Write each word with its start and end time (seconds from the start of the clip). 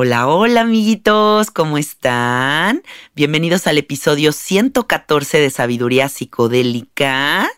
Hola, 0.00 0.28
hola 0.28 0.60
amiguitos, 0.60 1.50
¿cómo 1.50 1.76
están? 1.76 2.84
Bienvenidos 3.16 3.66
al 3.66 3.78
episodio 3.78 4.30
114 4.30 5.40
de 5.40 5.50
Sabiduría 5.50 6.08
Psicodélica. 6.08 7.50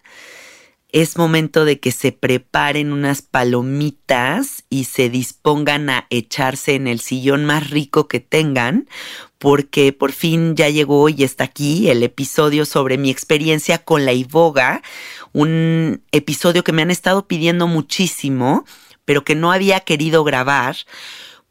Es 0.90 1.18
momento 1.18 1.66
de 1.66 1.80
que 1.80 1.92
se 1.92 2.12
preparen 2.12 2.94
unas 2.94 3.20
palomitas 3.20 4.64
y 4.70 4.84
se 4.84 5.10
dispongan 5.10 5.90
a 5.90 6.06
echarse 6.08 6.76
en 6.76 6.88
el 6.88 7.00
sillón 7.00 7.44
más 7.44 7.68
rico 7.68 8.08
que 8.08 8.20
tengan, 8.20 8.88
porque 9.36 9.92
por 9.92 10.12
fin 10.12 10.56
ya 10.56 10.70
llegó 10.70 11.10
y 11.10 11.24
está 11.24 11.44
aquí 11.44 11.90
el 11.90 12.02
episodio 12.02 12.64
sobre 12.64 12.96
mi 12.96 13.10
experiencia 13.10 13.84
con 13.84 14.06
la 14.06 14.14
iboga, 14.14 14.80
un 15.34 16.02
episodio 16.10 16.64
que 16.64 16.72
me 16.72 16.80
han 16.80 16.90
estado 16.90 17.28
pidiendo 17.28 17.66
muchísimo, 17.66 18.64
pero 19.04 19.24
que 19.24 19.34
no 19.34 19.52
había 19.52 19.80
querido 19.80 20.24
grabar 20.24 20.76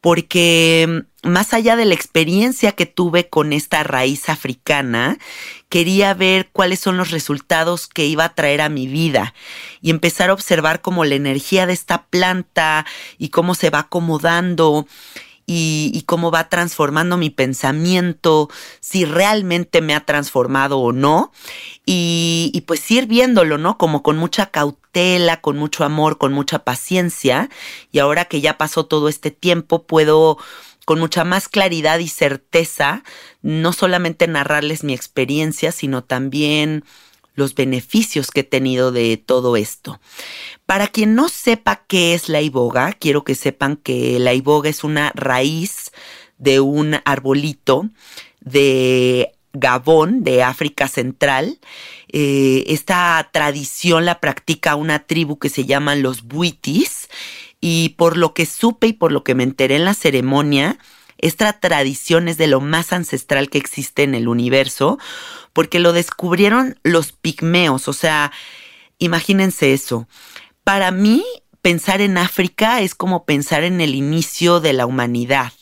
porque 0.02 1.04
mm, 1.24 1.30
más 1.30 1.54
allá 1.54 1.76
de 1.76 1.86
la 1.86 1.94
experiencia 1.94 2.72
que 2.72 2.86
tuve 2.86 3.30
con 3.30 3.54
esta 3.54 3.84
raíz 3.84 4.30
africana, 4.30 5.18
quería 5.68 6.14
ver 6.14 6.50
cuáles 6.52 6.80
son 6.80 6.98
los 6.98 7.12
resultados 7.12 7.88
que 7.88 8.06
iba 8.06 8.26
a 8.26 8.34
traer 8.36 8.62
a 8.62 8.70
mi 8.70 8.88
vida 8.88 9.34
y 9.82 9.90
empezar 9.90 10.30
a 10.30 10.34
observar 10.34 10.82
cómo 10.82 11.06
la 11.06 11.16
energía 11.16 11.66
de 11.66 11.74
esta 11.74 12.06
planta 12.06 12.86
y 13.18 13.30
cómo 13.30 13.56
se 13.56 13.70
va 13.70 13.80
acomodando 13.80 14.88
y, 15.52 16.04
cómo 16.06 16.30
va 16.30 16.48
transformando 16.48 17.18
mi 17.18 17.32
pensamiento, 17.32 18.50
si 18.82 19.04
realmente 19.04 19.82
me 19.82 19.96
ha 19.96 20.06
transformado 20.06 20.78
o 20.78 20.92
no. 20.92 21.32
Y, 21.88 22.52
y, 22.54 22.62
pues 22.62 22.90
ir 22.92 23.08
viéndolo, 23.08 23.58
¿no? 23.58 23.80
Como 23.80 24.04
con 24.04 24.18
mucha 24.18 24.52
cautela, 24.52 25.42
con 25.42 25.58
mucho 25.58 25.84
amor, 25.84 26.20
con 26.20 26.34
mucha 26.34 26.60
paciencia. 26.60 27.50
Y 27.92 27.98
ahora 27.98 28.26
que 28.26 28.42
ya 28.42 28.60
pasó 28.60 28.86
todo 28.86 29.10
este 29.10 29.32
tiempo, 29.32 29.88
puedo 29.88 30.38
con 30.86 31.00
mucha 31.00 31.24
más 31.24 31.48
claridad 31.50 32.00
y 32.00 32.08
certeza, 32.08 33.04
no 33.42 33.74
solamente 33.74 34.28
narrarles 34.28 34.84
mi 34.84 34.94
experiencia, 34.94 35.72
sino 35.72 36.04
también 36.04 36.84
los 37.40 37.56
beneficios 37.56 38.30
que 38.30 38.42
he 38.42 38.44
tenido 38.44 38.92
de 38.92 39.18
todo 39.18 39.58
esto. 39.58 40.00
Para 40.68 40.88
quien 40.88 41.16
no 41.16 41.30
sepa 41.30 41.84
qué 41.88 42.14
es 42.14 42.30
la 42.30 42.42
iboga, 42.42 42.94
quiero 42.94 43.24
que 43.24 43.34
sepan 43.34 43.78
que 43.78 44.20
la 44.20 44.36
iboga 44.36 44.70
es 44.70 44.84
una 44.84 45.12
raíz 45.16 45.92
de 46.38 46.60
un 46.60 46.98
arbolito 47.06 47.90
de 48.42 49.32
Gabón, 49.54 50.24
de 50.24 50.44
África 50.44 50.88
Central. 50.88 51.60
Eh, 52.10 52.66
esta 52.68 53.30
tradición 53.32 54.06
la 54.06 54.20
practica 54.20 54.76
una 54.76 55.00
tribu 55.00 55.40
que 55.40 55.50
se 55.50 55.66
llaman 55.66 56.04
los 56.04 56.24
Buitis 56.24 57.10
y 57.62 57.90
por 57.98 58.18
lo 58.18 58.34
que 58.34 58.46
supe 58.46 58.88
y 58.88 58.94
por 58.94 59.12
lo 59.12 59.24
que 59.24 59.36
me 59.36 59.44
enteré 59.44 59.76
en 59.76 59.86
la 59.86 59.94
ceremonia, 59.94 60.78
esta 61.20 61.54
tradición 61.54 62.28
es 62.28 62.38
de 62.38 62.48
lo 62.48 62.62
más 62.62 62.94
ancestral 62.94 63.50
que 63.50 63.58
existe 63.58 64.04
en 64.04 64.16
el 64.16 64.28
universo, 64.28 64.98
porque 65.54 65.80
lo 65.80 65.94
descubrieron 65.94 66.80
los 66.84 67.12
pigmeos, 67.12 67.88
o 67.88 67.94
sea, 67.94 68.32
imagínense 68.98 69.74
eso. 69.74 70.08
Para 70.64 70.92
mí, 70.92 71.24
pensar 71.62 72.02
en 72.02 72.18
África 72.18 72.82
es 72.82 72.96
como 72.96 73.26
pensar 73.26 73.64
en 73.64 73.82
el 73.82 73.96
inicio 73.96 74.60
de 74.60 74.74
la 74.74 74.86
humanidad. 74.86 75.54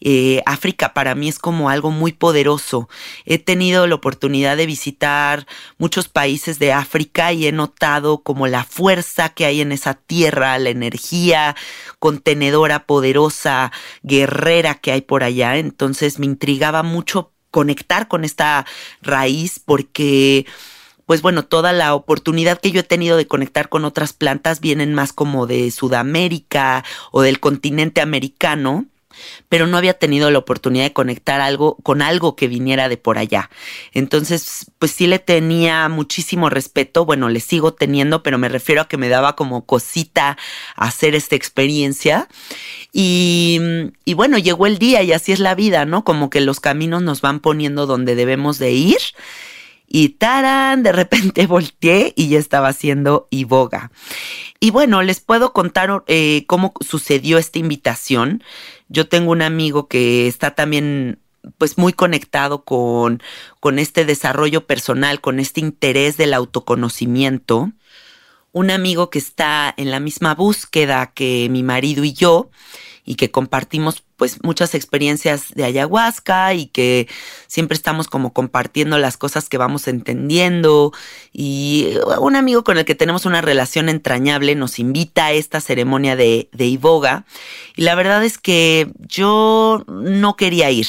Eh, 0.00 0.42
África 0.46 0.94
para 0.94 1.14
mí 1.14 1.28
es 1.28 1.38
como 1.38 1.70
algo 1.70 1.90
muy 1.90 2.12
poderoso. 2.12 2.88
He 3.24 3.38
tenido 3.38 3.86
la 3.86 3.94
oportunidad 3.94 4.56
de 4.56 4.66
visitar 4.66 5.46
muchos 5.78 6.08
países 6.08 6.58
de 6.58 6.72
África 6.72 7.32
y 7.32 7.46
he 7.46 7.52
notado 7.52 8.18
como 8.18 8.46
la 8.46 8.64
fuerza 8.64 9.30
que 9.30 9.46
hay 9.46 9.60
en 9.60 9.72
esa 9.72 9.94
tierra, 9.94 10.58
la 10.58 10.70
energía 10.70 11.56
contenedora, 11.98 12.86
poderosa, 12.86 13.72
guerrera 14.02 14.74
que 14.74 14.92
hay 14.92 15.00
por 15.00 15.24
allá. 15.24 15.56
Entonces 15.56 16.18
me 16.18 16.26
intrigaba 16.26 16.82
mucho 16.82 17.32
conectar 17.50 18.08
con 18.08 18.24
esta 18.24 18.66
raíz 19.00 19.58
porque 19.58 20.46
pues 21.06 21.22
bueno, 21.22 21.44
toda 21.44 21.72
la 21.72 21.94
oportunidad 21.94 22.60
que 22.60 22.72
yo 22.72 22.80
he 22.80 22.84
tenido 22.84 23.16
de 23.16 23.28
conectar 23.28 23.68
con 23.68 23.84
otras 23.84 24.12
plantas 24.12 24.60
vienen 24.60 24.92
más 24.92 25.12
como 25.12 25.46
de 25.46 25.70
Sudamérica 25.70 26.84
o 27.12 27.22
del 27.22 27.38
continente 27.38 28.00
americano 28.00 28.86
pero 29.48 29.66
no 29.66 29.76
había 29.76 29.94
tenido 29.94 30.30
la 30.30 30.38
oportunidad 30.38 30.84
de 30.84 30.92
conectar 30.92 31.40
algo 31.40 31.76
con 31.82 32.02
algo 32.02 32.36
que 32.36 32.48
viniera 32.48 32.88
de 32.88 32.96
por 32.96 33.18
allá. 33.18 33.50
Entonces, 33.92 34.66
pues 34.78 34.92
sí 34.92 35.06
le 35.06 35.18
tenía 35.18 35.88
muchísimo 35.88 36.50
respeto, 36.50 37.04
bueno, 37.04 37.28
le 37.28 37.40
sigo 37.40 37.74
teniendo, 37.74 38.22
pero 38.22 38.38
me 38.38 38.48
refiero 38.48 38.82
a 38.82 38.88
que 38.88 38.96
me 38.96 39.08
daba 39.08 39.36
como 39.36 39.64
cosita 39.66 40.36
hacer 40.74 41.14
esta 41.14 41.36
experiencia. 41.36 42.28
Y, 42.92 43.60
bueno, 44.14 44.38
llegó 44.38 44.66
el 44.66 44.78
día 44.78 45.02
y 45.02 45.12
así 45.12 45.32
es 45.32 45.38
la 45.38 45.54
vida, 45.54 45.84
¿no? 45.84 46.04
Como 46.04 46.30
que 46.30 46.40
los 46.40 46.60
caminos 46.60 47.02
nos 47.02 47.20
van 47.20 47.40
poniendo 47.40 47.86
donde 47.86 48.14
debemos 48.14 48.58
de 48.58 48.72
ir. 48.72 48.98
Y 49.86 50.10
tarán, 50.10 50.82
de 50.82 50.92
repente 50.92 51.46
volteé 51.46 52.12
y 52.16 52.28
ya 52.28 52.38
estaba 52.38 52.68
haciendo 52.68 53.28
iboga. 53.30 53.90
Y 54.60 54.70
bueno, 54.70 55.02
les 55.02 55.20
puedo 55.20 55.52
contar 55.52 56.04
eh, 56.06 56.44
cómo 56.46 56.72
sucedió 56.80 57.38
esta 57.38 57.58
invitación. 57.58 58.42
Yo 58.88 59.08
tengo 59.08 59.32
un 59.32 59.42
amigo 59.42 59.88
que 59.88 60.26
está 60.26 60.54
también 60.54 61.18
pues 61.58 61.78
muy 61.78 61.92
conectado 61.92 62.64
con, 62.64 63.22
con 63.60 63.78
este 63.78 64.04
desarrollo 64.04 64.66
personal, 64.66 65.20
con 65.20 65.38
este 65.38 65.60
interés 65.60 66.16
del 66.16 66.34
autoconocimiento. 66.34 67.72
Un 68.52 68.70
amigo 68.70 69.10
que 69.10 69.18
está 69.18 69.72
en 69.76 69.90
la 69.90 70.00
misma 70.00 70.34
búsqueda 70.34 71.12
que 71.14 71.48
mi 71.50 71.62
marido 71.62 72.04
y 72.04 72.12
yo 72.12 72.50
y 73.04 73.14
que 73.14 73.30
compartimos 73.30 74.02
pues 74.16 74.42
muchas 74.42 74.74
experiencias 74.74 75.52
de 75.54 75.64
ayahuasca 75.64 76.54
y 76.54 76.66
que 76.66 77.08
siempre 77.46 77.76
estamos 77.76 78.08
como 78.08 78.32
compartiendo 78.32 78.98
las 78.98 79.16
cosas 79.16 79.48
que 79.48 79.58
vamos 79.58 79.88
entendiendo. 79.88 80.92
Y 81.32 81.90
un 82.18 82.34
amigo 82.34 82.64
con 82.64 82.78
el 82.78 82.84
que 82.84 82.94
tenemos 82.94 83.26
una 83.26 83.42
relación 83.42 83.88
entrañable 83.88 84.54
nos 84.54 84.78
invita 84.78 85.26
a 85.26 85.32
esta 85.32 85.60
ceremonia 85.60 86.16
de, 86.16 86.48
de 86.52 86.66
Iboga. 86.66 87.26
Y 87.76 87.82
la 87.82 87.94
verdad 87.94 88.24
es 88.24 88.38
que 88.38 88.90
yo 89.06 89.84
no 89.86 90.36
quería 90.36 90.70
ir, 90.70 90.86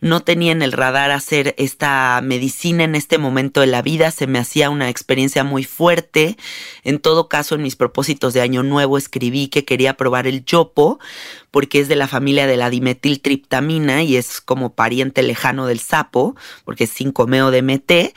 no 0.00 0.20
tenía 0.20 0.52
en 0.52 0.62
el 0.62 0.72
radar 0.72 1.10
hacer 1.10 1.54
esta 1.58 2.20
medicina 2.22 2.84
en 2.84 2.94
este 2.94 3.18
momento 3.18 3.60
de 3.60 3.66
la 3.66 3.82
vida, 3.82 4.10
se 4.10 4.26
me 4.26 4.38
hacía 4.38 4.70
una 4.70 4.88
experiencia 4.88 5.42
muy 5.42 5.64
fuerte, 5.64 6.36
en 6.84 7.00
todo 7.00 7.28
caso 7.28 7.56
en 7.56 7.62
mis 7.62 7.76
propósitos 7.76 8.34
de 8.34 8.40
año 8.40 8.62
nuevo 8.62 8.98
escribí 8.98 9.48
que 9.48 9.64
quería 9.64 9.94
probar 9.94 10.26
el 10.26 10.44
yopo 10.44 10.98
porque 11.50 11.80
es 11.80 11.88
de 11.88 11.96
la 11.96 12.08
familia 12.08 12.46
de 12.46 12.56
la 12.56 12.67
dimetiltriptamina 12.70 14.02
y 14.02 14.16
es 14.16 14.40
como 14.40 14.74
pariente 14.74 15.22
lejano 15.22 15.66
del 15.66 15.80
sapo, 15.80 16.36
porque 16.64 16.84
es 16.84 17.00
5-meo 17.00 17.50
DMT, 17.50 18.14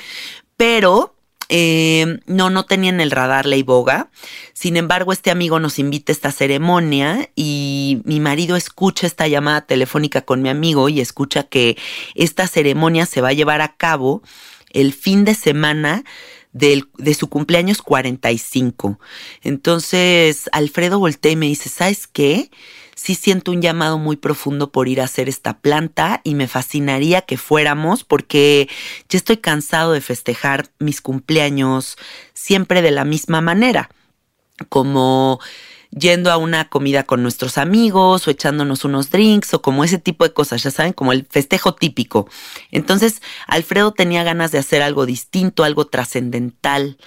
pero 0.57 1.15
eh, 1.53 2.19
no, 2.27 2.49
no 2.49 2.65
tenía 2.65 2.91
en 2.91 3.01
el 3.01 3.11
radar 3.11 3.45
la 3.45 3.57
iboga. 3.57 4.09
Sin 4.53 4.77
embargo, 4.77 5.11
este 5.11 5.31
amigo 5.31 5.59
nos 5.59 5.79
invita 5.79 6.11
a 6.11 6.15
esta 6.15 6.31
ceremonia 6.31 7.29
y 7.35 8.01
mi 8.05 8.21
marido 8.21 8.55
escucha 8.55 9.05
esta 9.05 9.27
llamada 9.27 9.59
telefónica 9.61 10.21
con 10.21 10.41
mi 10.41 10.47
amigo 10.47 10.87
y 10.87 11.01
escucha 11.01 11.43
que 11.43 11.77
esta 12.15 12.47
ceremonia 12.47 13.05
se 13.05 13.19
va 13.19 13.29
a 13.29 13.33
llevar 13.33 13.59
a 13.59 13.75
cabo 13.75 14.23
el 14.69 14.93
fin 14.93 15.25
de 15.25 15.35
semana 15.35 16.05
de 16.53 17.13
su 17.17 17.27
cumpleaños 17.27 17.81
45. 17.81 18.97
Entonces, 19.41 20.49
Alfredo 20.53 20.99
voltea 20.99 21.33
y 21.33 21.35
me 21.35 21.47
dice, 21.47 21.67
¿sabes 21.67 22.07
qué? 22.07 22.49
Sí 23.01 23.15
siento 23.15 23.49
un 23.49 23.63
llamado 23.63 23.97
muy 23.97 24.15
profundo 24.15 24.71
por 24.71 24.87
ir 24.87 25.01
a 25.01 25.05
hacer 25.05 25.27
esta 25.27 25.57
planta 25.57 26.21
y 26.23 26.35
me 26.35 26.47
fascinaría 26.47 27.23
que 27.23 27.35
fuéramos 27.35 28.03
porque 28.03 28.69
ya 29.09 29.17
estoy 29.17 29.37
cansado 29.37 29.93
de 29.93 30.01
festejar 30.01 30.67
mis 30.77 31.01
cumpleaños 31.01 31.97
siempre 32.35 32.83
de 32.83 32.91
la 32.91 33.03
misma 33.03 33.41
manera, 33.41 33.89
como 34.69 35.39
yendo 35.89 36.31
a 36.31 36.37
una 36.37 36.69
comida 36.69 37.01
con 37.01 37.23
nuestros 37.23 37.57
amigos 37.57 38.27
o 38.27 38.29
echándonos 38.31 38.85
unos 38.85 39.09
drinks 39.09 39.55
o 39.55 39.63
como 39.63 39.83
ese 39.83 39.97
tipo 39.97 40.23
de 40.23 40.33
cosas, 40.33 40.61
ya 40.61 40.69
saben, 40.69 40.93
como 40.93 41.11
el 41.11 41.25
festejo 41.25 41.73
típico. 41.73 42.29
Entonces, 42.69 43.23
Alfredo 43.47 43.93
tenía 43.93 44.23
ganas 44.23 44.51
de 44.51 44.59
hacer 44.59 44.83
algo 44.83 45.07
distinto, 45.07 45.63
algo 45.63 45.87
trascendental 45.87 46.99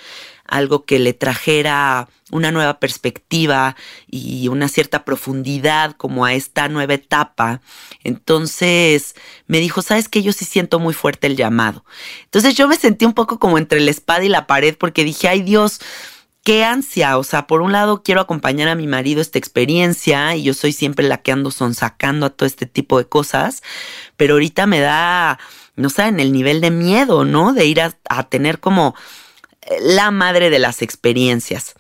algo 0.55 0.85
que 0.85 1.01
le 1.01 1.15
trajera 1.15 2.09
una 2.31 2.53
nueva 2.53 2.79
perspectiva 2.79 3.75
y 4.09 4.47
una 4.47 4.69
cierta 4.69 5.05
profundidad 5.05 5.97
como 5.97 6.25
a 6.25 6.33
esta 6.33 6.69
nueva 6.69 6.95
etapa. 6.95 7.61
Entonces 8.05 9.17
me 9.49 9.59
dijo, 9.59 9.83
sabes 9.83 10.09
que 10.09 10.23
yo 10.23 10.33
sí 10.33 10.45
siento 10.45 10.79
muy 10.79 10.95
fuerte 10.95 11.27
el 11.27 11.37
llamado. 11.37 11.85
Entonces 12.25 12.55
yo 12.55 12.69
me 12.69 12.77
sentí 12.77 13.05
un 13.05 13.15
poco 13.15 13.41
como 13.41 13.59
entre 13.59 13.81
la 13.81 13.91
espada 13.91 14.25
y 14.25 14.29
la 14.29 14.47
pared 14.47 14.77
porque 14.79 15.03
dije, 15.03 15.29
ay 15.29 15.43
Dios, 15.43 15.81
qué 16.45 16.65
ansia. 16.65 17.19
O 17.19 17.25
sea, 17.25 17.49
por 17.49 17.61
un 17.61 17.73
lado 17.73 18.05
quiero 18.05 18.21
acompañar 18.21 18.69
a 18.69 18.77
mi 18.77 18.87
marido 18.87 19.21
esta 19.21 19.39
experiencia 19.39 20.37
y 20.37 20.45
yo 20.45 20.55
soy 20.55 20.73
siempre 20.73 21.09
la 21.09 21.19
que 21.19 21.33
ando 21.33 21.51
sonsacando 21.51 22.27
a 22.27 22.31
todo 22.31 22.47
este 22.47 22.67
tipo 22.67 22.99
de 22.99 23.09
cosas, 23.09 23.65
pero 24.17 24.35
ahorita 24.35 24.67
me 24.67 24.79
da, 24.79 25.41
no 25.75 25.91
sé, 25.91 26.05
en 26.05 26.21
el 26.21 26.31
nivel 26.33 26.61
de 26.61 26.71
miedo, 26.71 27.25
¿no? 27.25 27.53
De 27.53 27.67
ir 27.67 27.81
a 27.81 28.23
tener 28.29 28.61
como 28.61 28.95
la 29.81 30.11
madre 30.11 30.51
de 30.51 30.59
las 30.59 30.83
experiencias. 30.83 31.75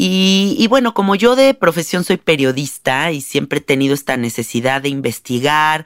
Y, 0.00 0.64
bueno, 0.68 0.94
como 0.94 1.16
yo 1.16 1.34
de 1.34 1.54
profesión 1.54 2.04
soy 2.04 2.18
periodista 2.18 3.10
y 3.10 3.20
siempre 3.20 3.58
he 3.58 3.62
tenido 3.62 3.94
esta 3.94 4.16
necesidad 4.16 4.80
de 4.80 4.90
investigar 4.90 5.84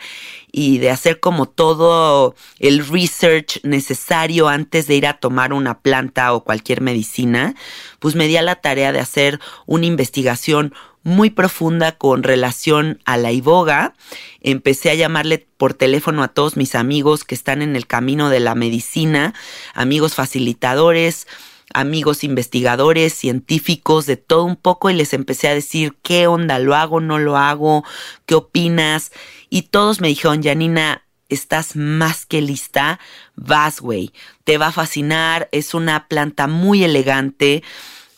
y 0.52 0.76
de 0.76 0.90
hacer 0.90 1.18
como 1.18 1.48
todo 1.48 2.34
el 2.58 2.86
research 2.86 3.60
necesario 3.62 4.48
antes 4.48 4.86
de 4.86 4.96
ir 4.96 5.06
a 5.06 5.14
tomar 5.18 5.54
una 5.54 5.78
planta 5.80 6.34
o 6.34 6.44
cualquier 6.44 6.82
medicina, 6.82 7.54
pues 8.00 8.14
me 8.14 8.26
di 8.28 8.36
a 8.36 8.42
la 8.42 8.56
tarea 8.56 8.92
de 8.92 9.00
hacer 9.00 9.40
una 9.64 9.86
investigación 9.86 10.74
muy 11.02 11.30
profunda 11.30 11.92
con 11.92 12.22
relación 12.22 13.00
a 13.04 13.16
la 13.16 13.32
iboga. 13.32 13.94
Empecé 14.40 14.90
a 14.90 14.94
llamarle 14.94 15.46
por 15.56 15.74
teléfono 15.74 16.22
a 16.22 16.28
todos 16.28 16.56
mis 16.56 16.74
amigos 16.74 17.24
que 17.24 17.34
están 17.34 17.62
en 17.62 17.76
el 17.76 17.86
camino 17.86 18.28
de 18.28 18.40
la 18.40 18.54
medicina, 18.54 19.34
amigos 19.74 20.14
facilitadores, 20.14 21.26
amigos 21.74 22.24
investigadores, 22.24 23.14
científicos, 23.14 24.06
de 24.06 24.16
todo 24.16 24.44
un 24.44 24.56
poco 24.56 24.90
y 24.90 24.94
les 24.94 25.12
empecé 25.12 25.48
a 25.48 25.54
decir 25.54 25.96
qué 26.02 26.26
onda, 26.26 26.58
lo 26.58 26.74
hago, 26.74 27.00
no 27.00 27.18
lo 27.18 27.36
hago, 27.36 27.84
qué 28.26 28.34
opinas. 28.34 29.12
Y 29.48 29.62
todos 29.62 30.00
me 30.00 30.08
dijeron, 30.08 30.42
Janina, 30.42 31.04
estás 31.28 31.76
más 31.76 32.26
que 32.26 32.42
lista, 32.42 33.00
vas, 33.34 33.80
güey, 33.80 34.12
te 34.44 34.58
va 34.58 34.68
a 34.68 34.72
fascinar, 34.72 35.48
es 35.52 35.74
una 35.74 36.08
planta 36.08 36.46
muy 36.46 36.84
elegante 36.84 37.62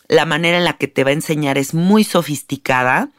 la 0.07 0.25
manera 0.25 0.57
en 0.57 0.65
la 0.65 0.77
que 0.77 0.87
te 0.87 1.03
va 1.03 1.09
a 1.09 1.13
enseñar 1.13 1.57
es 1.57 1.73
muy 1.73 2.03
sofisticada. 2.03 3.09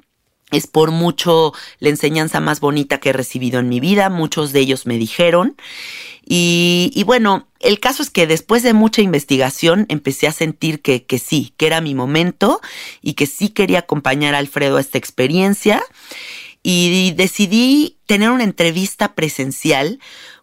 Es 0.52 0.68
por 0.68 0.92
mucho 0.92 1.52
la 1.80 1.88
enseñanza 1.88 2.40
más 2.40 2.60
bonita 2.60 2.98
que 2.98 3.10
he 3.10 3.12
recibido 3.12 3.58
en 3.58 3.69
mi 3.69 3.81
vida, 3.81 4.10
muchos 4.10 4.52
de 4.52 4.60
ellos 4.60 4.86
me 4.86 4.96
dijeron. 4.96 5.56
Y, 6.28 7.02
bueno, 7.05 7.48
el 7.60 7.78
caso 7.78 8.02
es 8.02 8.10
que 8.10 8.26
después 8.26 8.62
de 8.62 8.72
mucha 8.72 9.00
investigación 9.00 9.86
empecé 9.88 10.26
a 10.26 10.32
sentir 10.32 10.82
que, 10.82 11.05
que 11.05 11.19
sí, 11.19 11.52
que 11.56 11.66
era 11.66 11.81
mi 11.81 11.94
momento 11.94 12.60
y 13.00 13.14
que 13.14 13.26
sí 13.26 13.48
quería 13.48 13.81
acompañar 13.81 14.34
a 14.34 14.38
Alfredo 14.38 14.76
a 14.76 14.81
esta 14.81 14.98
experiencia. 14.98 15.82
Y 16.62 17.12
decidí 17.12 17.98
tener 18.06 18.31
una 18.31 18.43
entrevista 18.43 19.14
presencial 19.14 20.00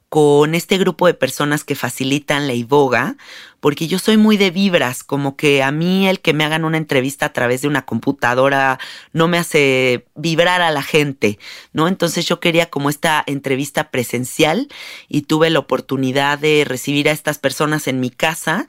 con 0.07 0.53
este 0.55 0.77
grupo 0.77 1.07
de 1.07 1.15
personas 1.15 1.63
que 1.63 1.75
facilitan 1.75 2.47
la 2.47 2.53
iboga, 2.53 3.17
porque 3.63 3.87
yo 3.87 3.97
soy 3.97 4.17
muy 4.17 4.35
de 4.35 4.51
vibras, 4.51 5.05
como 5.05 5.37
que 5.37 5.63
a 5.63 5.71
mí 5.71 6.09
el 6.09 6.19
que 6.19 6.33
me 6.33 6.43
hagan 6.43 6.65
una 6.65 6.75
entrevista 6.75 7.27
a 7.27 7.31
través 7.31 7.61
de 7.61 7.69
una 7.69 7.85
computadora 7.85 8.77
no 9.13 9.29
me 9.29 9.37
hace 9.37 10.05
vibrar 10.15 10.61
a 10.61 10.69
la 10.69 10.83
gente, 10.83 11.39
¿no? 11.71 11.87
Entonces 11.87 12.25
yo 12.25 12.41
quería 12.41 12.69
como 12.69 12.89
esta 12.89 13.23
entrevista 13.25 13.89
presencial 13.89 14.67
y 15.07 15.21
tuve 15.21 15.49
la 15.49 15.59
oportunidad 15.59 16.39
de 16.39 16.65
recibir 16.67 17.07
a 17.07 17.13
estas 17.13 17.39
personas 17.39 17.87
en 17.87 18.01
mi 18.01 18.09
casa 18.09 18.67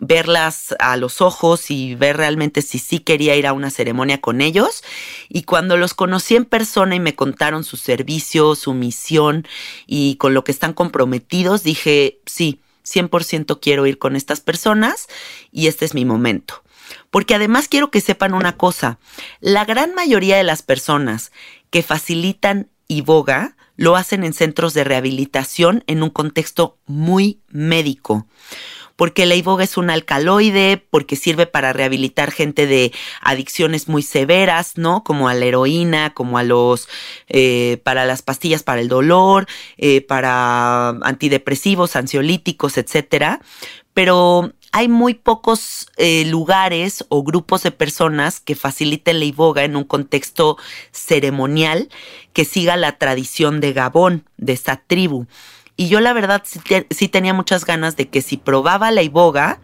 verlas 0.00 0.76
a 0.80 0.98
los 0.98 1.22
ojos 1.22 1.70
y 1.70 1.94
ver 1.94 2.18
realmente 2.18 2.60
si 2.60 2.78
sí 2.78 2.98
quería 2.98 3.36
ir 3.36 3.46
a 3.46 3.54
una 3.54 3.70
ceremonia 3.70 4.20
con 4.20 4.42
ellos. 4.42 4.84
Y 5.30 5.44
cuando 5.44 5.78
los 5.78 5.94
conocí 5.94 6.36
en 6.36 6.44
persona 6.44 6.94
y 6.94 7.00
me 7.00 7.14
contaron 7.14 7.64
su 7.64 7.78
servicio, 7.78 8.54
su 8.54 8.74
misión 8.74 9.48
y 9.86 10.16
con 10.16 10.34
lo 10.34 10.44
que 10.44 10.52
están 10.52 10.74
comprometidos, 10.74 11.62
dije, 11.62 12.18
sí, 12.26 12.60
100% 12.86 13.58
quiero 13.60 13.86
ir 13.86 13.98
con 13.98 14.16
estas 14.16 14.40
personas 14.40 15.08
y 15.50 15.66
este 15.66 15.84
es 15.84 15.94
mi 15.94 16.04
momento. 16.04 16.62
Porque 17.10 17.34
además 17.34 17.68
quiero 17.68 17.90
que 17.90 18.00
sepan 18.00 18.32
una 18.32 18.56
cosa, 18.56 18.98
la 19.40 19.64
gran 19.64 19.94
mayoría 19.94 20.36
de 20.36 20.44
las 20.44 20.62
personas 20.62 21.32
que 21.70 21.82
facilitan 21.82 22.70
iboga 22.88 23.56
lo 23.76 23.96
hacen 23.96 24.24
en 24.24 24.32
centros 24.32 24.72
de 24.72 24.84
rehabilitación 24.84 25.84
en 25.86 26.02
un 26.02 26.10
contexto 26.10 26.78
muy 26.86 27.40
médico 27.48 28.26
porque 28.96 29.26
la 29.26 29.34
iboga 29.34 29.64
es 29.64 29.76
un 29.76 29.90
alcaloide, 29.90 30.82
porque 30.90 31.16
sirve 31.16 31.46
para 31.46 31.72
rehabilitar 31.72 32.32
gente 32.32 32.66
de 32.66 32.92
adicciones 33.20 33.88
muy 33.88 34.02
severas, 34.02 34.78
¿no? 34.78 35.04
Como 35.04 35.28
a 35.28 35.34
la 35.34 35.44
heroína, 35.44 36.14
como 36.14 36.38
a 36.38 36.42
los, 36.42 36.88
eh, 37.28 37.80
para 37.84 38.06
las 38.06 38.22
pastillas 38.22 38.62
para 38.62 38.80
el 38.80 38.88
dolor, 38.88 39.46
eh, 39.76 40.00
para 40.00 40.88
antidepresivos, 40.88 41.94
ansiolíticos, 41.94 42.78
etcétera. 42.78 43.40
Pero 43.92 44.52
hay 44.72 44.88
muy 44.88 45.14
pocos 45.14 45.88
eh, 45.96 46.24
lugares 46.26 47.04
o 47.08 47.22
grupos 47.22 47.62
de 47.62 47.70
personas 47.70 48.40
que 48.40 48.54
faciliten 48.54 49.20
la 49.20 49.24
iboga 49.24 49.64
en 49.64 49.76
un 49.76 49.84
contexto 49.84 50.58
ceremonial 50.90 51.88
que 52.34 52.44
siga 52.44 52.76
la 52.76 52.98
tradición 52.98 53.60
de 53.60 53.72
Gabón, 53.72 54.24
de 54.36 54.52
esta 54.52 54.82
tribu. 54.86 55.26
Y 55.76 55.88
yo 55.88 56.00
la 56.00 56.12
verdad 56.12 56.42
sí, 56.44 57.08
tenía 57.08 57.34
muchas 57.34 57.64
ganas 57.64 57.96
de 57.96 58.08
que 58.08 58.22
si 58.22 58.36
probaba 58.36 58.90
la 58.90 59.02
iboga, 59.02 59.60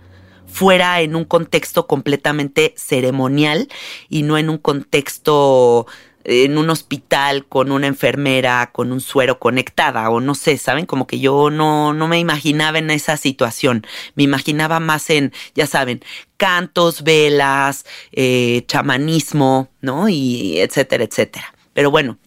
fuera 0.47 1.01
en 1.01 1.17
un 1.17 1.25
contexto 1.25 1.87
completamente 1.87 2.75
ceremonial 2.77 3.69
y 4.11 4.23
no 4.23 4.37
en 4.37 4.51
un 4.51 4.59
contexto 4.59 5.87
en 6.25 6.59
un 6.59 6.71
hospital 6.71 7.47
con 7.47 7.73
una 7.73 7.87
enfermera 7.87 8.71
con 8.73 8.93
un 8.93 9.01
suero 9.01 9.39
conectada 9.39 10.09
o 10.11 10.21
no 10.21 10.35
sé, 10.35 10.59
¿saben? 10.59 10.87
Como 10.87 11.07
que 11.07 11.19
yo 11.19 11.51
no, 11.51 11.93
no 11.95 12.09
me 12.09 12.19
imaginaba 12.19 12.79
en 12.79 12.91
esa 12.91 13.17
situación, 13.17 13.87
me 14.15 14.23
imaginaba 14.23 14.81
más 14.81 15.11
en, 15.11 15.33
ya 15.55 15.67
saben, 15.67 16.03
cantos, 16.37 17.03
velas, 17.03 17.85
eh, 18.13 18.65
chamanismo, 18.67 19.69
¿no? 19.81 20.09
Y 20.09 20.61
etcétera, 20.61 21.05
etcétera. 21.05 21.55
Pero 21.73 21.91
bueno, 21.91 22.19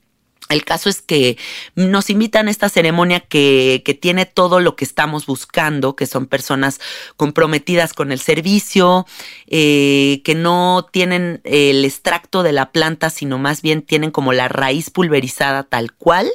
el 0.49 0.63
caso 0.63 0.89
es 0.89 1.01
que 1.01 1.37
nos 1.73 2.09
invitan 2.09 2.47
a 2.47 2.51
esta 2.51 2.69
ceremonia 2.69 3.19
que, 3.19 3.81
que, 3.83 3.95
tiene 3.95 4.25
todo 4.25 4.59
lo 4.59 4.75
que 4.75 4.85
estamos 4.85 5.25
buscando, 5.25 5.95
que 5.95 6.05
son 6.05 6.27
personas 6.27 6.79
comprometidas 7.17 7.93
con 7.93 8.11
el 8.11 8.19
servicio, 8.19 9.07
eh, 9.47 10.21
que 10.23 10.35
no 10.35 10.87
tienen 10.91 11.41
el 11.45 11.83
extracto 11.83 12.43
de 12.43 12.51
la 12.51 12.71
planta, 12.71 13.09
sino 13.09 13.39
más 13.39 13.63
bien 13.63 13.81
tienen 13.81 14.11
como 14.11 14.33
la 14.33 14.47
raíz 14.47 14.91
pulverizada 14.91 15.63
tal 15.63 15.93
cual. 15.93 16.29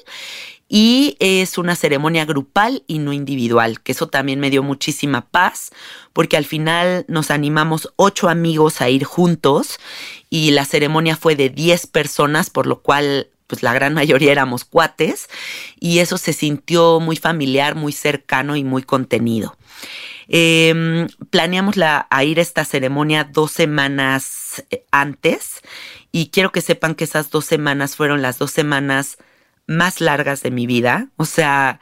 Y 0.73 1.17
es 1.19 1.59
una 1.59 1.75
ceremonia 1.75 2.25
grupal 2.25 2.85
y 2.87 3.01
no 3.01 3.13
individual, 3.13 3.81
que 3.81 3.91
eso 3.91 4.07
también 4.07 4.39
me 4.39 4.51
dio 4.51 4.63
muchísima 4.63 5.27
paz, 5.27 5.73
porque 6.13 6.37
al 6.37 6.45
final 6.45 7.05
nos 7.09 7.33
animamos 7.33 7.93
ocho 7.97 8.29
amigos 8.29 8.81
a 8.81 8.89
ir 8.89 9.03
juntos 9.03 9.81
y 10.31 10.53
la 10.53 10.65
ceremonia 10.65 11.17
fue 11.17 11.35
de 11.35 11.49
diez 11.49 11.89
personas, 11.89 12.51
por 12.51 12.69
lo 12.69 12.83
cual 12.83 13.31
pues 13.51 13.65
la 13.65 13.75
gran 13.75 13.95
mayoría 13.95 14.31
éramos 14.31 14.65
cuates 14.65 15.29
y 15.81 15.99
eso 15.99 16.17
se 16.17 16.33
sintió 16.33 17.01
muy 17.01 17.17
familiar, 17.17 17.75
muy 17.75 17.93
cercano 17.93 18.55
y 18.55 18.63
muy 18.63 18.85
contenido. 18.85 19.57
Em, 20.29 21.09
planeamos 21.31 21.77
la, 21.77 22.07
a 22.09 22.23
ir 22.23 22.39
a 22.39 22.43
esta 22.43 22.65
ceremonia 22.65 23.25
dos 23.25 23.51
semanas 23.51 24.65
eh, 24.71 24.85
antes 24.93 25.61
y 26.13 26.29
quiero 26.29 26.53
que 26.53 26.61
sepan 26.61 26.95
que 26.95 27.03
esas 27.03 27.31
dos 27.31 27.45
semanas 27.45 27.97
fueron 27.97 28.23
las 28.23 28.39
dos 28.39 28.53
semanas 28.53 29.19
más 29.67 30.01
largas 30.01 30.45
de 30.45 30.53
mi 30.53 30.69
vida. 30.69 31.09
O 31.17 31.25
sea, 31.25 31.81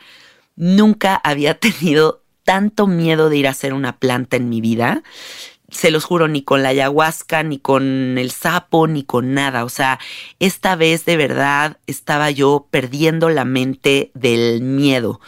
nunca 0.56 1.16
había 1.22 1.54
tenido 1.60 2.22
tanto 2.44 2.86
miedo 2.86 3.28
de 3.28 3.36
ir 3.36 3.46
a 3.46 3.50
hacer 3.50 3.74
una 3.74 3.98
planta 3.98 4.38
en 4.38 4.48
mi 4.48 4.62
vida 4.62 5.02
se 5.70 5.90
los 5.90 6.04
juro, 6.04 6.28
ni 6.28 6.42
con 6.42 6.62
la 6.62 6.70
ayahuasca, 6.70 7.42
ni 7.42 7.58
con 7.58 8.16
el 8.18 8.30
sapo, 8.30 8.86
ni 8.86 9.04
con 9.04 9.34
nada. 9.34 9.64
O 9.64 9.68
sea, 9.68 9.98
esta 10.38 10.76
vez 10.76 11.04
de 11.04 11.16
verdad 11.16 11.78
estaba 11.86 12.30
yo 12.30 12.68
perdiendo 12.70 13.28
la 13.28 13.44
mente 13.44 14.10
del 14.14 14.62
miedo. 14.62 15.20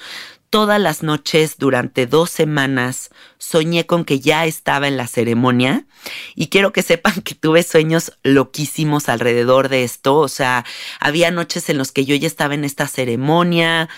Todas 0.48 0.80
las 0.80 1.04
noches 1.04 1.58
durante 1.58 2.06
dos 2.06 2.30
semanas 2.30 3.10
soñé 3.38 3.86
con 3.86 4.04
que 4.04 4.18
ya 4.18 4.46
estaba 4.46 4.88
en 4.88 4.96
la 4.96 5.06
ceremonia 5.06 5.86
y 6.34 6.48
quiero 6.48 6.72
que 6.72 6.82
sepan 6.82 7.22
que 7.22 7.36
tuve 7.36 7.62
sueños 7.62 8.18
loquísimos 8.24 9.08
alrededor 9.08 9.68
de 9.68 9.84
esto. 9.84 10.16
O 10.16 10.28
sea, 10.28 10.64
había 10.98 11.30
noches 11.30 11.68
en 11.68 11.78
los 11.78 11.92
que 11.92 12.04
yo 12.04 12.16
ya 12.16 12.26
estaba 12.26 12.54
en 12.54 12.64
esta 12.64 12.88
ceremonia 12.88 13.88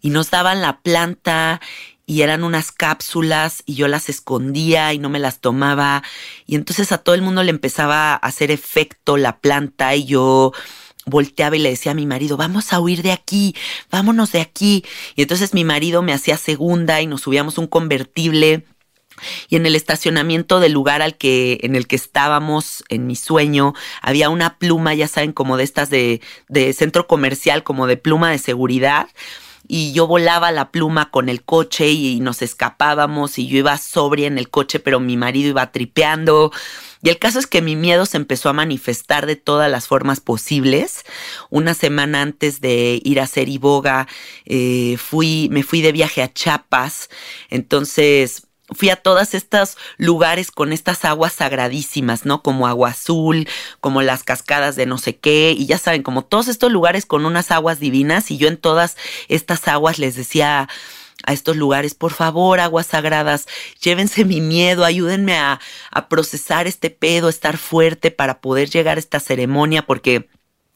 y 0.00 0.10
nos 0.10 0.30
daban 0.30 0.62
la 0.62 0.80
planta 0.80 1.60
y 2.06 2.22
eran 2.22 2.44
unas 2.44 2.70
cápsulas 2.70 3.62
y 3.66 3.74
yo 3.74 3.88
las 3.88 4.08
escondía 4.08 4.92
y 4.92 4.98
no 4.98 5.08
me 5.08 5.18
las 5.18 5.40
tomaba 5.40 6.04
y 6.46 6.54
entonces 6.54 6.92
a 6.92 6.98
todo 6.98 7.14
el 7.14 7.22
mundo 7.22 7.42
le 7.42 7.50
empezaba 7.50 8.12
a 8.12 8.16
hacer 8.16 8.50
efecto 8.52 9.16
la 9.16 9.38
planta 9.40 9.94
y 9.96 10.04
yo 10.04 10.52
volteaba 11.06 11.56
y 11.56 11.60
le 11.60 11.70
decía 11.70 11.92
a 11.92 11.94
mi 11.94 12.06
marido, 12.06 12.36
vamos 12.36 12.72
a 12.72 12.80
huir 12.80 13.02
de 13.02 13.12
aquí, 13.12 13.54
vámonos 13.90 14.32
de 14.32 14.40
aquí. 14.40 14.84
Y 15.14 15.22
entonces 15.22 15.54
mi 15.54 15.64
marido 15.64 16.02
me 16.02 16.12
hacía 16.12 16.36
segunda 16.36 17.00
y 17.00 17.06
nos 17.06 17.22
subíamos 17.22 17.58
un 17.58 17.68
convertible. 17.68 18.64
Y 19.48 19.56
en 19.56 19.64
el 19.64 19.76
estacionamiento 19.76 20.60
del 20.60 20.72
lugar 20.72 21.00
al 21.00 21.16
que, 21.16 21.60
en 21.62 21.74
el 21.74 21.86
que 21.86 21.96
estábamos, 21.96 22.84
en 22.90 23.06
mi 23.06 23.16
sueño, 23.16 23.72
había 24.02 24.28
una 24.28 24.58
pluma, 24.58 24.92
ya 24.94 25.08
saben, 25.08 25.32
como 25.32 25.56
de 25.56 25.64
estas 25.64 25.88
de, 25.88 26.20
de 26.48 26.72
centro 26.74 27.06
comercial, 27.06 27.62
como 27.62 27.86
de 27.86 27.96
pluma 27.96 28.30
de 28.30 28.38
seguridad 28.38 29.08
y 29.68 29.92
yo 29.92 30.06
volaba 30.06 30.52
la 30.52 30.70
pluma 30.70 31.10
con 31.10 31.28
el 31.28 31.42
coche 31.42 31.88
y, 31.90 32.20
nos 32.20 32.42
escapábamos 32.42 33.38
y 33.38 33.46
yo 33.46 33.58
iba 33.58 33.76
sobria 33.78 34.26
en 34.26 34.38
el 34.38 34.50
coche, 34.50 34.80
pero 34.80 35.00
mi 35.00 35.16
marido 35.16 35.50
iba 35.50 35.70
tripeando. 35.72 36.52
Y 37.02 37.10
el 37.10 37.18
caso 37.18 37.38
es 37.38 37.46
que 37.46 37.62
mi 37.62 37.76
miedo 37.76 38.06
se 38.06 38.16
empezó 38.16 38.48
a 38.48 38.52
manifestar 38.52 39.26
de 39.26 39.36
todas 39.36 39.70
las 39.70 39.86
formas 39.86 40.20
posibles. 40.20 41.04
Una 41.50 41.74
semana 41.74 42.22
antes 42.22 42.60
de 42.60 43.00
ir 43.04 43.20
a 43.20 43.24
hacer 43.24 43.48
iboga, 43.48 44.08
eh, 44.44 44.96
fui, 44.98 45.48
me 45.50 45.62
fui 45.62 45.82
de 45.82 45.92
viaje 45.92 46.22
a 46.22 46.32
Chiapas. 46.32 47.10
Entonces 47.50 48.45
fui 48.74 48.90
a 48.90 48.96
todos 48.96 49.34
estos 49.34 49.76
lugares 49.96 50.50
con 50.50 50.72
estas 50.72 51.04
aguas 51.04 51.34
sagradísimas, 51.34 52.24
¿no? 52.24 52.42
Como 52.42 52.66
agua 52.66 52.90
azul, 52.90 53.48
como 53.80 54.02
las 54.02 54.24
cascadas 54.24 54.76
de 54.76 54.86
no 54.86 54.98
sé 54.98 55.16
qué, 55.16 55.54
y 55.56 55.66
ya 55.66 55.78
saben, 55.78 56.02
como 56.02 56.24
todos 56.24 56.48
estos 56.48 56.72
lugares 56.72 57.06
con 57.06 57.26
unas 57.26 57.50
aguas 57.50 57.78
divinas, 57.78 58.30
y 58.30 58.38
yo 58.38 58.48
en 58.48 58.56
todas 58.56 58.96
estas 59.28 59.68
aguas 59.68 59.98
les 59.98 60.16
decía 60.16 60.68
a 61.24 61.32
estos 61.32 61.56
lugares, 61.56 61.94
por 61.94 62.12
favor, 62.12 62.60
aguas 62.60 62.86
sagradas, 62.86 63.46
llévense 63.80 64.24
mi 64.24 64.40
miedo, 64.40 64.84
ayúdenme 64.84 65.36
a, 65.36 65.60
procesar 66.08 66.66
este 66.66 66.90
pedo, 66.90 67.28
estar 67.28 67.56
fuerte 67.56 68.10
para 68.10 68.40
poder 68.40 68.68
llegar 68.68 68.96
a 68.96 69.00
esta 69.00 69.18
ceremonia, 69.18 69.82
porque 69.82 70.28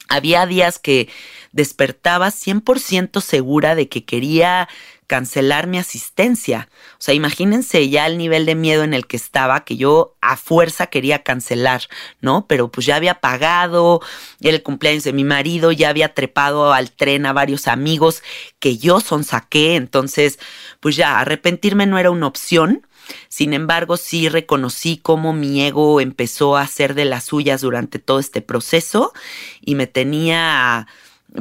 había 0.09 0.47
días 0.47 0.78
que 0.78 1.09
despertaba 1.52 2.28
100% 2.28 3.20
segura 3.20 3.75
de 3.75 3.88
que 3.88 4.04
quería 4.04 4.68
cancelar 5.11 5.67
mi 5.67 5.76
asistencia. 5.76 6.69
O 6.93 7.00
sea, 7.00 7.14
imagínense 7.14 7.88
ya 7.88 8.07
el 8.07 8.17
nivel 8.17 8.47
de 8.47 8.55
miedo 8.55 8.85
en 8.85 8.95
el 8.95 9.09
que 9.09 9.17
estaba, 9.17 9.64
que 9.64 9.76
yo 9.76 10.14
a 10.21 10.37
fuerza 10.37 10.87
quería 10.87 11.25
cancelar, 11.25 11.88
¿no? 12.21 12.47
Pero 12.47 12.71
pues 12.71 12.87
ya 12.87 12.95
había 12.95 13.14
pagado, 13.14 14.00
el 14.40 14.62
cumpleaños 14.62 15.02
de 15.02 15.12
mi 15.12 15.25
marido, 15.25 15.73
ya 15.73 15.88
había 15.88 16.14
trepado 16.14 16.73
al 16.73 16.93
tren 16.93 17.26
a 17.26 17.33
varios 17.33 17.67
amigos 17.67 18.23
que 18.61 18.79
yo 18.79 19.00
son 19.00 19.25
saqué, 19.25 19.75
entonces 19.75 20.38
pues 20.79 20.95
ya 20.95 21.19
arrepentirme 21.19 21.87
no 21.87 21.99
era 21.99 22.12
una 22.12 22.29
opción. 22.29 22.87
Sin 23.26 23.52
embargo, 23.52 23.97
sí 23.97 24.29
reconocí 24.29 24.97
cómo 24.97 25.33
mi 25.33 25.61
ego 25.67 26.00
empezó 26.00 26.57
a 26.57 26.62
hacer 26.62 26.95
de 26.95 27.05
las 27.05 27.25
suyas 27.25 27.62
durante 27.62 27.99
todo 27.99 28.21
este 28.21 28.43
proceso 28.43 29.12
y 29.61 29.75
me 29.75 29.88
tenía 29.88 30.87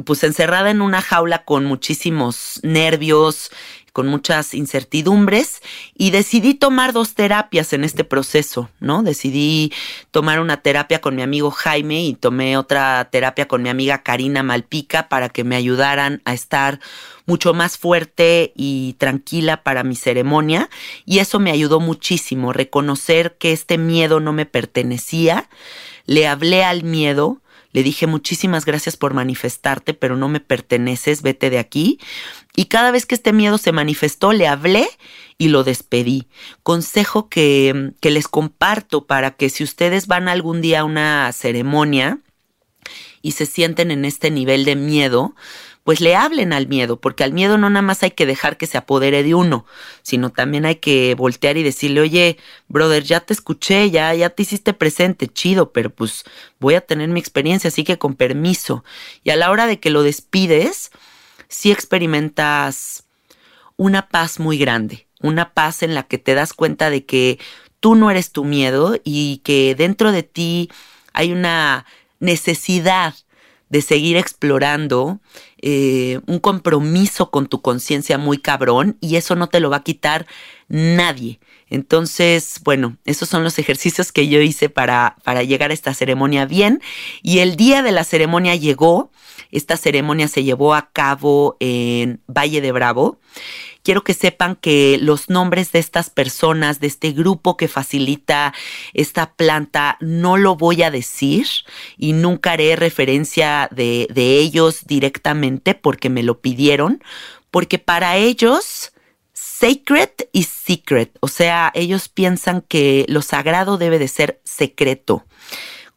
pues 0.04 0.22
encerrada 0.24 0.70
en 0.70 0.82
una 0.82 1.02
jaula 1.02 1.44
con 1.44 1.64
muchísimos 1.64 2.60
nervios, 2.62 3.50
con 3.92 4.06
muchas 4.06 4.54
incertidumbres 4.54 5.62
y 5.96 6.10
decidí 6.10 6.54
tomar 6.54 6.92
dos 6.92 7.14
terapias 7.14 7.72
en 7.72 7.84
este 7.84 8.04
proceso, 8.04 8.70
¿no? 8.78 9.02
Decidí 9.02 9.72
tomar 10.10 10.40
una 10.40 10.58
terapia 10.58 11.00
con 11.00 11.16
mi 11.16 11.22
amigo 11.22 11.50
Jaime 11.50 12.04
y 12.04 12.14
tomé 12.14 12.56
otra 12.56 13.08
terapia 13.10 13.48
con 13.48 13.62
mi 13.62 13.68
amiga 13.68 14.02
Karina 14.02 14.42
Malpica 14.42 15.08
para 15.08 15.28
que 15.28 15.44
me 15.44 15.56
ayudaran 15.56 16.22
a 16.24 16.34
estar 16.34 16.80
mucho 17.26 17.52
más 17.52 17.78
fuerte 17.78 18.52
y 18.54 18.94
tranquila 18.98 19.62
para 19.62 19.84
mi 19.84 19.96
ceremonia 19.96 20.70
y 21.04 21.18
eso 21.18 21.40
me 21.40 21.50
ayudó 21.50 21.80
muchísimo, 21.80 22.52
reconocer 22.52 23.36
que 23.38 23.52
este 23.52 23.78
miedo 23.78 24.20
no 24.20 24.32
me 24.32 24.46
pertenecía, 24.46 25.48
le 26.06 26.26
hablé 26.26 26.64
al 26.64 26.82
miedo, 26.82 27.40
le 27.72 27.82
dije 27.82 28.06
muchísimas 28.06 28.64
gracias 28.64 28.96
por 28.96 29.14
manifestarte, 29.14 29.94
pero 29.94 30.16
no 30.16 30.28
me 30.28 30.40
perteneces, 30.40 31.22
vete 31.22 31.50
de 31.50 31.58
aquí. 31.58 31.98
Y 32.56 32.66
cada 32.66 32.90
vez 32.90 33.06
que 33.06 33.14
este 33.14 33.32
miedo 33.32 33.58
se 33.58 33.72
manifestó, 33.72 34.32
le 34.32 34.48
hablé 34.48 34.88
y 35.38 35.48
lo 35.48 35.62
despedí. 35.62 36.26
Consejo 36.62 37.28
que, 37.28 37.92
que 38.00 38.10
les 38.10 38.28
comparto 38.28 39.06
para 39.06 39.30
que 39.32 39.50
si 39.50 39.62
ustedes 39.62 40.06
van 40.06 40.28
algún 40.28 40.60
día 40.60 40.80
a 40.80 40.84
una 40.84 41.32
ceremonia 41.32 42.18
y 43.22 43.32
se 43.32 43.46
sienten 43.46 43.90
en 43.90 44.04
este 44.04 44.30
nivel 44.30 44.64
de 44.64 44.76
miedo, 44.76 45.34
pues 45.84 46.00
le 46.00 46.14
hablen 46.14 46.52
al 46.52 46.68
miedo, 46.68 47.00
porque 47.00 47.24
al 47.24 47.32
miedo 47.32 47.56
no 47.56 47.70
nada 47.70 47.82
más 47.82 48.02
hay 48.02 48.10
que 48.10 48.26
dejar 48.26 48.56
que 48.56 48.66
se 48.66 48.78
apodere 48.78 49.22
de 49.22 49.34
uno, 49.34 49.64
sino 50.02 50.30
también 50.30 50.66
hay 50.66 50.76
que 50.76 51.14
voltear 51.14 51.56
y 51.56 51.62
decirle, 51.62 52.02
oye, 52.02 52.36
brother, 52.68 53.02
ya 53.02 53.20
te 53.20 53.32
escuché, 53.32 53.90
ya, 53.90 54.14
ya 54.14 54.30
te 54.30 54.42
hiciste 54.42 54.74
presente, 54.74 55.26
chido, 55.26 55.72
pero 55.72 55.90
pues 55.90 56.24
voy 56.58 56.74
a 56.74 56.80
tener 56.82 57.08
mi 57.08 57.18
experiencia, 57.18 57.68
así 57.68 57.84
que 57.84 57.98
con 57.98 58.14
permiso. 58.14 58.84
Y 59.24 59.30
a 59.30 59.36
la 59.36 59.50
hora 59.50 59.66
de 59.66 59.80
que 59.80 59.90
lo 59.90 60.02
despides, 60.02 60.90
sí 61.48 61.72
experimentas 61.72 63.04
una 63.76 64.08
paz 64.08 64.38
muy 64.38 64.58
grande, 64.58 65.06
una 65.20 65.54
paz 65.54 65.82
en 65.82 65.94
la 65.94 66.02
que 66.02 66.18
te 66.18 66.34
das 66.34 66.52
cuenta 66.52 66.90
de 66.90 67.06
que 67.06 67.38
tú 67.80 67.94
no 67.94 68.10
eres 68.10 68.32
tu 68.32 68.44
miedo 68.44 68.96
y 69.02 69.38
que 69.38 69.74
dentro 69.74 70.12
de 70.12 70.22
ti 70.22 70.70
hay 71.14 71.32
una 71.32 71.86
necesidad 72.18 73.14
de 73.70 73.82
seguir 73.82 74.16
explorando, 74.16 75.20
eh, 75.62 76.20
un 76.26 76.40
compromiso 76.40 77.30
con 77.30 77.46
tu 77.46 77.62
conciencia 77.62 78.18
muy 78.18 78.38
cabrón 78.38 78.98
y 79.00 79.16
eso 79.16 79.36
no 79.36 79.48
te 79.48 79.60
lo 79.60 79.70
va 79.70 79.78
a 79.78 79.82
quitar 79.84 80.26
nadie. 80.68 81.40
Entonces, 81.68 82.60
bueno, 82.64 82.96
esos 83.04 83.28
son 83.28 83.44
los 83.44 83.60
ejercicios 83.60 84.10
que 84.10 84.26
yo 84.26 84.40
hice 84.40 84.68
para, 84.68 85.16
para 85.22 85.44
llegar 85.44 85.70
a 85.70 85.74
esta 85.74 85.94
ceremonia 85.94 86.44
bien. 86.44 86.82
Y 87.22 87.38
el 87.38 87.54
día 87.54 87.82
de 87.82 87.92
la 87.92 88.02
ceremonia 88.02 88.56
llegó, 88.56 89.12
esta 89.52 89.76
ceremonia 89.76 90.26
se 90.26 90.42
llevó 90.42 90.74
a 90.74 90.90
cabo 90.90 91.56
en 91.60 92.20
Valle 92.26 92.60
de 92.60 92.72
Bravo 92.72 93.20
quiero 93.82 94.04
que 94.04 94.14
sepan 94.14 94.56
que 94.56 94.98
los 95.00 95.30
nombres 95.30 95.72
de 95.72 95.78
estas 95.78 96.10
personas, 96.10 96.80
de 96.80 96.86
este 96.86 97.12
grupo 97.12 97.56
que 97.56 97.68
facilita 97.68 98.54
esta 98.94 99.34
planta, 99.34 99.96
no 100.00 100.36
lo 100.36 100.56
voy 100.56 100.82
a 100.82 100.90
decir 100.90 101.46
y 101.96 102.12
nunca 102.12 102.52
haré 102.52 102.76
referencia 102.76 103.68
de, 103.70 104.08
ellos 104.14 104.86
directamente 104.86 105.74
porque 105.74 106.10
me 106.10 106.22
lo 106.22 106.40
pidieron, 106.40 107.02
porque 107.50 107.78
para 107.78 108.16
ellos... 108.16 108.92
Sacred 109.32 110.10
y 110.32 110.44
secret, 110.44 111.18
o 111.20 111.28
sea, 111.28 111.70
ellos 111.74 112.08
piensan 112.08 112.62
que 112.62 113.04
lo 113.08 113.20
sagrado 113.20 113.76
debe 113.76 113.98
de 113.98 114.08
ser 114.08 114.40
secreto 114.42 115.26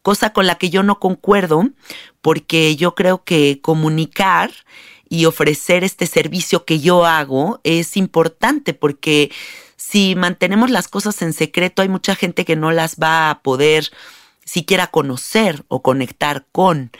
cosa 0.04 0.34
con 0.34 0.46
la 0.46 0.56
que 0.56 0.68
yo 0.68 0.82
no 0.82 1.00
concuerdo, 1.00 1.70
porque 2.20 2.76
yo 2.76 2.94
creo 2.94 3.24
que 3.24 3.60
comunicar 3.62 4.50
y 5.14 5.26
ofrecer 5.26 5.84
este 5.84 6.06
servicio 6.06 6.64
que 6.64 6.80
yo 6.80 7.06
hago 7.06 7.60
es 7.62 7.96
importante 7.96 8.74
porque 8.74 9.30
si 9.76 10.16
mantenemos 10.16 10.70
las 10.70 10.88
cosas 10.88 11.22
en 11.22 11.32
secreto 11.32 11.82
hay 11.82 11.88
mucha 11.88 12.16
gente 12.16 12.44
que 12.44 12.56
no 12.56 12.72
las 12.72 12.96
va 12.96 13.30
a 13.30 13.40
poder 13.42 13.92
siquiera 14.44 14.88
conocer 14.88 15.64
o 15.68 15.82
conectar 15.82 16.46
con. 16.50 16.90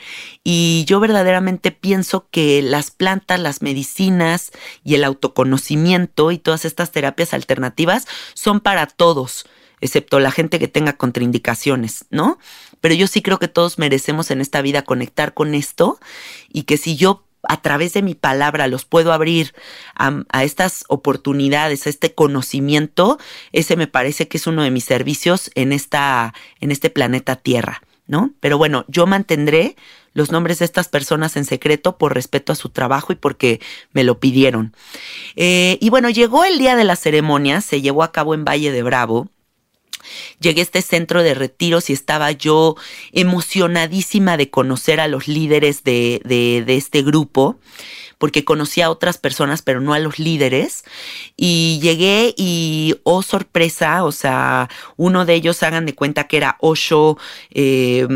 Y 0.45 0.85
yo 0.87 1.01
verdaderamente 1.01 1.71
pienso 1.71 2.27
que 2.31 2.61
las 2.61 2.89
plantas, 2.89 3.39
las 3.39 3.61
medicinas 3.61 4.51
y 4.85 4.95
el 4.95 5.03
autoconocimiento 5.03 6.31
y 6.31 6.37
todas 6.37 6.63
estas 6.63 6.91
terapias 6.91 7.33
alternativas 7.33 8.07
son 8.33 8.61
para 8.61 8.87
todos 8.87 9.45
excepto 9.81 10.19
la 10.19 10.31
gente 10.31 10.57
que 10.57 10.67
tenga 10.67 10.93
contraindicaciones, 10.93 12.05
¿no? 12.09 12.39
Pero 12.81 12.95
yo 12.95 13.07
sí 13.07 13.21
creo 13.21 13.39
que 13.39 13.47
todos 13.47 13.77
merecemos 13.77 14.31
en 14.31 14.41
esta 14.41 14.61
vida 14.61 14.83
conectar 14.83 15.33
con 15.33 15.53
esto 15.53 15.99
y 16.49 16.63
que 16.63 16.77
si 16.77 16.95
yo 16.95 17.24
a 17.49 17.61
través 17.61 17.93
de 17.93 18.01
mi 18.01 18.15
palabra 18.15 18.67
los 18.67 18.85
puedo 18.85 19.13
abrir 19.13 19.53
a, 19.95 20.43
estas 20.43 20.85
oportunidades, 20.87 21.85
a 21.85 21.89
este 21.89 22.13
conocimiento, 22.13 23.17
ese 23.51 23.75
me 23.75 23.87
parece 23.87 24.27
que 24.27 24.37
es 24.37 24.47
uno 24.47 24.63
de 24.63 24.71
mis 24.71 24.85
servicios 24.85 25.51
en, 25.55 25.71
esta, 25.71 26.33
en 26.59 26.71
este 26.71 26.89
planeta 26.89 27.35
Tierra, 27.35 27.81
¿no? 28.07 28.31
Pero 28.39 28.57
bueno, 28.57 28.85
yo 28.87 29.05
mantendré 29.07 29.75
los 30.13 30.31
nombres 30.31 30.59
de 30.59 30.65
estas 30.65 30.87
personas 30.87 31.35
en 31.35 31.45
secreto 31.45 31.97
por 31.97 32.13
respeto 32.15 32.53
a 32.53 32.55
su 32.55 32.69
trabajo 32.69 33.11
y 33.11 33.15
porque 33.15 33.59
me 33.91 34.03
lo 34.03 34.19
pidieron. 34.19 34.73
Eh, 35.35 35.77
y 35.81 35.89
bueno, 35.89 36.09
llegó 36.09 36.45
el 36.45 36.57
día 36.57 36.75
de 36.75 36.85
la 36.85 36.95
ceremonia, 36.95 37.61
se 37.61 37.81
llevó 37.81 38.01
a 38.01 38.11
cabo 38.11 38.33
en 38.33 38.45
Valle 38.45 38.71
de 38.71 38.81
Bravo. 38.81 39.27
Llegué 40.39 40.61
a 40.61 40.63
este 40.63 40.81
centro 40.81 41.23
de 41.23 41.33
retiros 41.33 41.89
y 41.89 41.93
estaba 41.93 42.31
yo 42.31 42.75
emocionadísima 43.11 44.37
de 44.37 44.49
conocer 44.49 44.99
a 44.99 45.07
los 45.07 45.27
líderes 45.27 45.83
de, 45.83 46.63
este 46.67 47.01
grupo 47.01 47.57
porque 48.17 48.45
conocía 48.45 48.85
a 48.85 48.91
otras 48.91 49.17
personas, 49.17 49.61
pero 49.61 49.81
no 49.81 49.93
a 49.93 49.99
los 49.99 50.19
líderes. 50.19 50.85
Y 51.35 51.79
llegué 51.81 52.33
y, 52.37 52.95
oh 53.03 53.21
sorpresa, 53.21 54.05
o 54.05 54.11
sea, 54.13 54.69
uno 54.95 55.25
de 55.25 55.33
ellos, 55.33 55.61
hagan 55.63 55.85
de 55.85 55.95
cuenta 55.95 56.27
que 56.27 56.37
era 56.37 56.55
Osho 56.61 57.17
eh, 57.51 58.07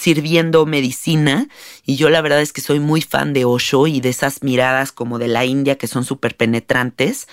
sirviendo 0.00 0.64
medicina. 0.64 1.48
Y 1.84 1.96
yo 1.96 2.08
la 2.08 2.22
verdad 2.22 2.40
es 2.40 2.52
que 2.54 2.62
soy 2.62 2.80
muy 2.80 3.02
fan 3.02 3.34
de 3.34 3.44
Osho 3.44 3.86
y 3.86 4.00
de 4.00 4.08
esas 4.08 4.42
miradas 4.42 4.92
como 4.92 5.18
de 5.18 5.28
la 5.28 5.44
India 5.44 5.76
que 5.76 5.88
son 5.88 6.04
súper 6.04 6.36
penetrantes. 6.36 7.28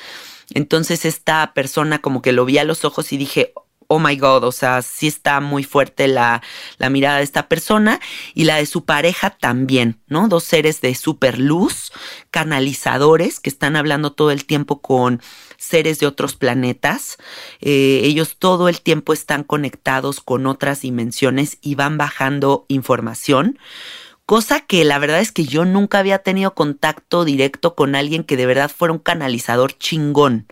Entonces 0.54 1.06
esta 1.06 1.54
persona 1.54 2.00
como 2.00 2.22
que 2.22 2.34
lo 2.34 2.46
vi 2.46 2.58
a 2.58 2.64
los 2.64 2.86
ojos 2.86 3.14
y 3.14 3.18
dije, 3.18 3.54
oh 3.92 4.00
my 4.00 4.16
God, 4.16 4.46
o 4.46 4.54
sea, 4.54 4.82
sí 4.82 5.08
está 5.08 5.42
muy 5.42 5.66
fuerte 5.66 6.08
la, 6.08 6.42
la, 6.78 6.90
mirada 6.90 7.18
de 7.18 7.26
esta 7.26 7.50
persona 7.50 8.00
y 8.34 8.46
la 8.46 8.56
de 8.56 8.66
su 8.66 8.86
pareja 8.86 9.32
también, 9.32 10.00
¿no? 10.08 10.30
Dos 10.30 10.46
seres 10.46 10.80
de 10.80 10.96
super 10.96 11.38
luz, 11.38 11.92
canalizadores 12.32 13.42
que 13.42 13.50
están 13.50 13.76
hablando 13.76 14.14
todo 14.14 14.32
el 14.32 14.46
tiempo 14.46 14.80
con 14.80 15.22
seres 15.58 16.00
de 16.00 16.08
otros 16.08 16.38
planetas. 16.38 17.18
Eh, 17.60 18.00
ellos 18.06 18.38
todo 18.40 18.70
el 18.70 18.80
tiempo 18.80 19.12
están 19.12 19.44
conectados 19.44 20.22
con 20.22 20.48
otras 20.48 20.82
dimensiones 20.84 21.58
y 21.62 21.76
van 21.76 21.98
bajando 21.98 22.66
información 22.70 23.60
cosa 24.32 24.62
que 24.62 24.86
la 24.86 24.98
verdad 24.98 25.20
es 25.20 25.34
que 25.34 25.44
yo 25.44 25.66
nunca 25.66 26.00
había 26.00 26.20
tenido 26.20 26.54
contacto 26.54 27.26
directo 27.26 27.76
con 27.76 27.96
alguien 27.96 28.24
que 28.24 28.38
de 28.38 28.46
verdad 28.46 28.72
fuera 28.74 28.94
un 28.94 29.00
canalizador 29.00 29.78
chingón. 29.78 30.48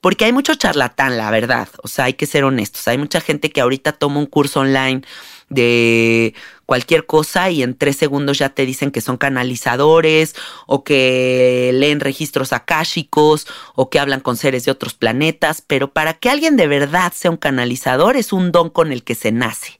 Porque 0.00 0.24
hay 0.24 0.32
mucho 0.32 0.56
charlatán, 0.56 1.16
la 1.16 1.30
verdad. 1.30 1.68
O 1.84 1.86
sea, 1.86 2.06
hay 2.06 2.14
que 2.14 2.26
ser 2.26 2.42
honestos. 2.42 2.88
Hay 2.88 2.98
mucha 2.98 3.20
gente 3.20 3.52
que 3.52 3.60
ahorita 3.60 3.92
toma 3.92 4.18
un 4.18 4.26
curso 4.26 4.58
online 4.58 5.02
de 5.48 6.34
cualquier 6.66 7.06
cosa 7.06 7.50
y 7.50 7.62
en 7.62 7.76
tres 7.78 7.98
segundos 7.98 8.38
ya 8.38 8.48
te 8.48 8.66
dicen 8.66 8.90
que 8.90 9.00
son 9.00 9.16
canalizadores 9.16 10.34
o 10.66 10.82
que 10.82 11.70
leen 11.72 12.00
registros 12.00 12.52
akáshicos 12.52 13.46
o 13.76 13.90
que 13.90 14.00
hablan 14.00 14.22
con 14.22 14.36
seres 14.36 14.64
de 14.64 14.72
otros 14.72 14.94
planetas, 14.94 15.62
pero 15.64 15.92
para 15.92 16.14
que 16.14 16.30
alguien 16.30 16.56
de 16.56 16.66
verdad 16.66 17.12
sea 17.14 17.30
un 17.30 17.36
canalizador 17.36 18.16
es 18.16 18.32
un 18.32 18.50
don 18.50 18.70
con 18.70 18.90
el 18.90 19.04
que 19.04 19.14
se 19.14 19.30
nace. 19.30 19.78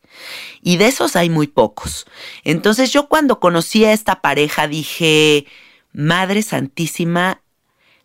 Y 0.63 0.77
de 0.77 0.87
esos 0.87 1.17
hay 1.17 1.31
muy 1.31 1.47
pocos. 1.47 2.07
Entonces 2.45 2.93
yo 2.93 3.09
cuando 3.09 3.41
conocí 3.41 3.85
a 3.85 3.93
esta 3.93 4.21
pareja 4.21 4.69
dije, 4.69 5.47
Madre 5.93 6.43
Santísima, 6.43 7.41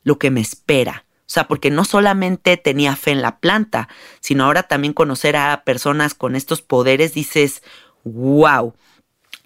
lo 0.03 0.19
que 0.19 0.31
me 0.31 0.41
espera. 0.41 1.05
O 1.29 1.31
sea, 1.31 1.47
porque 1.47 1.69
no 1.69 1.85
solamente 1.85 2.57
tenía 2.57 2.95
fe 2.95 3.11
en 3.11 3.21
la 3.21 3.39
planta, 3.39 3.87
sino 4.19 4.45
ahora 4.45 4.63
también 4.63 4.93
conocer 4.93 5.35
a 5.35 5.63
personas 5.63 6.15
con 6.15 6.35
estos 6.35 6.63
poderes, 6.63 7.13
dices, 7.13 7.61
wow. 8.03 8.73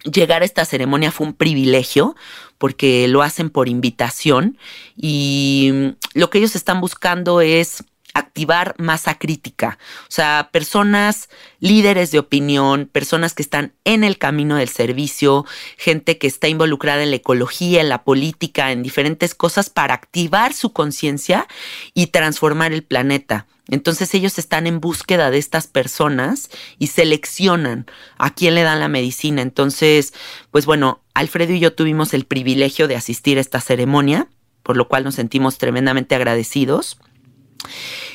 Llegar 0.06 0.42
a 0.42 0.46
esta 0.46 0.64
ceremonia 0.64 1.12
fue 1.12 1.28
un 1.28 1.34
privilegio 1.34 2.16
porque 2.58 3.08
lo 3.10 3.22
hacen 3.22 3.50
por 3.50 3.68
invitación 3.68 4.58
y 4.96 5.94
lo 6.14 6.30
que 6.30 6.38
ellos 6.38 6.56
están 6.56 6.80
buscando 6.80 7.42
es 7.42 7.84
activar 8.14 8.76
masa 8.78 9.18
crítica, 9.18 9.78
o 10.04 10.12
sea, 10.12 10.50
personas 10.52 11.30
líderes 11.60 12.12
de 12.12 12.20
opinión, 12.20 12.90
personas 12.92 13.34
que 13.34 13.42
están 13.42 13.74
en 13.86 14.04
el 14.04 14.18
camino 14.18 14.56
del 14.58 14.70
servicio, 14.70 15.46
gente 15.78 16.18
que 16.18 16.28
está 16.28 16.48
involucrada 16.48 17.04
en 17.04 17.10
la 17.10 17.18
ecología, 17.18 17.82
en 17.82 17.90
la 17.90 18.04
política, 18.04 18.72
en 18.72 18.84
diferentes 18.84 19.34
cosas 19.34 19.70
para 19.70 19.94
activar 19.94 20.54
su 20.54 20.74
conciencia 20.74 21.48
y 21.94 22.08
transformar 22.08 22.72
el 22.72 22.84
planeta. 22.84 23.48
Entonces 23.70 24.14
ellos 24.14 24.38
están 24.38 24.68
en 24.68 24.82
búsqueda 24.82 25.32
de 25.32 25.38
estas 25.38 25.68
personas 25.68 26.50
y 26.80 26.88
seleccionan 26.88 27.86
a 28.18 28.34
quién 28.34 28.56
le 28.56 28.64
dan 28.64 28.80
la 28.80 28.90
medicina. 28.90 29.42
Entonces, 29.42 30.14
pues 30.52 30.66
bueno, 30.66 31.02
Alfredo 31.14 31.54
y 31.54 31.60
yo 31.60 31.74
tuvimos 31.74 32.14
el 32.14 32.26
privilegio 32.26 32.88
de 32.88 32.98
asistir 32.98 33.38
a 33.38 33.42
esta 33.42 33.62
ceremonia, 33.62 34.28
por 34.64 34.76
lo 34.76 34.88
cual 34.88 35.06
nos 35.06 35.16
sentimos 35.16 35.58
tremendamente 35.58 36.16
agradecidos. 36.16 36.98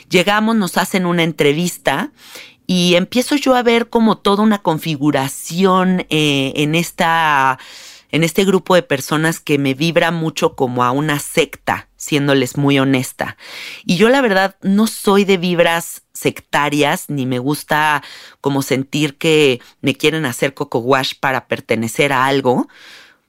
Llegamos, 0.08 0.56
nos 0.56 0.76
hacen 0.76 1.06
una 1.06 1.22
entrevista 1.22 2.12
y 2.66 2.94
empiezo 2.94 3.36
yo 3.36 3.54
a 3.54 3.62
ver 3.62 3.88
como 3.88 4.18
toda 4.18 4.42
una 4.42 4.58
configuración 4.58 6.06
eh, 6.10 6.52
en 6.56 6.74
esta 6.74 7.58
en 8.10 8.24
este 8.24 8.44
grupo 8.44 8.74
de 8.74 8.82
personas 8.82 9.40
que 9.40 9.58
me 9.58 9.74
vibra 9.74 10.10
mucho 10.10 10.54
como 10.56 10.82
a 10.82 10.92
una 10.92 11.18
secta, 11.18 11.88
siéndoles 11.96 12.56
muy 12.56 12.78
honesta. 12.78 13.36
Y 13.84 13.96
yo 13.96 14.08
la 14.08 14.20
verdad 14.20 14.56
no 14.62 14.86
soy 14.86 15.24
de 15.24 15.36
vibras 15.36 16.02
sectarias, 16.14 17.06
ni 17.08 17.26
me 17.26 17.38
gusta 17.38 18.02
como 18.40 18.62
sentir 18.62 19.18
que 19.18 19.60
me 19.82 19.94
quieren 19.94 20.24
hacer 20.24 20.54
coco 20.54 20.78
wash 20.78 21.12
para 21.20 21.48
pertenecer 21.48 22.12
a 22.12 22.26
algo. 22.26 22.68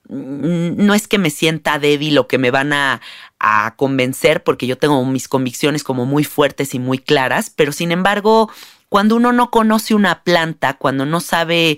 Mm, 0.10 0.86
no 0.86 0.96
es 0.96 1.08
que 1.08 1.20
me 1.20 1.30
sienta 1.30 1.78
débil 1.80 2.18
o 2.18 2.28
que 2.28 2.40
me 2.40 2.52
van 2.52 2.74
a, 2.74 3.00
a 3.40 3.76
convencer 3.78 4.44
porque 4.44 4.68
yo 4.68 4.78
tengo 4.78 5.04
mis 5.06 5.28
convicciones 5.28 5.84
como 5.84 6.06
muy 6.06 6.24
fuertes 6.24 6.74
y 6.74 6.80
muy 6.80 6.98
claras, 6.98 7.52
pero 7.56 7.72
sin 7.72 7.92
embargo, 7.92 8.50
cuando 8.90 9.16
uno 9.16 9.32
no 9.34 9.52
conoce 9.52 9.94
una 9.94 10.24
planta, 10.24 10.78
cuando 10.78 11.06
no 11.06 11.22
sabe 11.22 11.78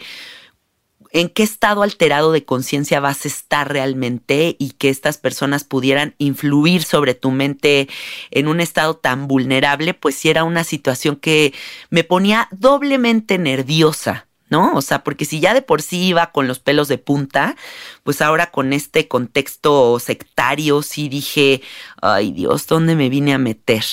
en 1.11 1.29
qué 1.29 1.43
estado 1.43 1.83
alterado 1.83 2.31
de 2.31 2.45
conciencia 2.45 2.99
vas 2.99 3.25
a 3.25 3.27
estar 3.27 3.71
realmente 3.71 4.55
y 4.59 4.71
que 4.71 4.89
estas 4.89 5.17
personas 5.17 5.63
pudieran 5.63 6.15
influir 6.17 6.83
sobre 6.83 7.13
tu 7.13 7.31
mente 7.31 7.89
en 8.31 8.47
un 8.47 8.61
estado 8.61 8.95
tan 8.95 9.27
vulnerable, 9.27 9.93
pues 9.93 10.15
sí 10.15 10.29
era 10.29 10.43
una 10.45 10.63
situación 10.63 11.17
que 11.17 11.53
me 11.89 12.03
ponía 12.03 12.47
doblemente 12.51 13.37
nerviosa. 13.37 14.27
¿No? 14.51 14.73
O 14.75 14.81
sea, 14.81 15.03
porque 15.03 15.25
si 15.25 15.39
ya 15.39 15.55
de 15.55 15.63
por 15.63 15.81
sí 15.81 16.09
iba 16.09 16.31
con 16.31 16.47
los 16.47 16.59
pelos 16.59 16.87
de 16.87 16.99
punta, 16.99 17.55
pues 18.03 18.21
ahora 18.21 18.51
con 18.51 18.73
este 18.73 19.07
contexto 19.07 19.97
sectario 19.99 20.83
sí 20.83 21.09
dije, 21.09 21.61
ay 22.01 22.33
Dios, 22.33 22.67
¿dónde 22.67 22.95
me 22.95 23.09
vine 23.09 23.33
a 23.33 23.39
meter? 23.39 23.83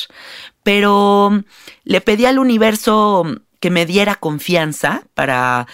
Pero 0.62 1.44
le 1.84 2.00
pedí 2.02 2.26
al 2.26 2.38
universo 2.38 3.24
que 3.60 3.70
me 3.70 3.86
diera 3.86 4.16
confianza 4.16 5.04
para 5.14 5.66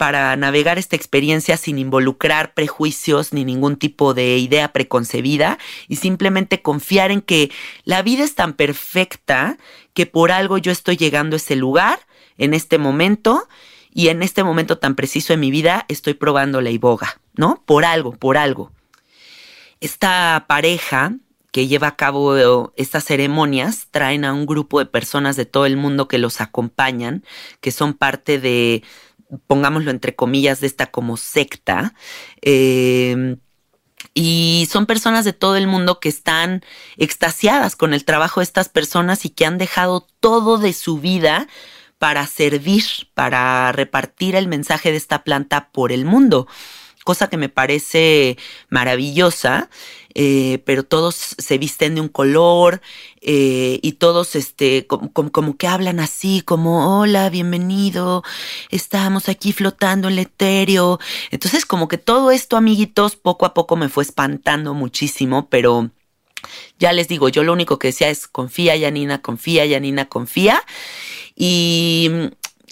para 0.00 0.34
navegar 0.34 0.78
esta 0.78 0.96
experiencia 0.96 1.58
sin 1.58 1.78
involucrar 1.78 2.54
prejuicios 2.54 3.34
ni 3.34 3.44
ningún 3.44 3.76
tipo 3.76 4.14
de 4.14 4.38
idea 4.38 4.72
preconcebida 4.72 5.58
y 5.88 5.96
simplemente 5.96 6.62
confiar 6.62 7.10
en 7.10 7.20
que 7.20 7.50
la 7.84 8.00
vida 8.00 8.24
es 8.24 8.34
tan 8.34 8.54
perfecta 8.54 9.58
que 9.92 10.06
por 10.06 10.32
algo 10.32 10.56
yo 10.56 10.72
estoy 10.72 10.96
llegando 10.96 11.36
a 11.36 11.36
ese 11.36 11.54
lugar 11.54 11.98
en 12.38 12.54
este 12.54 12.78
momento 12.78 13.46
y 13.92 14.08
en 14.08 14.22
este 14.22 14.44
momento 14.44 14.78
tan 14.78 14.94
preciso 14.94 15.32
en 15.32 15.40
mi 15.40 15.50
vida 15.50 15.84
estoy 15.88 16.14
probando 16.14 16.60
la 16.60 16.70
iboga, 16.70 17.20
¿no? 17.34 17.62
Por 17.66 17.84
algo, 17.84 18.12
por 18.12 18.36
algo. 18.36 18.72
Esta 19.80 20.44
pareja 20.48 21.14
que 21.52 21.66
lleva 21.66 21.88
a 21.88 21.96
cabo 21.96 22.72
estas 22.76 23.04
ceremonias 23.04 23.88
traen 23.90 24.24
a 24.24 24.32
un 24.32 24.46
grupo 24.46 24.78
de 24.78 24.86
personas 24.86 25.36
de 25.36 25.46
todo 25.46 25.66
el 25.66 25.76
mundo 25.76 26.06
que 26.06 26.18
los 26.18 26.40
acompañan, 26.40 27.24
que 27.60 27.72
son 27.72 27.94
parte 27.94 28.38
de, 28.38 28.84
pongámoslo 29.46 29.90
entre 29.90 30.14
comillas, 30.14 30.60
de 30.60 30.68
esta 30.68 30.86
como 30.86 31.16
secta. 31.16 31.94
Eh, 32.42 33.36
y 34.14 34.68
son 34.70 34.86
personas 34.86 35.24
de 35.24 35.32
todo 35.32 35.56
el 35.56 35.66
mundo 35.66 36.00
que 36.00 36.08
están 36.08 36.64
extasiadas 36.96 37.76
con 37.76 37.94
el 37.94 38.04
trabajo 38.04 38.40
de 38.40 38.44
estas 38.44 38.68
personas 38.68 39.24
y 39.24 39.30
que 39.30 39.44
han 39.44 39.58
dejado 39.58 40.06
todo 40.20 40.58
de 40.58 40.72
su 40.72 40.98
vida 40.98 41.48
para 42.00 42.26
servir, 42.26 42.82
para 43.12 43.72
repartir 43.72 44.34
el 44.34 44.48
mensaje 44.48 44.90
de 44.90 44.96
esta 44.96 45.22
planta 45.22 45.68
por 45.70 45.92
el 45.92 46.06
mundo, 46.06 46.48
cosa 47.04 47.28
que 47.28 47.36
me 47.36 47.50
parece 47.50 48.38
maravillosa. 48.70 49.68
Eh, 50.14 50.62
pero 50.64 50.82
todos 50.82 51.14
se 51.14 51.58
visten 51.58 51.94
de 51.94 52.00
un 52.00 52.08
color 52.08 52.80
eh, 53.20 53.78
y 53.80 53.92
todos 53.92 54.34
este, 54.34 54.86
como, 54.88 55.12
como, 55.12 55.56
que 55.56 55.68
hablan 55.68 56.00
así, 56.00 56.40
como, 56.40 56.98
hola, 57.00 57.30
bienvenido, 57.30 58.24
estamos 58.70 59.28
aquí 59.28 59.52
flotando 59.52 60.08
en 60.08 60.14
el 60.14 60.20
etéreo. 60.20 60.98
Entonces, 61.30 61.66
como 61.66 61.86
que 61.86 61.98
todo 61.98 62.30
esto, 62.30 62.56
amiguitos, 62.56 63.14
poco 63.14 63.46
a 63.46 63.54
poco 63.54 63.76
me 63.76 63.90
fue 63.90 64.02
espantando 64.02 64.74
muchísimo, 64.74 65.48
pero 65.48 65.90
ya 66.78 66.92
les 66.92 67.08
digo, 67.08 67.28
yo 67.28 67.42
lo 67.42 67.52
único 67.52 67.78
que 67.78 67.88
decía 67.88 68.08
es 68.08 68.26
confía, 68.26 68.74
Yanina, 68.76 69.22
confía, 69.22 69.66
Yanina, 69.66 70.08
confía. 70.08 70.62
Y 71.42 72.10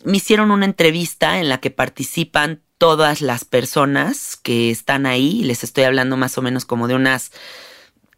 me 0.04 0.18
hicieron 0.18 0.50
una 0.50 0.66
entrevista 0.66 1.40
en 1.40 1.48
la 1.48 1.56
que 1.56 1.70
participan 1.70 2.60
todas 2.76 3.22
las 3.22 3.46
personas 3.46 4.36
que 4.36 4.70
están 4.70 5.06
ahí. 5.06 5.42
Les 5.42 5.64
estoy 5.64 5.84
hablando 5.84 6.18
más 6.18 6.36
o 6.36 6.42
menos 6.42 6.66
como 6.66 6.86
de 6.86 6.94
unas 6.94 7.32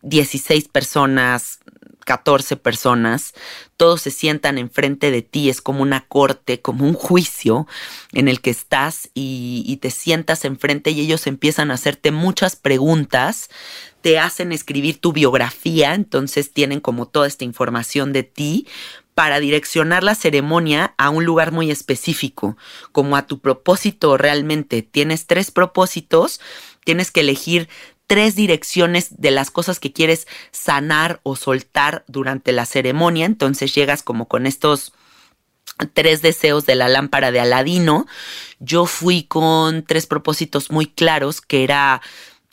16 0.02 0.66
personas, 0.66 1.60
14 2.04 2.56
personas, 2.56 3.34
todos 3.76 4.02
se 4.02 4.10
sientan 4.10 4.58
enfrente 4.58 5.12
de 5.12 5.22
ti, 5.22 5.50
es 5.50 5.60
como 5.60 5.82
una 5.82 6.00
corte, 6.00 6.60
como 6.60 6.84
un 6.84 6.94
juicio 6.94 7.68
en 8.12 8.26
el 8.26 8.40
que 8.40 8.50
estás 8.50 9.10
y, 9.14 9.62
y, 9.66 9.76
te 9.76 9.90
sientas 9.90 10.44
enfrente 10.44 10.90
y 10.90 11.00
ellos 11.00 11.28
empiezan 11.28 11.70
a 11.70 11.74
hacerte 11.74 12.10
muchas 12.10 12.56
preguntas, 12.56 13.50
te 14.00 14.18
hacen 14.18 14.50
escribir 14.50 14.98
tu 14.98 15.12
biografía, 15.12 15.94
entonces 15.94 16.52
tienen 16.52 16.80
como 16.80 17.06
toda 17.06 17.28
esta 17.28 17.44
información 17.44 18.12
de 18.12 18.24
ti 18.24 18.66
para 19.20 19.38
direccionar 19.38 20.02
la 20.02 20.14
ceremonia 20.14 20.94
a 20.96 21.10
un 21.10 21.26
lugar 21.26 21.52
muy 21.52 21.70
específico, 21.70 22.56
como 22.90 23.18
a 23.18 23.26
tu 23.26 23.38
propósito 23.38 24.16
realmente. 24.16 24.80
Tienes 24.80 25.26
tres 25.26 25.50
propósitos, 25.50 26.40
tienes 26.86 27.10
que 27.10 27.20
elegir 27.20 27.68
tres 28.06 28.34
direcciones 28.34 29.20
de 29.20 29.30
las 29.30 29.50
cosas 29.50 29.78
que 29.78 29.92
quieres 29.92 30.26
sanar 30.52 31.20
o 31.22 31.36
soltar 31.36 32.02
durante 32.08 32.52
la 32.52 32.64
ceremonia, 32.64 33.26
entonces 33.26 33.74
llegas 33.74 34.02
como 34.02 34.26
con 34.26 34.46
estos 34.46 34.94
tres 35.92 36.22
deseos 36.22 36.64
de 36.64 36.76
la 36.76 36.88
lámpara 36.88 37.30
de 37.30 37.40
Aladino. 37.40 38.06
Yo 38.58 38.86
fui 38.86 39.24
con 39.24 39.84
tres 39.84 40.06
propósitos 40.06 40.70
muy 40.70 40.86
claros, 40.86 41.42
que 41.42 41.62
era 41.62 42.00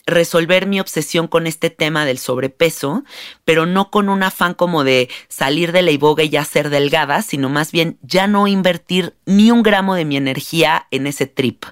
resolver 0.07 0.65
mi 0.65 0.79
obsesión 0.79 1.27
con 1.27 1.45
este 1.45 1.69
tema 1.69 2.05
del 2.05 2.17
sobrepeso, 2.17 3.03
pero 3.45 3.65
no 3.65 3.91
con 3.91 4.07
un 4.09 4.23
afán 4.23 4.53
como 4.53 4.85
de 4.85 5.09
salir 5.27 5.73
de 5.73 5.81
la 5.81 5.91
iboga 5.91 6.23
y 6.23 6.29
ya 6.29 6.45
ser 6.45 6.69
delgada, 6.69 7.21
sino 7.21 7.49
más 7.49 7.71
bien 7.71 7.99
ya 8.01 8.25
no 8.25 8.47
invertir 8.47 9.13
ni 9.25 9.51
un 9.51 9.61
gramo 9.61 9.95
de 9.95 10.05
mi 10.05 10.15
energía 10.15 10.87
en 10.91 11.07
ese 11.07 11.27
trip. 11.27 11.65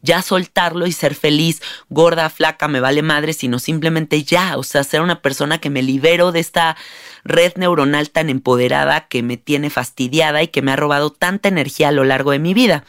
Ya 0.00 0.22
soltarlo 0.22 0.86
y 0.86 0.92
ser 0.92 1.14
feliz, 1.14 1.62
gorda, 1.90 2.30
flaca, 2.30 2.68
me 2.68 2.80
vale 2.80 3.02
madre, 3.02 3.34
sino 3.34 3.58
simplemente 3.58 4.24
ya, 4.24 4.56
o 4.56 4.62
sea, 4.62 4.82
ser 4.82 5.02
una 5.02 5.20
persona 5.20 5.58
que 5.58 5.70
me 5.70 5.82
libero 5.82 6.32
de 6.32 6.40
esta 6.40 6.76
red 7.22 7.52
neuronal 7.56 8.10
tan 8.10 8.30
empoderada 8.30 9.08
que 9.08 9.22
me 9.22 9.36
tiene 9.36 9.68
fastidiada 9.68 10.42
y 10.42 10.48
que 10.48 10.62
me 10.62 10.72
ha 10.72 10.76
robado 10.76 11.10
tanta 11.10 11.48
energía 11.48 11.88
a 11.88 11.92
lo 11.92 12.04
largo 12.04 12.30
de 12.30 12.38
mi 12.38 12.54
vida. 12.54 12.84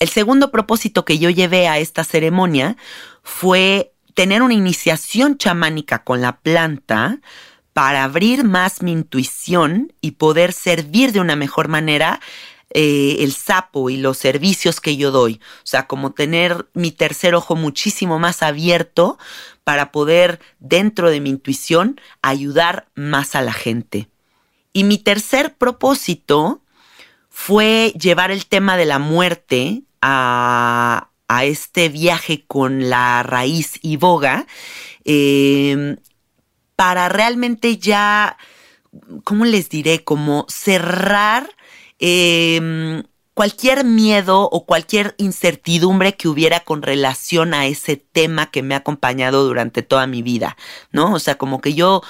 El 0.00 0.08
segundo 0.08 0.50
propósito 0.50 1.04
que 1.04 1.18
yo 1.18 1.30
llevé 1.30 1.66
a 1.66 1.78
esta 1.78 2.04
ceremonia 2.04 2.76
fue 3.22 3.92
tener 4.18 4.42
una 4.42 4.54
iniciación 4.54 5.38
chamánica 5.38 6.02
con 6.02 6.20
la 6.20 6.40
planta 6.40 7.20
para 7.72 8.02
abrir 8.02 8.42
más 8.42 8.82
mi 8.82 8.90
intuición 8.90 9.92
y 10.00 10.10
poder 10.10 10.52
servir 10.52 11.12
de 11.12 11.20
una 11.20 11.36
mejor 11.36 11.68
manera 11.68 12.18
eh, 12.70 13.18
el 13.20 13.32
sapo 13.32 13.90
y 13.90 13.96
los 13.96 14.18
servicios 14.18 14.80
que 14.80 14.96
yo 14.96 15.12
doy. 15.12 15.34
O 15.58 15.66
sea, 15.68 15.86
como 15.86 16.14
tener 16.14 16.66
mi 16.74 16.90
tercer 16.90 17.36
ojo 17.36 17.54
muchísimo 17.54 18.18
más 18.18 18.42
abierto 18.42 19.20
para 19.62 19.92
poder, 19.92 20.40
dentro 20.58 21.10
de 21.10 21.20
mi 21.20 21.30
intuición, 21.30 22.00
ayudar 22.20 22.88
más 22.96 23.36
a 23.36 23.42
la 23.42 23.52
gente. 23.52 24.08
Y 24.72 24.82
mi 24.82 24.98
tercer 24.98 25.54
propósito 25.54 26.60
fue 27.30 27.94
llevar 27.96 28.32
el 28.32 28.46
tema 28.46 28.76
de 28.76 28.84
la 28.84 28.98
muerte 28.98 29.84
a, 30.02 31.07
a 31.28 31.44
este 31.44 31.88
viaje 31.88 32.44
con 32.46 32.88
la 32.88 33.22
raíz 33.22 33.78
y 33.82 33.96
boga 33.96 34.46
em, 35.04 35.96
para 36.74 37.08
realmente 37.08 37.76
ya, 37.76 38.36
¿cómo 39.24 39.44
les 39.44 39.68
diré? 39.68 40.02
Como 40.04 40.46
cerrar 40.48 41.50
em, 41.98 43.02
cualquier 43.34 43.84
miedo 43.84 44.48
o 44.50 44.66
cualquier 44.66 45.14
incertidumbre 45.18 46.16
que 46.16 46.28
hubiera 46.28 46.60
con 46.60 46.82
relación 46.82 47.54
a 47.54 47.66
ese 47.66 47.96
tema 47.96 48.50
que 48.50 48.62
me 48.62 48.74
ha 48.74 48.78
acompañado 48.78 49.44
durante 49.44 49.82
toda 49.82 50.06
mi 50.06 50.22
vida, 50.22 50.56
¿no? 50.90 51.12
O 51.12 51.18
sea, 51.20 51.36
como 51.36 51.60
que 51.60 51.74
yo 51.74 52.02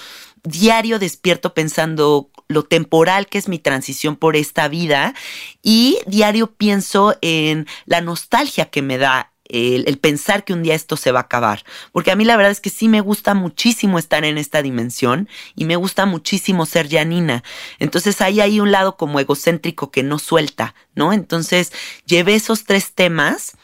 diario 0.42 0.98
despierto 0.98 1.52
pensando 1.52 2.30
lo 2.48 2.64
temporal 2.64 3.26
que 3.26 3.38
es 3.38 3.48
mi 3.48 3.58
transición 3.58 4.16
por 4.16 4.34
esta 4.34 4.68
vida 4.68 5.14
y 5.62 5.98
diario 6.06 6.48
pienso 6.48 7.16
en 7.20 7.66
la 7.84 8.00
nostalgia 8.00 8.70
que 8.70 8.82
me 8.82 8.96
da 8.96 9.32
el, 9.48 9.98
pensar 9.98 10.44
que 10.44 10.52
un 10.52 10.62
día 10.62 10.74
esto 10.74 10.96
se 10.96 11.12
va 11.12 11.20
a 11.20 11.22
acabar. 11.22 11.64
Porque 11.92 12.10
a 12.10 12.16
mí 12.16 12.24
la 12.24 12.36
verdad 12.36 12.52
es 12.52 12.60
que 12.60 12.70
sí 12.70 12.88
me 12.88 13.00
gusta 13.00 13.34
muchísimo 13.34 13.98
estar 13.98 14.24
en 14.24 14.38
esta 14.38 14.62
dimensión 14.62 15.28
y 15.54 15.64
me 15.64 15.76
gusta 15.76 16.06
muchísimo 16.06 16.66
ser 16.66 16.88
Janina. 16.88 17.42
Entonces 17.78 18.20
ahí 18.20 18.40
hay 18.40 18.60
un 18.60 18.72
lado 18.72 18.96
como 18.96 19.20
egocéntrico 19.20 19.90
que 19.90 20.02
no 20.02 20.18
suelta, 20.18 20.74
¿no? 20.94 21.12
Entonces 21.12 21.72
llevé 22.06 22.34
esos 22.34 22.64
tres 22.64 22.92
temas 22.92 23.56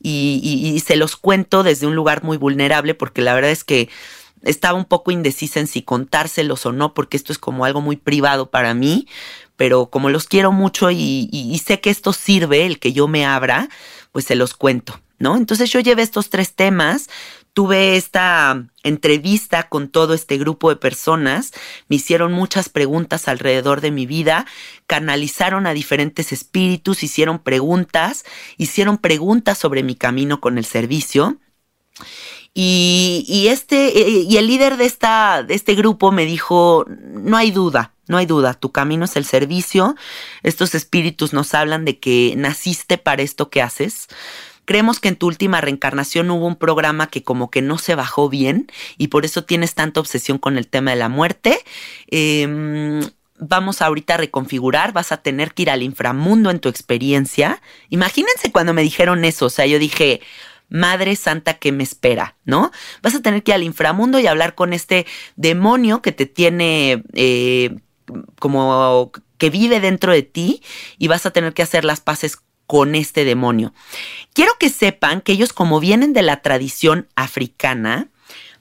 y, 0.00 0.40
y 0.42 0.78
se 0.80 0.96
los 0.96 1.16
cuento 1.16 1.62
desde 1.62 1.86
un 1.86 1.94
lugar 1.94 2.22
muy 2.22 2.36
vulnerable 2.36 2.94
porque 2.94 3.22
la 3.22 3.34
verdad 3.34 3.50
es 3.50 3.64
que 3.64 3.88
estaba 4.44 4.78
un 4.78 4.84
poco 4.84 5.10
indecisa 5.10 5.60
en 5.60 5.66
si 5.66 5.82
contárselos 5.82 6.66
o 6.66 6.72
no, 6.72 6.94
porque 6.94 7.16
esto 7.16 7.32
es 7.32 7.38
como 7.38 7.64
algo 7.64 7.80
muy 7.80 7.96
privado 7.96 8.50
para 8.50 8.74
mí, 8.74 9.06
pero 9.56 9.86
como 9.86 10.10
los 10.10 10.26
quiero 10.26 10.52
mucho 10.52 10.90
y, 10.90 11.60
sé 11.64 11.80
que 11.80 11.90
esto 11.90 12.12
sirve, 12.12 12.66
el 12.66 12.78
que 12.78 12.92
yo 12.92 13.08
me 13.08 13.24
abra, 13.24 13.68
pues 14.12 14.24
se 14.24 14.34
los 14.34 14.54
cuento, 14.54 15.00
¿no? 15.18 15.36
Entonces 15.36 15.70
yo 15.70 15.80
llevé 15.80 16.02
estos 16.02 16.30
tres 16.30 16.54
temas, 16.54 17.08
tuve 17.52 17.96
esta 17.96 18.66
entrevista 18.82 19.68
con 19.68 19.88
todo 19.88 20.12
este 20.12 20.38
grupo 20.38 20.70
de 20.70 20.76
personas, 20.76 21.52
me 21.88 21.96
hicieron 21.96 22.32
muchas 22.32 22.68
preguntas 22.68 23.28
alrededor 23.28 23.80
de 23.80 23.92
mi 23.92 24.06
vida, 24.06 24.44
canalizaron 24.88 25.66
a 25.66 25.72
diferentes 25.72 26.32
espíritus, 26.32 27.04
hicieron 27.04 27.38
preguntas, 27.38 28.24
hicieron 28.58 28.98
preguntas 28.98 29.56
sobre 29.56 29.84
mi 29.84 29.94
camino 29.94 30.40
con 30.40 30.58
el 30.58 30.64
servicio. 30.64 31.38
Y, 32.56 33.48
este, 33.48 34.00
eh, 34.00 34.26
y 34.28 34.36
el 34.36 34.46
líder 34.46 34.76
de, 34.76 34.84
esta, 34.84 35.42
de 35.42 35.54
este 35.54 35.74
grupo 35.74 36.12
me 36.12 36.24
dijo, 36.24 36.86
no 36.88 37.36
hay 37.36 37.50
duda, 37.50 37.92
no 38.06 38.16
hay 38.16 38.26
duda, 38.26 38.54
tu 38.54 38.70
camino 38.70 39.06
es 39.06 39.16
el 39.16 39.24
servicio, 39.24 39.96
estos 40.44 40.76
espíritus 40.76 41.32
nos 41.32 41.52
hablan 41.52 41.84
de 41.84 41.98
que 41.98 42.34
naciste 42.36 42.96
para 42.96 43.22
esto 43.22 43.50
que 43.50 43.60
haces. 43.60 44.06
Creemos 44.66 45.00
que 45.00 45.08
en 45.08 45.16
tu 45.16 45.26
última 45.26 45.60
reencarnación 45.60 46.30
hubo 46.30 46.46
un 46.46 46.56
programa 46.56 47.08
que 47.08 47.24
como 47.24 47.50
que 47.50 47.60
no 47.60 47.76
se 47.76 47.96
bajó 47.96 48.28
bien 48.28 48.70
y 48.96 49.08
por 49.08 49.24
eso 49.24 49.44
tienes 49.44 49.74
tanta 49.74 49.98
obsesión 50.00 50.38
con 50.38 50.56
el 50.56 50.68
tema 50.68 50.92
de 50.92 50.96
la 50.96 51.08
muerte. 51.08 51.58
Em, 52.06 53.02
vamos 53.38 53.82
ahorita 53.82 54.14
a 54.14 54.18
reconfigurar, 54.18 54.92
vas 54.92 55.12
a 55.12 55.18
tener 55.18 55.52
que 55.52 55.62
ir 55.62 55.70
al 55.70 55.82
inframundo 55.82 56.50
en 56.50 56.60
tu 56.60 56.68
experiencia. 56.68 57.60
Imagínense 57.90 58.52
cuando 58.52 58.72
me 58.72 58.82
dijeron 58.82 59.24
eso, 59.24 59.46
o 59.46 59.50
sea, 59.50 59.66
yo 59.66 59.78
dije, 59.78 60.22
Madre 60.68 61.16
Santa 61.16 61.54
que 61.54 61.72
me 61.72 61.82
espera, 61.82 62.36
¿no? 62.44 62.70
Vas 63.02 63.14
a 63.14 63.22
tener 63.22 63.42
que 63.42 63.52
ir 63.52 63.56
al 63.56 63.62
inframundo 63.62 64.18
y 64.18 64.26
hablar 64.26 64.54
con 64.54 64.72
este 64.72 65.06
demonio 65.36 66.02
que 66.02 66.12
te 66.12 66.26
tiene 66.26 67.04
eh, 67.12 67.76
como 68.38 69.12
que 69.38 69.50
vive 69.50 69.80
dentro 69.80 70.12
de 70.12 70.22
ti 70.22 70.62
y 70.98 71.08
vas 71.08 71.26
a 71.26 71.30
tener 71.30 71.54
que 71.54 71.62
hacer 71.62 71.84
las 71.84 72.00
paces 72.00 72.38
con 72.66 72.94
este 72.94 73.24
demonio. 73.24 73.74
Quiero 74.32 74.52
que 74.58 74.70
sepan 74.70 75.20
que 75.20 75.32
ellos 75.32 75.52
como 75.52 75.80
vienen 75.80 76.12
de 76.12 76.22
la 76.22 76.40
tradición 76.40 77.08
africana, 77.14 78.08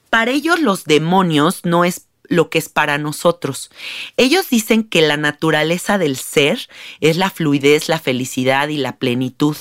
para 0.09 0.31
ellos 0.31 0.59
los 0.59 0.85
demonios 0.85 1.61
no 1.63 1.85
es 1.85 2.07
lo 2.33 2.49
que 2.49 2.57
es 2.57 2.69
para 2.69 2.97
nosotros. 2.97 3.69
Ellos 4.17 4.49
dicen 4.49 4.83
que 4.83 5.01
la 5.01 5.17
naturaleza 5.17 5.97
del 5.97 6.17
ser 6.17 6.67
es 6.99 7.17
la 7.17 7.29
fluidez, 7.29 7.89
la 7.89 7.99
felicidad 7.99 8.67
y 8.69 8.77
la 8.77 8.97
plenitud, 8.97 9.55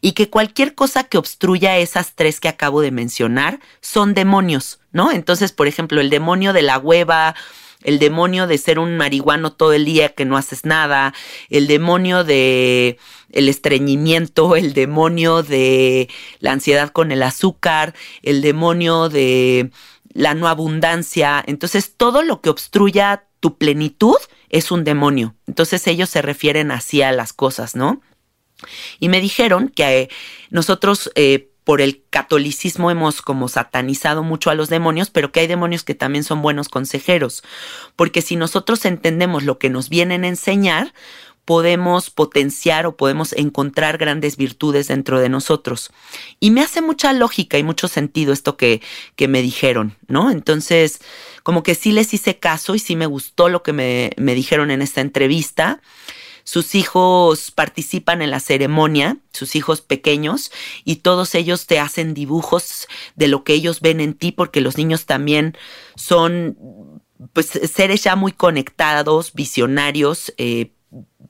y 0.00 0.12
que 0.12 0.30
cualquier 0.30 0.74
cosa 0.74 1.04
que 1.04 1.18
obstruya 1.18 1.78
esas 1.78 2.14
tres 2.14 2.40
que 2.40 2.48
acabo 2.48 2.80
de 2.80 2.90
mencionar 2.90 3.60
son 3.80 4.14
demonios, 4.14 4.80
¿no? 4.92 5.10
Entonces, 5.10 5.52
por 5.52 5.66
ejemplo, 5.66 6.00
el 6.00 6.10
demonio 6.10 6.52
de 6.52 6.62
la 6.62 6.78
hueva, 6.78 7.34
el 7.82 7.98
demonio 7.98 8.46
de 8.46 8.58
ser 8.58 8.78
un 8.78 8.96
marihuano 8.96 9.52
todo 9.52 9.72
el 9.72 9.84
día 9.84 10.10
que 10.10 10.24
no 10.24 10.36
haces 10.36 10.64
nada, 10.64 11.14
el 11.50 11.66
demonio 11.66 12.24
de 12.24 12.98
el 13.30 13.48
estreñimiento, 13.48 14.56
el 14.56 14.74
demonio 14.74 15.42
de 15.42 16.08
la 16.38 16.52
ansiedad 16.52 16.90
con 16.90 17.12
el 17.12 17.22
azúcar, 17.22 17.94
el 18.22 18.42
demonio 18.42 19.08
de 19.08 19.70
la 20.12 20.34
no 20.34 20.48
abundancia. 20.48 21.42
Entonces, 21.46 21.94
todo 21.96 22.22
lo 22.22 22.40
que 22.40 22.50
obstruya 22.50 23.26
tu 23.40 23.58
plenitud 23.58 24.16
es 24.48 24.70
un 24.70 24.84
demonio. 24.84 25.34
Entonces, 25.46 25.86
ellos 25.86 26.10
se 26.10 26.22
refieren 26.22 26.70
así 26.70 27.02
a 27.02 27.12
las 27.12 27.32
cosas, 27.32 27.74
¿no? 27.74 28.00
Y 29.00 29.08
me 29.08 29.20
dijeron 29.20 29.68
que 29.68 30.02
eh, 30.02 30.08
nosotros 30.50 31.10
eh, 31.14 31.52
por 31.64 31.80
el 31.80 32.04
catolicismo 32.10 32.90
hemos 32.90 33.22
como 33.22 33.48
satanizado 33.48 34.22
mucho 34.22 34.50
a 34.50 34.54
los 34.54 34.68
demonios, 34.68 35.10
pero 35.10 35.32
que 35.32 35.40
hay 35.40 35.46
demonios 35.46 35.84
que 35.84 35.94
también 35.94 36.24
son 36.24 36.42
buenos 36.42 36.68
consejeros. 36.68 37.42
Porque 37.96 38.22
si 38.22 38.36
nosotros 38.36 38.84
entendemos 38.84 39.44
lo 39.44 39.58
que 39.58 39.70
nos 39.70 39.88
vienen 39.88 40.24
a 40.24 40.28
enseñar, 40.28 40.92
podemos 41.44 42.10
potenciar 42.10 42.86
o 42.86 42.96
podemos 42.96 43.32
encontrar 43.32 43.98
grandes 43.98 44.36
virtudes 44.36 44.88
dentro 44.88 45.20
de 45.20 45.28
nosotros. 45.28 45.90
Y 46.38 46.50
me 46.50 46.60
hace 46.60 46.80
mucha 46.82 47.12
lógica 47.12 47.58
y 47.58 47.64
mucho 47.64 47.88
sentido 47.88 48.32
esto 48.32 48.56
que, 48.56 48.80
que 49.16 49.28
me 49.28 49.42
dijeron, 49.42 49.96
¿no? 50.06 50.30
Entonces, 50.30 51.00
como 51.42 51.62
que 51.62 51.74
sí 51.74 51.92
les 51.92 52.14
hice 52.14 52.38
caso 52.38 52.74
y 52.74 52.78
sí 52.78 52.94
me 52.96 53.06
gustó 53.06 53.48
lo 53.48 53.62
que 53.62 53.72
me, 53.72 54.12
me 54.16 54.34
dijeron 54.34 54.70
en 54.70 54.82
esta 54.82 55.00
entrevista. 55.00 55.80
Sus 56.44 56.74
hijos 56.74 57.50
participan 57.50 58.20
en 58.20 58.30
la 58.30 58.40
ceremonia, 58.40 59.18
sus 59.32 59.54
hijos 59.54 59.80
pequeños, 59.80 60.50
y 60.84 60.96
todos 60.96 61.36
ellos 61.36 61.66
te 61.66 61.78
hacen 61.78 62.14
dibujos 62.14 62.88
de 63.14 63.28
lo 63.28 63.44
que 63.44 63.54
ellos 63.54 63.80
ven 63.80 64.00
en 64.00 64.14
ti, 64.14 64.32
porque 64.32 64.60
los 64.60 64.76
niños 64.76 65.06
también 65.06 65.56
son 65.94 67.00
pues 67.32 67.46
seres 67.46 68.02
ya 68.02 68.16
muy 68.16 68.32
conectados, 68.32 69.32
visionarios, 69.34 70.34
eh, 70.36 70.72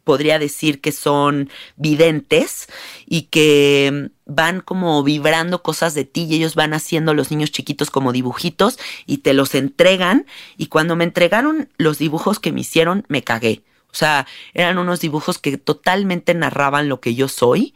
podría 0.04 0.38
decir 0.38 0.80
que 0.80 0.92
son 0.92 1.50
videntes 1.76 2.66
y 3.06 3.22
que 3.22 4.10
van 4.26 4.60
como 4.60 5.02
vibrando 5.02 5.62
cosas 5.62 5.94
de 5.94 6.04
ti 6.04 6.24
y 6.24 6.34
ellos 6.34 6.54
van 6.54 6.74
haciendo 6.74 7.14
los 7.14 7.30
niños 7.30 7.52
chiquitos 7.52 7.90
como 7.90 8.12
dibujitos 8.12 8.78
y 9.06 9.18
te 9.18 9.34
los 9.34 9.54
entregan 9.54 10.26
y 10.56 10.66
cuando 10.66 10.96
me 10.96 11.04
entregaron 11.04 11.68
los 11.76 11.98
dibujos 11.98 12.40
que 12.40 12.52
me 12.52 12.62
hicieron 12.62 13.04
me 13.08 13.22
cagué. 13.22 13.62
O 13.92 13.94
sea, 13.94 14.26
eran 14.54 14.78
unos 14.78 15.00
dibujos 15.00 15.38
que 15.38 15.58
totalmente 15.58 16.32
narraban 16.32 16.88
lo 16.88 17.00
que 17.00 17.14
yo 17.14 17.28
soy 17.28 17.74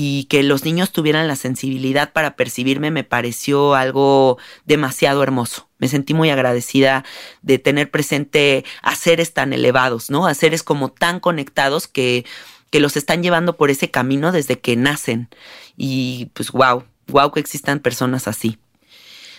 y 0.00 0.26
que 0.26 0.44
los 0.44 0.64
niños 0.64 0.92
tuvieran 0.92 1.26
la 1.26 1.34
sensibilidad 1.34 2.12
para 2.12 2.36
percibirme 2.36 2.92
me 2.92 3.02
pareció 3.02 3.74
algo 3.74 4.38
demasiado 4.64 5.24
hermoso. 5.24 5.68
Me 5.78 5.88
sentí 5.88 6.14
muy 6.14 6.30
agradecida 6.30 7.04
de 7.42 7.58
tener 7.58 7.90
presente 7.90 8.64
a 8.80 8.94
seres 8.94 9.34
tan 9.34 9.52
elevados, 9.52 10.08
¿no? 10.08 10.28
A 10.28 10.34
seres 10.34 10.62
como 10.62 10.88
tan 10.88 11.18
conectados 11.18 11.88
que, 11.88 12.24
que 12.70 12.78
los 12.78 12.96
están 12.96 13.24
llevando 13.24 13.56
por 13.56 13.70
ese 13.70 13.90
camino 13.90 14.30
desde 14.30 14.60
que 14.60 14.76
nacen. 14.76 15.30
Y 15.76 16.26
pues 16.32 16.52
wow, 16.52 16.84
wow 17.08 17.32
que 17.32 17.40
existan 17.40 17.80
personas 17.80 18.28
así. 18.28 18.56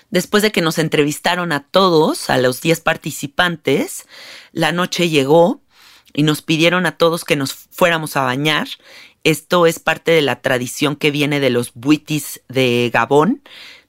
Después 0.09 0.43
de 0.43 0.51
que 0.51 0.61
nos 0.61 0.77
entrevistaron 0.77 1.53
a 1.53 1.63
todos, 1.63 2.29
a 2.29 2.37
los 2.37 2.59
10 2.59 2.81
participantes, 2.81 4.07
la 4.51 4.73
noche 4.73 5.07
llegó 5.07 5.61
y 6.13 6.23
nos 6.23 6.41
pidieron 6.41 6.85
a 6.85 6.97
todos 6.97 7.23
que 7.23 7.35
nos 7.35 7.53
fuéramos 7.53 8.17
a 8.17 8.23
bañar. 8.23 8.67
Esto 9.23 9.65
es 9.65 9.79
parte 9.79 10.11
de 10.11 10.21
la 10.21 10.41
tradición 10.41 10.95
que 10.95 11.11
viene 11.11 11.39
de 11.39 11.49
los 11.49 11.73
buitis 11.73 12.41
de 12.47 12.89
Gabón. 12.93 13.41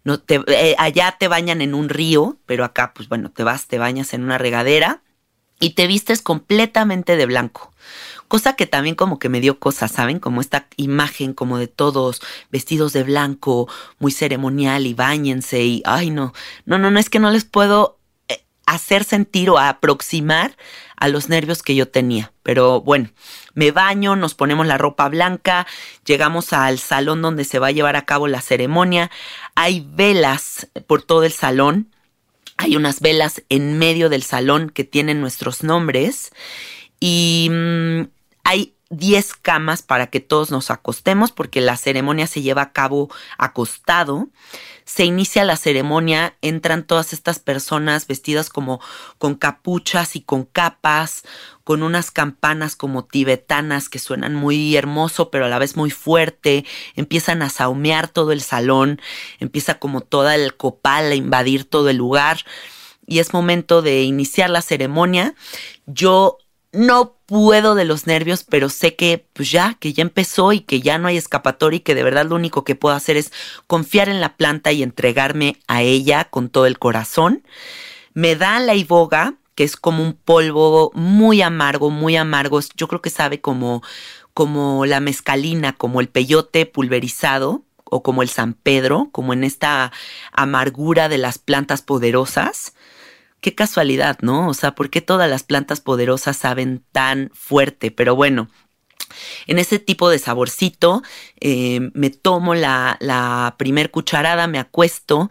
No 0.02 0.18
te, 0.18 0.40
eh, 0.48 0.74
allá 0.78 1.16
te 1.18 1.28
bañan 1.28 1.60
en 1.60 1.74
un 1.74 1.88
río, 1.88 2.38
pero 2.46 2.64
acá, 2.64 2.92
pues 2.94 3.08
bueno, 3.08 3.30
te 3.30 3.44
vas, 3.44 3.66
te 3.66 3.78
bañas 3.78 4.14
en 4.14 4.22
una 4.24 4.38
regadera 4.38 5.02
y 5.60 5.70
te 5.70 5.86
vistes 5.86 6.22
completamente 6.22 7.16
de 7.16 7.26
blanco. 7.26 7.72
Cosa 8.28 8.54
que 8.54 8.66
también 8.66 8.94
como 8.94 9.18
que 9.18 9.28
me 9.28 9.40
dio 9.40 9.58
cosas, 9.58 9.92
¿saben? 9.92 10.18
Como 10.18 10.40
esta 10.40 10.66
imagen 10.76 11.34
como 11.34 11.58
de 11.58 11.68
todos 11.68 12.22
vestidos 12.50 12.92
de 12.92 13.02
blanco, 13.02 13.68
muy 13.98 14.12
ceremonial 14.12 14.86
y 14.86 14.94
bañense 14.94 15.62
y, 15.62 15.82
ay 15.84 16.10
no, 16.10 16.32
no, 16.64 16.78
no, 16.78 16.90
no 16.90 16.98
es 16.98 17.10
que 17.10 17.18
no 17.18 17.30
les 17.30 17.44
puedo 17.44 17.98
eh, 18.28 18.44
hacer 18.66 19.04
sentir 19.04 19.50
o 19.50 19.58
aproximar 19.58 20.56
a 21.00 21.08
los 21.08 21.28
nervios 21.28 21.62
que 21.62 21.74
yo 21.74 21.88
tenía. 21.88 22.32
Pero 22.42 22.82
bueno, 22.82 23.10
me 23.54 23.72
baño, 23.72 24.14
nos 24.14 24.34
ponemos 24.34 24.66
la 24.66 24.78
ropa 24.78 25.08
blanca, 25.08 25.66
llegamos 26.04 26.52
al 26.52 26.78
salón 26.78 27.22
donde 27.22 27.44
se 27.44 27.58
va 27.58 27.68
a 27.68 27.72
llevar 27.72 27.96
a 27.96 28.04
cabo 28.04 28.28
la 28.28 28.40
ceremonia. 28.40 29.10
Hay 29.56 29.84
velas 29.90 30.68
por 30.86 31.02
todo 31.02 31.24
el 31.24 31.32
salón. 31.32 31.88
Hay 32.58 32.76
unas 32.76 33.00
velas 33.00 33.42
en 33.48 33.78
medio 33.78 34.10
del 34.10 34.22
salón 34.22 34.70
que 34.70 34.84
tienen 34.84 35.20
nuestros 35.20 35.64
nombres. 35.64 36.30
Y 37.00 37.48
mm, 37.50 38.02
hay 38.44 38.74
10 38.90 39.34
camas 39.34 39.82
para 39.82 40.08
que 40.08 40.18
todos 40.18 40.50
nos 40.50 40.70
acostemos 40.70 41.30
porque 41.30 41.60
la 41.60 41.76
ceremonia 41.76 42.26
se 42.26 42.42
lleva 42.42 42.62
a 42.62 42.72
cabo 42.72 43.08
acostado. 43.38 44.28
Se 44.84 45.04
inicia 45.04 45.44
la 45.44 45.56
ceremonia, 45.56 46.36
entran 46.42 46.82
todas 46.82 47.12
estas 47.12 47.38
personas 47.38 48.08
vestidas 48.08 48.50
como 48.50 48.80
con 49.18 49.36
capuchas 49.36 50.16
y 50.16 50.20
con 50.22 50.44
capas, 50.44 51.22
con 51.62 51.84
unas 51.84 52.10
campanas 52.10 52.74
como 52.74 53.04
tibetanas 53.04 53.88
que 53.88 54.00
suenan 54.00 54.34
muy 54.34 54.74
hermoso 54.74 55.30
pero 55.30 55.44
a 55.44 55.48
la 55.48 55.60
vez 55.60 55.76
muy 55.76 55.90
fuerte, 55.90 56.64
empiezan 56.96 57.42
a 57.42 57.48
saumear 57.48 58.08
todo 58.08 58.32
el 58.32 58.40
salón, 58.40 59.00
empieza 59.38 59.78
como 59.78 60.00
toda 60.00 60.34
el 60.34 60.56
copal 60.56 61.12
a 61.12 61.14
invadir 61.14 61.64
todo 61.64 61.90
el 61.90 61.96
lugar. 61.96 62.44
Y 63.06 63.20
es 63.20 63.32
momento 63.32 63.82
de 63.82 64.02
iniciar 64.02 64.50
la 64.50 64.62
ceremonia. 64.62 65.34
Yo 65.86 66.38
no 66.72 67.16
puedo 67.26 67.74
de 67.74 67.84
los 67.84 68.06
nervios, 68.06 68.44
pero 68.44 68.68
sé 68.68 68.94
que 68.94 69.26
pues 69.32 69.50
ya, 69.50 69.74
que 69.80 69.92
ya 69.92 70.02
empezó 70.02 70.52
y 70.52 70.60
que 70.60 70.80
ya 70.80 70.98
no 70.98 71.08
hay 71.08 71.16
escapatoria 71.16 71.78
y 71.78 71.80
que 71.80 71.94
de 71.94 72.02
verdad 72.02 72.26
lo 72.26 72.36
único 72.36 72.64
que 72.64 72.74
puedo 72.74 72.94
hacer 72.94 73.16
es 73.16 73.32
confiar 73.66 74.08
en 74.08 74.20
la 74.20 74.36
planta 74.36 74.72
y 74.72 74.82
entregarme 74.82 75.56
a 75.66 75.82
ella 75.82 76.24
con 76.24 76.48
todo 76.48 76.66
el 76.66 76.78
corazón. 76.78 77.42
Me 78.14 78.36
da 78.36 78.60
la 78.60 78.74
iboga, 78.74 79.34
que 79.54 79.64
es 79.64 79.76
como 79.76 80.02
un 80.02 80.14
polvo 80.14 80.92
muy 80.94 81.42
amargo, 81.42 81.90
muy 81.90 82.16
amargo. 82.16 82.60
Yo 82.76 82.88
creo 82.88 83.02
que 83.02 83.10
sabe 83.10 83.40
como, 83.40 83.82
como 84.34 84.86
la 84.86 85.00
mezcalina, 85.00 85.72
como 85.72 86.00
el 86.00 86.08
peyote 86.08 86.66
pulverizado 86.66 87.62
o 87.84 88.02
como 88.02 88.22
el 88.22 88.28
San 88.28 88.54
Pedro, 88.54 89.08
como 89.10 89.32
en 89.32 89.42
esta 89.42 89.92
amargura 90.32 91.08
de 91.08 91.18
las 91.18 91.38
plantas 91.38 91.82
poderosas 91.82 92.74
qué 93.40 93.54
casualidad, 93.54 94.18
¿no? 94.20 94.48
O 94.48 94.54
sea, 94.54 94.74
¿por 94.74 94.90
qué 94.90 95.00
todas 95.00 95.28
las 95.28 95.42
plantas 95.42 95.80
poderosas 95.80 96.36
saben 96.36 96.84
tan 96.92 97.30
fuerte? 97.34 97.90
Pero 97.90 98.14
bueno, 98.14 98.48
en 99.46 99.58
ese 99.58 99.78
tipo 99.78 100.10
de 100.10 100.18
saborcito 100.18 101.02
eh, 101.40 101.90
me 101.94 102.10
tomo 102.10 102.54
la, 102.54 102.96
la 103.00 103.56
primer 103.58 103.90
cucharada, 103.90 104.46
me 104.46 104.58
acuesto 104.58 105.30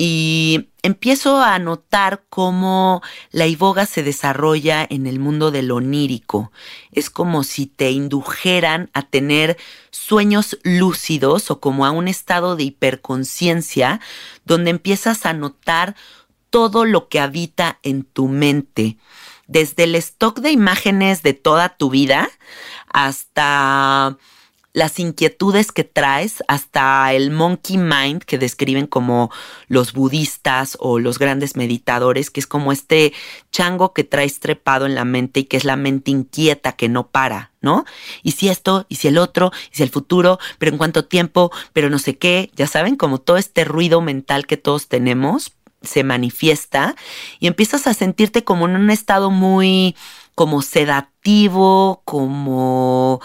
y 0.00 0.68
empiezo 0.84 1.42
a 1.42 1.58
notar 1.58 2.22
cómo 2.30 3.02
la 3.32 3.48
iboga 3.48 3.84
se 3.84 4.04
desarrolla 4.04 4.86
en 4.88 5.08
el 5.08 5.18
mundo 5.18 5.50
del 5.50 5.72
onírico. 5.72 6.52
Es 6.92 7.10
como 7.10 7.42
si 7.42 7.66
te 7.66 7.90
indujeran 7.90 8.90
a 8.92 9.02
tener 9.02 9.56
sueños 9.90 10.56
lúcidos 10.62 11.50
o 11.50 11.58
como 11.58 11.84
a 11.84 11.90
un 11.90 12.06
estado 12.06 12.54
de 12.54 12.62
hiperconciencia 12.62 14.00
donde 14.44 14.70
empiezas 14.70 15.26
a 15.26 15.32
notar 15.32 15.96
todo 16.50 16.84
lo 16.84 17.08
que 17.08 17.20
habita 17.20 17.78
en 17.82 18.04
tu 18.04 18.28
mente, 18.28 18.98
desde 19.46 19.84
el 19.84 19.94
stock 19.94 20.40
de 20.40 20.50
imágenes 20.50 21.22
de 21.22 21.34
toda 21.34 21.76
tu 21.76 21.90
vida 21.90 22.28
hasta 22.88 24.16
las 24.78 24.98
inquietudes 25.00 25.72
que 25.72 25.84
traes, 25.84 26.44
hasta 26.46 27.12
el 27.12 27.30
monkey 27.30 27.78
mind 27.78 28.22
que 28.22 28.38
describen 28.38 28.86
como 28.86 29.30
los 29.66 29.92
budistas 29.92 30.76
o 30.80 30.98
los 30.98 31.18
grandes 31.18 31.56
meditadores, 31.56 32.30
que 32.30 32.40
es 32.40 32.46
como 32.46 32.70
este 32.70 33.12
chango 33.50 33.92
que 33.92 34.04
traes 34.04 34.40
trepado 34.40 34.86
en 34.86 34.94
la 34.94 35.04
mente 35.04 35.40
y 35.40 35.44
que 35.44 35.56
es 35.56 35.64
la 35.64 35.76
mente 35.76 36.10
inquieta 36.10 36.72
que 36.72 36.88
no 36.88 37.08
para, 37.08 37.50
¿no? 37.60 37.84
Y 38.22 38.32
si 38.32 38.50
esto, 38.50 38.86
y 38.88 38.96
si 38.96 39.08
el 39.08 39.18
otro, 39.18 39.50
y 39.72 39.76
si 39.76 39.82
el 39.82 39.90
futuro, 39.90 40.38
pero 40.58 40.70
en 40.70 40.78
cuánto 40.78 41.06
tiempo, 41.06 41.50
pero 41.72 41.90
no 41.90 41.98
sé 41.98 42.16
qué, 42.16 42.50
ya 42.54 42.66
saben, 42.66 42.96
como 42.96 43.18
todo 43.18 43.36
este 43.36 43.64
ruido 43.64 44.00
mental 44.00 44.46
que 44.46 44.58
todos 44.58 44.86
tenemos, 44.86 45.50
se 45.82 46.04
manifiesta 46.04 46.94
y 47.38 47.46
empiezas 47.46 47.86
a 47.86 47.94
sentirte 47.94 48.44
como 48.44 48.66
en 48.66 48.76
un 48.76 48.90
estado 48.90 49.30
muy 49.30 49.96
como 50.34 50.62
sedativo, 50.62 52.02
como 52.04 53.20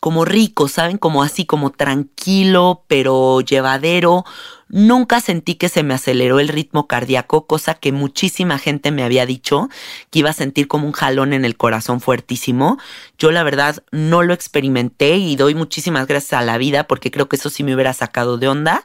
como 0.00 0.24
rico, 0.24 0.68
¿saben? 0.68 0.96
Como 0.98 1.22
así, 1.22 1.44
como 1.44 1.70
tranquilo, 1.70 2.84
pero 2.86 3.40
llevadero. 3.40 4.24
Nunca 4.68 5.20
sentí 5.20 5.54
que 5.54 5.68
se 5.68 5.82
me 5.82 5.94
aceleró 5.94 6.40
el 6.40 6.48
ritmo 6.48 6.86
cardíaco, 6.86 7.46
cosa 7.46 7.74
que 7.74 7.90
muchísima 7.90 8.58
gente 8.58 8.90
me 8.90 9.02
había 9.02 9.26
dicho, 9.26 9.68
que 10.10 10.20
iba 10.20 10.30
a 10.30 10.34
sentir 10.34 10.68
como 10.68 10.86
un 10.86 10.92
jalón 10.92 11.32
en 11.32 11.44
el 11.44 11.56
corazón 11.56 12.00
fuertísimo. 12.00 12.78
Yo 13.18 13.32
la 13.32 13.42
verdad 13.42 13.82
no 13.90 14.22
lo 14.22 14.34
experimenté 14.34 15.16
y 15.16 15.36
doy 15.36 15.54
muchísimas 15.54 16.06
gracias 16.06 16.40
a 16.40 16.44
la 16.44 16.58
vida 16.58 16.86
porque 16.86 17.10
creo 17.10 17.28
que 17.28 17.36
eso 17.36 17.50
sí 17.50 17.64
me 17.64 17.74
hubiera 17.74 17.92
sacado 17.92 18.38
de 18.38 18.48
onda. 18.48 18.84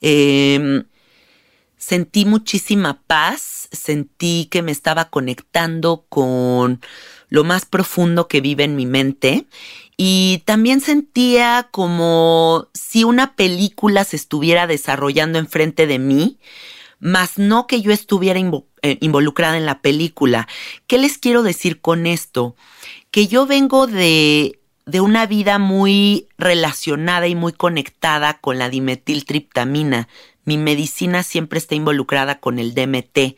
Em, 0.00 0.84
sentí 1.76 2.24
muchísima 2.24 3.02
paz, 3.06 3.68
sentí 3.72 4.48
que 4.50 4.62
me 4.62 4.72
estaba 4.72 5.10
conectando 5.10 6.04
con 6.08 6.80
lo 7.28 7.44
más 7.44 7.66
profundo 7.66 8.28
que 8.28 8.40
vive 8.40 8.64
en 8.64 8.76
mi 8.76 8.86
mente 8.86 9.46
y 9.96 10.42
también 10.44 10.80
sentía 10.80 11.68
como 11.70 12.68
si 12.74 13.04
una 13.04 13.34
película 13.34 14.04
se 14.04 14.16
estuviera 14.16 14.66
desarrollando 14.66 15.38
enfrente 15.38 15.86
de 15.86 15.98
mí, 15.98 16.38
más 16.98 17.38
no 17.38 17.66
que 17.66 17.80
yo 17.80 17.92
estuviera 17.92 18.38
eh, 18.40 18.98
involucrada 19.00 19.56
en 19.56 19.66
la 19.66 19.80
película. 19.80 20.48
¿Qué 20.86 20.98
les 20.98 21.18
quiero 21.18 21.42
decir 21.42 21.80
con 21.80 22.06
esto? 22.06 22.56
Que 23.10 23.26
yo 23.26 23.46
vengo 23.46 23.86
de, 23.86 24.60
de 24.84 25.00
una 25.00 25.26
vida 25.26 25.58
muy 25.58 26.28
relacionada 26.36 27.26
y 27.26 27.34
muy 27.34 27.52
conectada 27.52 28.38
con 28.40 28.58
la 28.58 28.68
dimetiltriptamina. 28.68 30.08
Mi 30.46 30.56
medicina 30.56 31.24
siempre 31.24 31.58
está 31.58 31.74
involucrada 31.74 32.38
con 32.38 32.60
el 32.60 32.72
DMT, 32.72 33.36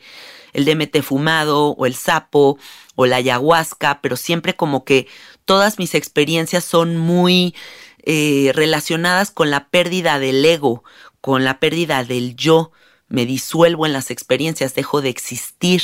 el 0.53 0.65
DMT 0.65 1.01
fumado 1.01 1.71
o 1.71 1.85
el 1.87 1.95
sapo 1.95 2.59
o 2.95 3.05
la 3.07 3.17
ayahuasca, 3.17 3.99
pero 4.01 4.15
siempre 4.15 4.55
como 4.55 4.85
que 4.85 5.07
todas 5.43 5.79
mis 5.79 5.95
experiencias 5.95 6.63
son 6.63 6.97
muy 6.97 7.55
eh, 8.03 8.51
relacionadas 8.53 9.31
con 9.31 9.49
la 9.49 9.69
pérdida 9.69 10.19
del 10.19 10.45
ego, 10.45 10.83
con 11.19 11.43
la 11.43 11.59
pérdida 11.59 12.03
del 12.03 12.35
yo. 12.35 12.71
Me 13.07 13.25
disuelvo 13.25 13.87
en 13.87 13.93
las 13.93 14.11
experiencias, 14.11 14.75
dejo 14.75 15.01
de 15.01 15.09
existir. 15.09 15.81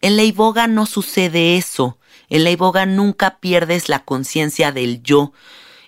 En 0.00 0.16
la 0.16 0.24
iboga 0.24 0.66
no 0.66 0.86
sucede 0.86 1.56
eso. 1.56 1.98
En 2.28 2.42
la 2.42 2.50
iboga 2.50 2.84
nunca 2.84 3.38
pierdes 3.38 3.88
la 3.88 4.04
conciencia 4.04 4.72
del 4.72 5.04
yo. 5.04 5.32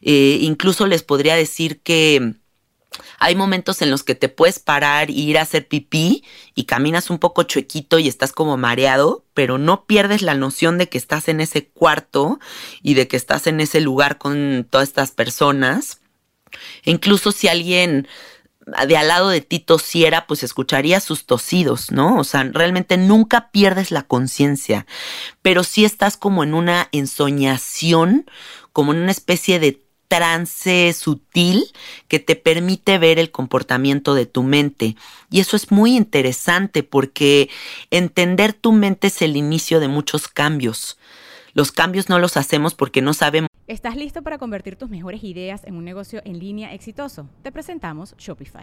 Eh, 0.01 0.39
incluso 0.43 0.87
les 0.87 1.03
podría 1.03 1.35
decir 1.35 1.81
que 1.81 2.37
hay 3.19 3.35
momentos 3.35 3.83
en 3.83 3.91
los 3.91 4.03
que 4.03 4.15
te 4.15 4.29
puedes 4.29 4.59
parar 4.59 5.11
y 5.11 5.21
ir 5.21 5.39
a 5.39 5.43
hacer 5.43 5.69
pipí 5.69 6.25
y 6.55 6.65
caminas 6.65 7.11
un 7.11 7.19
poco 7.19 7.43
chuequito 7.45 7.99
y 7.99 8.09
estás 8.09 8.33
como 8.33 8.57
mareado, 8.57 9.25
pero 9.35 9.59
no 9.59 9.85
pierdes 9.85 10.23
la 10.23 10.35
noción 10.35 10.79
de 10.79 10.89
que 10.89 10.99
estás 10.99 11.29
en 11.29 11.41
ese 11.41 11.67
cuarto 11.67 12.39
y 12.83 12.95
de 12.95 13.09
que 13.09 13.17
estás 13.17 13.47
en 13.47 13.61
ese 13.61 13.81
lugar 13.81 14.19
con 14.19 14.67
todas 14.69 14.89
estas 14.89 15.11
personas. 15.11 16.01
E 16.85 16.91
incluso 16.91 17.33
si 17.33 17.49
alguien 17.49 18.07
de 18.87 18.97
al 18.97 19.09
lado 19.09 19.29
de 19.29 19.41
ti 19.41 19.61
tosiera, 19.61 20.27
pues 20.27 20.43
escucharía 20.43 20.99
sus 20.99 21.25
tosidos, 21.25 21.93
¿no? 21.93 22.17
O 22.19 22.25
sea, 22.25 22.43
realmente 22.43 22.97
nunca 22.97 23.51
pierdes 23.51 23.93
la 23.93 24.03
conciencia, 24.03 24.87
pero 25.41 25.63
sí 25.63 25.85
estás 25.85 26.17
como 26.17 26.43
en 26.43 26.53
una 26.53 26.89
ensoñación, 26.91 28.29
como 28.73 28.93
en 28.93 28.99
una 28.99 29.13
especie 29.13 29.61
de 29.61 29.86
trance 30.09 30.93
sutil 30.93 31.65
que 32.09 32.19
te 32.19 32.37
permite 32.37 32.99
ver 32.99 33.19
el 33.19 33.31
comportamiento 33.31 34.15
de 34.15 34.27
tu 34.27 34.43
mente. 34.43 34.97
Y 35.31 35.41
eso 35.41 35.57
es 35.57 35.71
muy 35.71 35.97
interesante 35.97 36.83
porque 36.83 37.49
entender 37.91 38.53
tu 38.53 38.73
mente 38.73 39.09
es 39.09 39.23
el 39.23 39.37
inicio 39.37 39.81
de 39.81 39.89
muchos 39.89 40.29
cambios. 40.29 40.99
Los 41.55 41.73
cambios 41.73 42.09
no 42.09 42.19
los 42.19 42.37
hacemos 42.37 42.75
porque 42.75 43.01
no 43.01 43.15
sabemos. 43.15 43.49
¿Estás 43.67 43.97
listo 43.97 44.23
para 44.23 44.39
convertir 44.39 44.77
tus 44.77 44.91
mejores 44.91 45.25
ideas 45.25 45.65
en 45.65 45.75
un 45.75 45.85
negocio 45.85 46.21
en 46.25 46.39
línea 46.39 46.73
exitoso? 46.75 47.29
Te 47.43 47.51
presentamos 47.51 48.15
Shopify. 48.19 48.63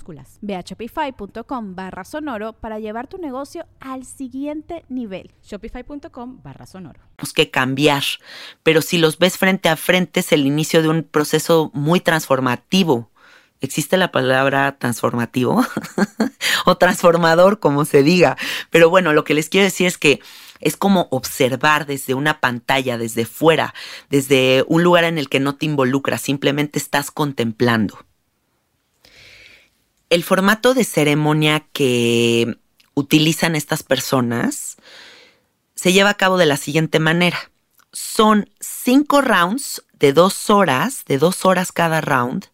Ve 0.41 0.55
a 0.55 0.61
shopify.com 0.61 1.75
barra 1.75 2.03
sonoro 2.03 2.53
para 2.53 2.79
llevar 2.79 3.07
tu 3.07 3.17
negocio 3.17 3.65
al 3.79 4.05
siguiente 4.05 4.85
nivel. 4.89 5.31
Shopify.com 5.43 6.41
barra 6.43 6.65
sonoro. 6.65 7.01
Que 7.35 7.49
cambiar, 7.49 8.03
pero 8.63 8.81
si 8.81 8.97
los 8.97 9.17
ves 9.17 9.37
frente 9.37 9.69
a 9.69 9.77
frente 9.77 10.19
es 10.19 10.31
el 10.31 10.45
inicio 10.45 10.81
de 10.81 10.89
un 10.89 11.03
proceso 11.03 11.71
muy 11.73 11.99
transformativo. 12.01 13.09
¿Existe 13.61 13.95
la 13.95 14.11
palabra 14.11 14.77
transformativo? 14.79 15.63
o 16.65 16.77
transformador, 16.77 17.59
como 17.59 17.85
se 17.85 18.01
diga. 18.01 18.35
Pero 18.71 18.89
bueno, 18.89 19.13
lo 19.13 19.23
que 19.23 19.35
les 19.35 19.49
quiero 19.49 19.65
decir 19.65 19.85
es 19.85 19.99
que 19.99 20.19
es 20.61 20.77
como 20.77 21.07
observar 21.11 21.85
desde 21.85 22.15
una 22.15 22.39
pantalla, 22.39 22.97
desde 22.97 23.25
fuera, 23.25 23.75
desde 24.09 24.65
un 24.67 24.83
lugar 24.83 25.03
en 25.03 25.19
el 25.19 25.29
que 25.29 25.39
no 25.39 25.55
te 25.55 25.67
involucras, 25.67 26.21
simplemente 26.21 26.79
estás 26.79 27.11
contemplando. 27.11 27.99
El 30.11 30.25
formato 30.25 30.73
de 30.73 30.83
ceremonia 30.83 31.65
que 31.71 32.57
utilizan 32.95 33.55
estas 33.55 33.81
personas 33.81 34.75
se 35.73 35.93
lleva 35.93 36.09
a 36.09 36.17
cabo 36.17 36.35
de 36.35 36.45
la 36.45 36.57
siguiente 36.57 36.99
manera. 36.99 37.49
Son 37.93 38.49
cinco 38.59 39.21
rounds 39.21 39.83
de 39.93 40.11
dos 40.11 40.49
horas, 40.49 41.05
de 41.05 41.17
dos 41.17 41.45
horas 41.45 41.71
cada 41.71 42.01
round, 42.01 42.47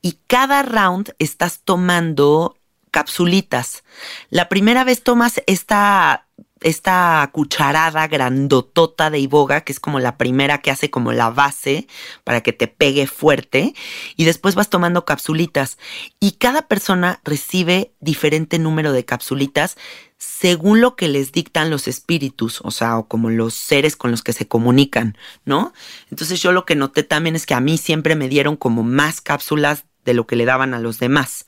y 0.00 0.18
cada 0.28 0.62
round 0.62 1.12
estás 1.18 1.58
tomando 1.64 2.56
capsulitas. 2.92 3.82
La 4.30 4.48
primera 4.48 4.84
vez 4.84 5.02
tomas 5.02 5.42
esta 5.48 6.21
esta 6.62 7.28
cucharada 7.32 8.06
grandotota 8.08 9.10
de 9.10 9.18
iboga, 9.18 9.62
que 9.62 9.72
es 9.72 9.80
como 9.80 10.00
la 10.00 10.16
primera 10.16 10.58
que 10.58 10.70
hace 10.70 10.90
como 10.90 11.12
la 11.12 11.30
base 11.30 11.86
para 12.24 12.40
que 12.40 12.52
te 12.52 12.68
pegue 12.68 13.06
fuerte, 13.06 13.74
y 14.16 14.24
después 14.24 14.54
vas 14.54 14.70
tomando 14.70 15.04
capsulitas. 15.04 15.78
Y 16.20 16.32
cada 16.32 16.68
persona 16.68 17.20
recibe 17.24 17.92
diferente 18.00 18.58
número 18.58 18.92
de 18.92 19.04
capsulitas 19.04 19.76
según 20.22 20.80
lo 20.80 20.94
que 20.94 21.08
les 21.08 21.32
dictan 21.32 21.68
los 21.68 21.88
espíritus, 21.88 22.60
o 22.62 22.70
sea, 22.70 22.96
o 22.96 23.08
como 23.08 23.28
los 23.28 23.54
seres 23.54 23.96
con 23.96 24.12
los 24.12 24.22
que 24.22 24.32
se 24.32 24.46
comunican, 24.46 25.18
¿no? 25.44 25.72
Entonces 26.10 26.40
yo 26.40 26.52
lo 26.52 26.64
que 26.64 26.76
noté 26.76 27.02
también 27.02 27.34
es 27.34 27.44
que 27.44 27.54
a 27.54 27.60
mí 27.60 27.76
siempre 27.76 28.14
me 28.14 28.28
dieron 28.28 28.56
como 28.56 28.84
más 28.84 29.20
cápsulas 29.20 29.84
de 30.04 30.14
lo 30.14 30.26
que 30.26 30.36
le 30.36 30.44
daban 30.44 30.74
a 30.74 30.78
los 30.78 30.98
demás. 30.98 31.46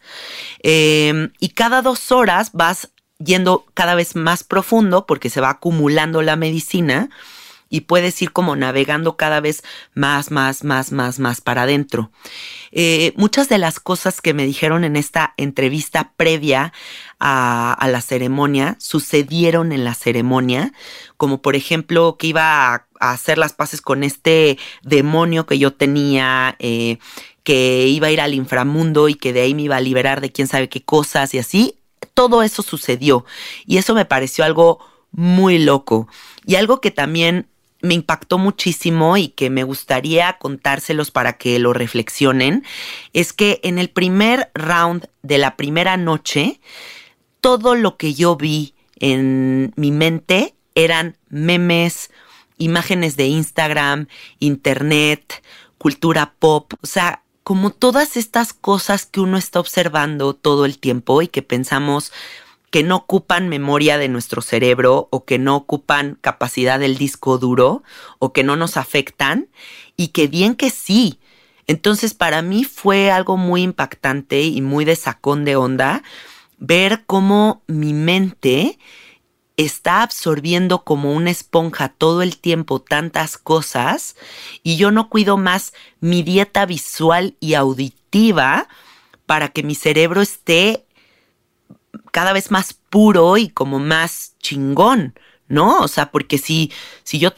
Em, 0.61 1.33
y 1.39 1.51
cada 1.51 1.83
dos 1.83 2.11
horas 2.11 2.51
vas 2.53 2.91
yendo 3.19 3.67
cada 3.75 3.95
vez 3.95 4.17
más 4.17 4.45
profundo 4.45 5.07
porque 5.07 5.31
se 5.31 5.41
va 5.41 5.51
acumulando 5.51 6.23
la 6.23 6.37
medicina 6.37 7.11
y 7.75 7.83
puedes 7.83 8.21
ir 8.23 8.33
como 8.33 8.55
navegando 8.55 9.17
cada 9.17 9.41
vez 9.41 9.65
más, 9.95 10.31
más, 10.31 10.63
más, 10.63 10.93
más, 10.93 11.19
más 11.19 11.41
para 11.41 11.63
adentro. 11.63 12.13
Eh, 12.71 13.13
muchas 13.17 13.49
de 13.49 13.59
las 13.59 13.81
cosas 13.81 14.21
que 14.21 14.33
me 14.33 14.47
dijeron 14.47 14.85
en 14.85 14.95
esta 14.95 15.35
entrevista 15.37 16.13
previa 16.17 16.73
a, 17.19 17.85
la 17.91 18.01
ceremonia 18.01 18.77
sucedieron 18.79 19.73
en 19.73 19.83
la 19.83 19.95
ceremonia, 19.95 20.73
como 21.17 21.43
por 21.43 21.57
ejemplo 21.57 22.17
que 22.17 22.29
iba 22.29 22.75
a, 22.75 22.87
hacer 23.01 23.39
las 23.39 23.55
paces 23.55 23.81
con 23.81 24.05
este 24.05 24.57
demonio 24.83 25.47
que 25.47 25.59
yo 25.59 25.73
tenía, 25.73 26.55
eh, 26.61 26.99
que 27.43 27.89
iba 27.89 28.07
a 28.07 28.11
ir 28.13 28.21
al 28.21 28.35
inframundo 28.35 29.09
y 29.09 29.15
que 29.15 29.33
de 29.33 29.41
ahí 29.41 29.55
me 29.55 29.63
iba 29.63 29.77
a 29.77 29.81
liberar 29.81 30.21
de 30.21 30.31
quién 30.31 30.47
sabe 30.47 30.69
qué 30.69 30.83
cosas 30.85 31.35
y 31.35 31.39
así 31.39 31.81
todo 32.07 32.43
eso 32.43 32.63
sucedió. 32.63 33.25
Y 33.67 33.79
eso 33.79 33.95
me 33.95 34.05
pareció 34.05 34.45
algo 34.45 34.81
muy 35.13 35.59
loco. 35.59 36.09
Y 36.47 36.57
algo 36.57 36.81
que 36.81 36.91
también 36.91 37.49
me 37.85 37.95
impactó 37.95 38.39
muchísimo 38.39 39.17
y 39.19 39.29
que 39.29 39.51
me 39.51 39.63
gustaría 39.63 40.39
contárselos 40.39 41.11
para 41.11 41.35
que 41.35 41.59
lo 41.59 41.75
reflexionen, 41.75 42.65
es 43.13 43.33
que 43.33 43.61
en 43.63 43.79
el 43.79 43.91
primer 43.91 44.51
round 44.55 45.09
de 45.23 45.37
la 45.37 45.57
primera 45.57 45.99
noche, 45.99 46.61
todo 47.43 47.75
lo 47.75 47.99
que 47.99 48.15
yo 48.15 48.37
vi 48.37 48.75
en 49.01 49.75
mi 49.77 49.91
mente 49.91 50.55
eran 50.75 51.19
memes, 51.29 52.11
imágenes 52.57 53.17
de 53.17 53.27
Instagram, 53.27 54.07
internet, 54.39 55.43
cultura 55.77 56.35
pop, 56.39 56.73
o 56.81 56.87
sea, 56.87 57.24
como 57.45 57.71
todas 57.71 58.17
estas 58.17 58.55
cosas 58.55 59.05
que 59.07 59.21
uno 59.21 59.37
está 59.37 59.61
observando 59.61 60.35
todo 60.35 60.65
el 60.65 60.79
tiempo 60.79 61.21
y 61.23 61.29
que 61.29 61.43
pensamos 61.43 62.11
que 62.71 62.83
no 62.83 62.97
ocupan 62.97 63.49
memoria 63.49 63.99
de 63.99 64.09
nuestro 64.09 64.43
cerebro 64.43 65.07
o 65.13 65.25
que 65.25 65.39
no 65.39 65.55
ocupan 65.55 66.19
capacidad 66.21 66.81
del 66.81 66.97
disco 66.97 67.39
duro 67.39 67.85
o 68.19 68.33
que 68.33 68.43
no 68.43 68.57
nos 68.57 68.77
afectan 68.77 69.47
y 69.97 70.09
que 70.09 70.27
bien 70.27 70.57
que 70.57 70.71
sí. 70.71 71.21
Entonces 71.67 72.15
para 72.15 72.43
mí 72.43 72.65
fue 72.65 73.11
algo 73.11 73.37
muy 73.37 73.63
impactante 73.63 74.43
y 74.43 74.61
muy 74.61 74.85
de 74.85 74.97
sacón 74.97 75.45
de 75.45 75.55
onda 75.55 76.03
ver 76.59 77.05
cómo 77.07 77.63
mi 77.67 77.93
mente 77.93 78.79
está 79.57 80.03
absorbiendo 80.03 80.83
como 80.83 81.13
una 81.13 81.31
esponja 81.31 81.89
todo 81.89 82.23
el 82.23 82.39
tiempo 82.39 82.81
tantas 82.81 83.39
cosas 83.39 84.17
y 84.63 84.77
yo 84.77 84.91
no 84.91 85.09
cuido 85.09 85.37
más 85.37 85.73
mi 86.01 86.23
dieta 86.23 86.67
visual 86.67 87.37
y 87.41 87.55
auditiva 87.55 88.69
para 89.27 89.49
que 89.49 89.63
mi 89.63 89.75
cerebro 89.75 90.23
esté 90.23 90.85
cada 92.11 92.33
vez 92.33 92.51
más 92.51 92.75
puro 92.75 93.37
y 93.37 93.49
como 93.49 93.79
más 93.79 94.35
chingón, 94.41 95.19
¿no? 95.49 95.81
O 95.81 95.89
sea, 95.89 96.11
porque 96.11 96.39
si, 96.39 96.73
si 97.03 97.19
yo 97.19 97.33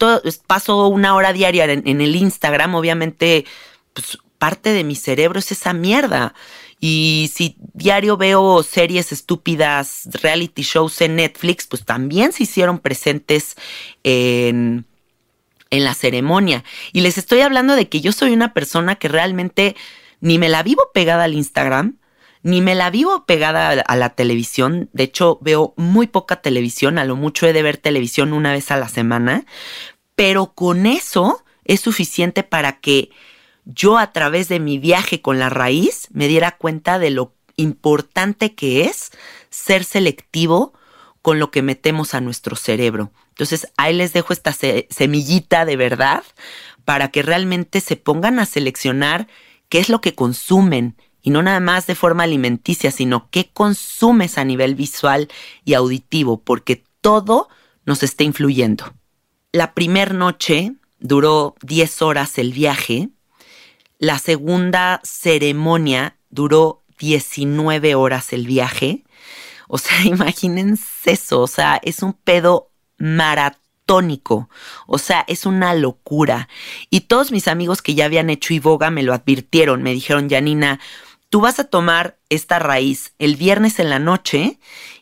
paso 0.47 0.89
una 0.89 1.15
hora 1.15 1.33
diaria 1.33 1.65
en, 1.65 2.01
el 2.01 2.17
Instagram, 2.17 2.75
obviamente, 2.75 3.45
pues 3.93 4.19
parte 4.39 4.73
de 4.73 4.85
mi 4.85 4.95
cerebro 4.95 5.39
es 5.39 5.53
esa 5.53 5.73
mierda. 5.73 6.35
Y 6.81 7.31
si 7.35 7.57
diario 7.73 8.17
veo 8.17 8.63
series 8.63 9.13
estúpidas, 9.13 10.09
reality 10.23 10.63
shows 10.63 11.01
en 11.01 11.17
Netflix, 11.17 11.67
pues 11.67 11.85
también 11.85 12.33
se 12.33 12.43
hicieron 12.43 12.79
presentes 12.79 13.57
en, 14.05 14.85
en 15.71 15.85
la 15.85 15.95
ceremonia. 15.95 16.65
Y 16.93 17.01
les 17.01 17.19
estoy 17.19 17.41
hablando 17.41 17.75
de 17.77 17.89
que 17.89 18.01
yo 18.01 18.13
soy 18.13 18.33
una 18.33 18.53
persona 18.53 18.97
que 18.97 19.09
realmente 19.09 19.75
ni 20.21 20.39
me 20.39 20.49
la 20.49 20.63
vivo 20.63 20.91
pegada 20.93 21.25
al 21.25 21.35
Instagram, 21.35 21.97
ni 22.43 22.61
me 22.61 22.75
la 22.75 22.91
vivo 22.91 23.25
pegada 23.27 23.71
a 23.71 23.97
la 23.97 24.11
televisión. 24.11 24.89
De 24.93 25.05
hecho, 25.05 25.39
veo 25.41 25.75
muy 25.77 26.07
poca 26.07 26.37
televisión, 26.43 26.99
a 26.99 27.05
lo 27.05 27.17
mucho 27.17 27.47
he 27.47 27.53
de 27.53 27.63
ver 27.63 27.77
televisión 27.77 28.33
una 28.33 28.53
vez 28.53 28.71
a 28.71 28.77
la 28.77 28.89
semana, 28.89 29.47
pero 30.15 30.53
con 30.55 30.87
eso 30.87 31.43
es 31.65 31.81
suficiente 31.81 32.43
para 32.43 32.79
que 32.81 33.11
yo 33.67 33.99
a 33.99 34.13
través 34.13 34.49
de 34.49 34.61
mi 34.61 34.79
viaje 34.79 35.21
con 35.21 35.39
la 35.39 35.51
raíz 35.51 36.09
me 36.13 36.29
diera 36.29 36.57
cuenta 36.57 36.99
de 36.99 37.11
lo 37.11 37.35
importante 37.57 38.55
que 38.55 38.85
es 38.85 39.11
ser 39.51 39.85
selectivo 39.85 40.73
con 41.21 41.41
lo 41.41 41.51
que 41.51 41.63
metemos 41.63 42.15
a 42.15 42.21
nuestro 42.21 42.55
cerebro. 42.55 43.11
Entonces, 43.31 43.67
ahí 43.77 43.93
les 43.93 44.13
dejo 44.13 44.33
esta 44.33 44.53
semillita 44.53 45.65
de 45.65 45.77
verdad 45.77 46.23
para 46.85 47.11
que 47.11 47.23
realmente 47.23 47.81
se 47.81 47.97
pongan 47.97 48.39
a 48.39 48.47
seleccionar 48.47 49.27
qué 49.69 49.81
es 49.81 49.89
lo 49.89 50.01
que 50.01 50.15
consumen 50.15 50.97
y 51.21 51.31
no 51.31 51.43
nada 51.43 51.59
más 51.59 51.89
de 51.89 51.97
forma 51.97 52.23
alimenticia, 52.23 52.93
sino 52.93 53.29
qué 53.31 53.51
consumes 53.53 54.39
a 54.39 54.45
nivel 54.45 54.77
visual 54.77 55.29
y 55.65 55.75
auditivo, 55.75 56.41
porque 56.41 56.85
todo 57.01 57.49
nos 57.85 58.05
está 58.05 58.23
influyendo. 58.23 58.95
La 59.51 59.75
primera 59.75 60.13
noche 60.13 60.75
duró 61.01 61.57
10 61.63 62.03
horas 62.03 62.39
el 62.39 62.53
viaje 62.53 63.11
la 63.99 64.19
segunda 64.19 65.01
ceremonia 65.05 66.17
duró 66.31 66.83
19 66.99 67.95
horas 67.95 68.33
el 68.33 68.47
viaje. 68.47 69.05
O 69.69 69.79
sea, 69.79 70.01
imagínense 70.05 71.13
eso, 71.13 71.41
o 71.41 71.47
sea, 71.47 71.81
es 71.83 72.03
un 72.03 72.13
pedo 72.13 72.71
maratónico, 72.99 74.49
o 74.87 74.99
sea, 74.99 75.25
es 75.29 75.47
una 75.47 75.75
locura. 75.75 76.49
Y 76.91 77.03
todos 77.03 77.33
mis 77.33 77.49
amigos 77.49 77.83
que 77.83 77.95
ya 77.95 78.07
habían 78.07 78.31
hecho 78.31 78.55
iboga 78.55 78.91
me 78.91 79.03
lo 79.03 79.15
advirtieron, 79.15 79.83
me 79.83 79.93
dijeron, 79.93 80.29
Janina, 80.29 80.81
tú 81.29 81.41
vas 81.41 81.59
a 81.59 81.65
tomar 81.65 82.19
esta 82.29 82.59
raíz 82.59 83.15
el 83.19 83.37
viernes 83.37 83.79
en 83.79 83.91
la 83.91 83.99
noche 83.99 84.59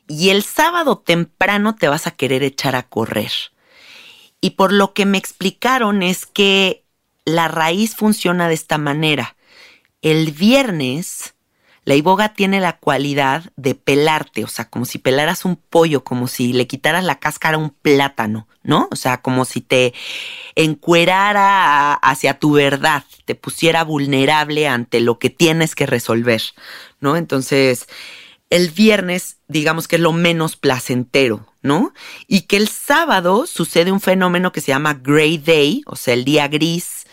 y 0.09 0.31
el 0.31 0.43
sábado 0.43 0.99
temprano 0.99 1.75
te 1.75 1.89
vas 1.89 2.07
a 2.07 2.11
querer 2.13 2.43
echar 2.43 2.77
a 2.77 2.85
correr. 2.85 3.33
Y 4.41 4.51
por 4.51 4.73
lo 4.73 4.93
que 4.93 5.07
me 5.07 5.17
explicaron 5.17 6.03
es 6.03 6.27
que 6.27 6.84
la 7.25 7.49
raíz 7.49 7.95
funciona 7.97 8.49
de 8.49 8.55
esta 8.55 8.79
manera. 8.79 9.37
El 10.03 10.33
viernes, 10.33 11.35
la 11.85 11.95
iboga 11.95 12.35
tiene 12.35 12.61
la 12.61 12.79
cualidad 12.79 13.53
de 13.57 13.75
pelarte, 13.75 14.45
o 14.45 14.49
sea, 14.49 14.69
como 14.69 14.85
si 14.85 14.99
pelaras 14.99 15.45
un 15.45 15.57
pollo, 15.57 16.05
como 16.05 16.29
si 16.29 16.53
le 16.53 16.67
quitaras 16.67 17.05
la 17.05 17.19
cáscara 17.19 17.57
a 17.57 17.61
un 17.61 17.71
plátano, 17.71 18.49
¿no? 18.63 18.89
O 18.91 18.97
sea, 18.97 19.21
como 19.21 19.45
si 19.45 19.61
te 19.61 19.95
encuerara 20.55 21.95
hacia 21.95 22.39
tu 22.39 22.53
verdad, 22.53 23.05
te 23.25 23.35
pusiera 23.35 23.85
vulnerable 23.85 24.69
ante 24.69 25.01
lo 25.01 25.19
que 25.19 25.31
tienes 25.31 25.75
que 25.75 25.87
resolver, 25.87 26.43
¿no? 27.01 27.17
Entonces, 27.17 27.87
el 28.51 28.71
viernes, 28.71 29.39
digamos 29.49 29.89
que 29.89 29.97
es 29.97 30.03
lo 30.03 30.13
menos 30.13 30.57
placentero, 30.57 31.47
¿no? 31.63 31.93
Y 32.29 32.43
que 32.43 32.57
el 32.57 32.69
sábado 32.69 33.47
sucede 33.47 33.91
un 33.91 34.01
fenómeno 34.01 34.53
que 34.53 34.61
se 34.61 34.69
llama 34.69 34.95
Gray 34.95 35.39
Day, 35.39 35.83
o 35.87 35.97
sea, 35.97 36.15
el 36.15 36.25
día 36.25 36.49
gris, 36.49 37.04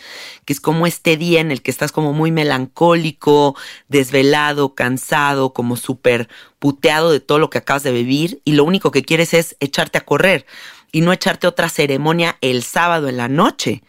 que 0.44 0.52
es 0.52 0.60
como 0.60 0.86
este 0.86 1.16
día 1.16 1.40
en 1.40 1.50
el 1.50 1.62
que 1.62 1.70
estás 1.70 1.92
como 1.92 2.12
muy 2.12 2.32
melancólico, 2.32 3.56
desvelado, 3.88 4.74
cansado, 4.74 5.52
como 5.52 5.76
súper 5.76 6.28
puteado 6.58 7.12
de 7.12 7.20
todo 7.20 7.38
lo 7.38 7.50
que 7.50 7.58
acabas 7.58 7.82
de 7.82 7.92
vivir 7.92 8.40
y 8.44 8.52
lo 8.52 8.64
único 8.64 8.90
que 8.90 9.02
quieres 9.02 9.34
es 9.34 9.56
echarte 9.60 9.98
a 9.98 10.04
correr 10.04 10.46
y 10.90 11.00
no 11.00 11.12
echarte 11.12 11.46
otra 11.46 11.68
ceremonia 11.68 12.36
el 12.40 12.62
sábado 12.62 13.08
en 13.08 13.16
la 13.16 13.28
noche. 13.28 13.82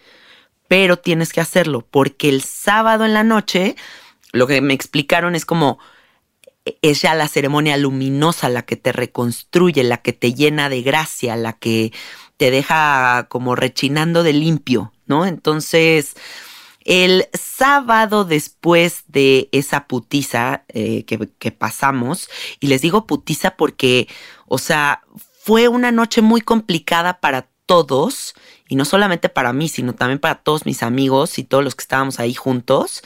Pero 0.67 0.97
tienes 0.97 1.33
que 1.33 1.41
hacerlo 1.41 1.85
porque 1.89 2.29
el 2.29 2.41
sábado 2.41 3.05
en 3.05 3.13
la 3.13 3.23
noche, 3.23 3.75
lo 4.31 4.47
que 4.47 4.61
me 4.61 4.73
explicaron 4.73 5.35
es 5.35 5.45
como 5.45 5.79
es 6.81 7.01
ya 7.01 7.13
la 7.13 7.27
ceremonia 7.27 7.77
luminosa 7.77 8.49
la 8.49 8.63
que 8.63 8.77
te 8.77 8.91
reconstruye, 8.93 9.83
la 9.83 9.97
que 9.97 10.13
te 10.13 10.33
llena 10.33 10.69
de 10.69 10.81
gracia, 10.81 11.35
la 11.35 11.53
que 11.53 11.91
te 12.37 12.51
deja 12.51 13.27
como 13.29 13.55
rechinando 13.55 14.23
de 14.23 14.33
limpio, 14.33 14.93
¿no? 15.05 15.25
Entonces, 15.25 16.15
el 16.85 17.27
sábado 17.33 18.25
después 18.25 19.03
de 19.07 19.49
esa 19.51 19.87
putiza 19.87 20.65
eh, 20.69 21.05
que, 21.05 21.29
que 21.39 21.51
pasamos, 21.51 22.29
y 22.59 22.67
les 22.67 22.81
digo 22.81 23.07
putiza 23.07 23.55
porque, 23.55 24.07
o 24.47 24.57
sea, 24.57 25.01
fue 25.43 25.67
una 25.67 25.91
noche 25.91 26.21
muy 26.21 26.41
complicada 26.41 27.19
para 27.19 27.49
todos, 27.65 28.33
y 28.67 28.75
no 28.75 28.85
solamente 28.85 29.29
para 29.29 29.53
mí, 29.53 29.69
sino 29.69 29.93
también 29.93 30.19
para 30.19 30.35
todos 30.35 30.65
mis 30.65 30.83
amigos 30.83 31.37
y 31.37 31.43
todos 31.43 31.63
los 31.63 31.75
que 31.75 31.83
estábamos 31.83 32.19
ahí 32.19 32.33
juntos, 32.33 33.03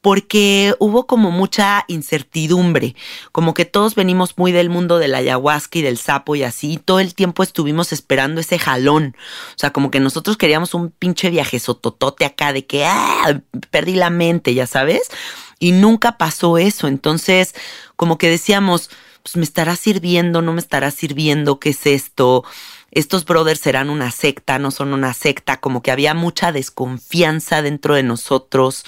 porque 0.00 0.74
hubo 0.78 1.06
como 1.06 1.30
mucha 1.30 1.84
incertidumbre, 1.88 2.94
como 3.32 3.54
que 3.54 3.64
todos 3.64 3.94
venimos 3.94 4.38
muy 4.38 4.52
del 4.52 4.70
mundo 4.70 4.98
de 4.98 5.08
la 5.08 5.18
ayahuasca 5.18 5.78
y 5.78 5.82
del 5.82 5.98
sapo 5.98 6.36
y 6.36 6.44
así, 6.44 6.80
todo 6.82 7.00
el 7.00 7.14
tiempo 7.14 7.42
estuvimos 7.42 7.92
esperando 7.92 8.40
ese 8.40 8.58
jalón, 8.58 9.16
o 9.50 9.58
sea, 9.58 9.70
como 9.70 9.90
que 9.90 10.00
nosotros 10.00 10.36
queríamos 10.36 10.74
un 10.74 10.90
pinche 10.90 11.30
viaje 11.30 11.58
sototote 11.58 12.24
acá 12.24 12.52
de 12.52 12.66
que, 12.66 12.84
ah, 12.84 13.40
perdí 13.70 13.94
la 13.94 14.10
mente, 14.10 14.54
ya 14.54 14.66
sabes, 14.66 15.10
y 15.58 15.72
nunca 15.72 16.16
pasó 16.16 16.58
eso, 16.58 16.86
entonces 16.86 17.54
como 17.96 18.18
que 18.18 18.30
decíamos, 18.30 18.90
pues 19.22 19.36
me 19.36 19.44
estará 19.44 19.76
sirviendo, 19.76 20.42
no 20.42 20.52
me 20.52 20.60
estará 20.60 20.90
sirviendo, 20.90 21.58
¿qué 21.58 21.70
es 21.70 21.86
esto? 21.86 22.44
Estos 22.90 23.24
brothers 23.24 23.60
serán 23.60 23.90
una 23.90 24.10
secta, 24.10 24.58
no 24.58 24.70
son 24.70 24.94
una 24.94 25.12
secta, 25.12 25.58
como 25.58 25.82
que 25.82 25.90
había 25.90 26.14
mucha 26.14 26.52
desconfianza 26.52 27.62
dentro 27.62 27.94
de 27.94 28.02
nosotros, 28.02 28.84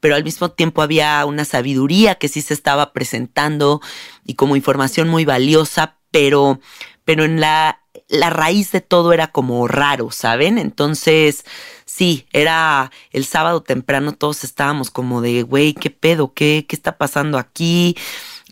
pero 0.00 0.14
al 0.16 0.24
mismo 0.24 0.50
tiempo 0.50 0.82
había 0.82 1.24
una 1.26 1.44
sabiduría 1.44 2.16
que 2.16 2.28
sí 2.28 2.42
se 2.42 2.54
estaba 2.54 2.92
presentando 2.92 3.80
y 4.24 4.34
como 4.34 4.56
información 4.56 5.08
muy 5.08 5.24
valiosa, 5.24 5.96
pero, 6.10 6.60
pero 7.04 7.24
en 7.24 7.40
la, 7.40 7.82
la 8.08 8.30
raíz 8.30 8.72
de 8.72 8.80
todo 8.80 9.12
era 9.12 9.28
como 9.28 9.66
raro, 9.68 10.10
¿saben? 10.10 10.58
Entonces, 10.58 11.44
sí, 11.84 12.26
era 12.32 12.90
el 13.10 13.24
sábado 13.24 13.62
temprano, 13.62 14.12
todos 14.12 14.44
estábamos 14.44 14.90
como 14.90 15.20
de, 15.20 15.42
güey, 15.42 15.74
¿qué 15.74 15.90
pedo? 15.90 16.32
¿Qué, 16.34 16.66
qué 16.68 16.76
está 16.76 16.98
pasando 16.98 17.38
aquí? 17.38 17.96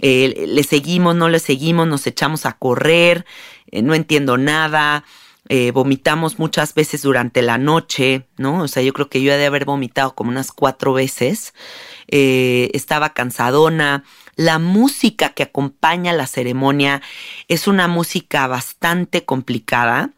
Eh, 0.01 0.47
le 0.49 0.63
seguimos, 0.65 1.15
no 1.15 1.29
le 1.29 1.39
seguimos, 1.39 1.87
nos 1.87 2.07
echamos 2.07 2.47
a 2.47 2.53
correr. 2.53 3.25
Eh, 3.71 3.83
no 3.83 3.95
entiendo 3.95 4.37
nada, 4.37 5.05
eh, 5.49 5.71
vomitamos 5.71 6.39
muchas 6.39 6.75
veces 6.75 7.03
durante 7.03 7.43
la 7.43 7.59
noche, 7.59 8.27
¿no? 8.37 8.63
O 8.63 8.69
sea, 8.69 8.83
yo 8.83 8.93
creo 8.93 9.09
que 9.09 9.23
yo 9.23 9.33
he 9.33 9.37
de 9.37 9.47
haber 9.47 9.65
vomitado 9.65 10.15
como 10.15 10.31
unas 10.31 10.53
cuatro 10.53 10.93
veces, 10.93 11.55
estaba 12.07 13.15
cansadona. 13.15 14.05
La 14.37 14.59
música 14.59 15.31
que 15.31 15.43
acompaña 15.43 16.13
la 16.13 16.27
ceremonia 16.27 17.03
es 17.49 17.67
una 17.67 17.89
música 17.89 18.47
bastante 18.47 19.25
complicada. 19.25 20.11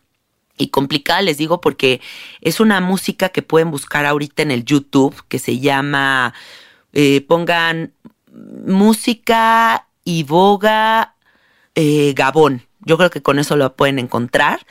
Y 0.58 0.68
complicada 0.68 1.22
les 1.22 1.38
digo 1.38 1.60
porque 1.60 2.00
es 2.40 2.60
una 2.60 2.80
música 2.80 3.28
que 3.28 3.42
pueden 3.42 3.70
buscar 3.70 4.06
ahorita 4.06 4.42
en 4.42 4.50
el 4.50 4.64
YouTube 4.64 5.14
que 5.28 5.38
se 5.38 5.58
llama, 5.58 6.34
pongan 7.28 7.92
música 8.66 9.88
y 10.04 10.22
boga 10.22 11.14
Gabón 11.74 12.66
yo 12.86 12.96
creo 12.96 13.10
que 13.10 13.20
con 13.20 13.38
eso 13.38 13.56
lo 13.56 13.74
pueden 13.76 13.98
encontrar. 13.98 14.64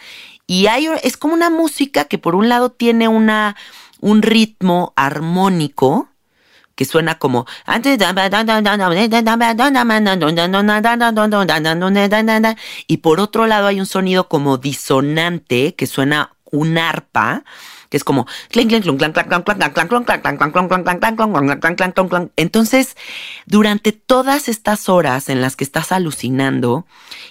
Y 0.47 0.67
hay, 0.67 0.87
es 1.03 1.17
como 1.17 1.35
una 1.35 1.51
música 1.51 2.05
que 2.05 2.17
por 2.17 2.33
un 2.33 2.49
lado 2.49 2.71
tiene 2.71 3.07
una, 3.07 3.55
un 3.99 4.23
ritmo 4.23 4.93
armónico 4.95 6.09
que 6.75 6.85
suena 6.85 7.19
como 7.19 7.45
y 12.87 12.97
por 12.97 13.19
otro 13.21 13.47
lado 13.47 13.67
hay 13.67 13.79
un 13.79 13.85
sonido 13.85 14.27
como 14.27 14.57
disonante 14.57 15.73
que 15.75 15.87
suena 15.87 16.35
un 16.51 16.77
arpa 16.77 17.45
que 17.89 17.97
es 17.97 18.03
como 18.03 18.25
entonces 22.35 22.97
durante 23.45 23.91
todas 23.91 24.49
estas 24.49 24.89
horas 24.89 25.29
en 25.29 25.41
las 25.41 25.55
que 25.55 25.63
estás 25.63 25.91
alucinando 25.91 26.85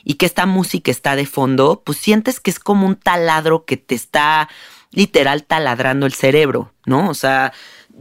y 0.05 0.15
que 0.15 0.27
esta 0.27 0.47
música 0.47 0.91
está 0.91 1.17
de 1.17 1.27
fondo 1.27 1.83
pues 1.85 1.99
sientes 1.99 2.41
que 2.41 2.51
es 2.51 2.59
como 2.59 2.87
un 2.87 2.97
taladro 2.97 3.65
que 3.65 3.77
te 3.77 3.95
está 3.95 4.49
literal 4.91 5.45
taladrando 5.45 6.07
el 6.07 6.15
cerebro 6.15 6.73
no 6.87 7.09
o 7.09 7.15
sea 7.15 7.53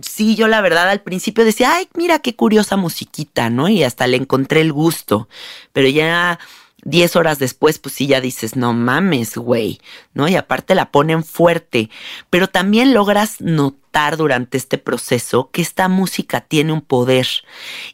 sí, 0.02 0.36
yo 0.36 0.48
la 0.48 0.62
verdad 0.62 0.90
al 0.90 1.02
principio 1.02 1.46
decía, 1.46 1.74
ay, 1.76 1.88
mira 1.96 2.20
qué 2.20 2.36
curiosa 2.36 2.78
musiquita, 2.78 3.50
¿no? 3.50 3.70
Y 3.70 3.84
hasta 3.84 4.08
le 4.08 4.18
encontré 4.18 4.62
el 4.62 4.74
gusto. 4.74 5.28
Pero 5.72 5.88
ya 5.88 6.40
diez 6.84 7.16
horas 7.16 7.40
después, 7.40 7.80
pues 7.80 7.96
sí, 7.96 8.08
ya 8.08 8.22
dices, 8.22 8.56
no 8.56 8.74
mames, 8.74 9.38
güey, 9.38 9.80
¿no? 10.14 10.28
Y 10.28 10.36
aparte 10.36 10.76
la 10.76 10.92
ponen 10.92 11.24
fuerte. 11.24 11.90
Pero 12.30 12.48
también 12.48 12.94
logras 12.94 13.42
notar 13.42 14.18
durante 14.18 14.58
este 14.58 14.78
proceso 14.78 15.50
que 15.52 15.62
esta 15.62 15.88
música 15.88 16.42
tiene 16.42 16.74
un 16.74 16.82
poder. 16.82 17.28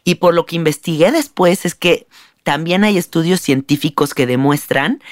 Y 0.04 0.16
por 0.16 0.34
lo 0.34 0.46
que 0.46 0.56
investigué 0.56 1.12
después 1.12 1.64
es 1.64 1.74
que 1.74 2.06
también 2.42 2.84
hay 2.84 2.98
estudios 2.98 3.40
científicos 3.40 4.14
que 4.14 4.26
demuestran 4.26 5.02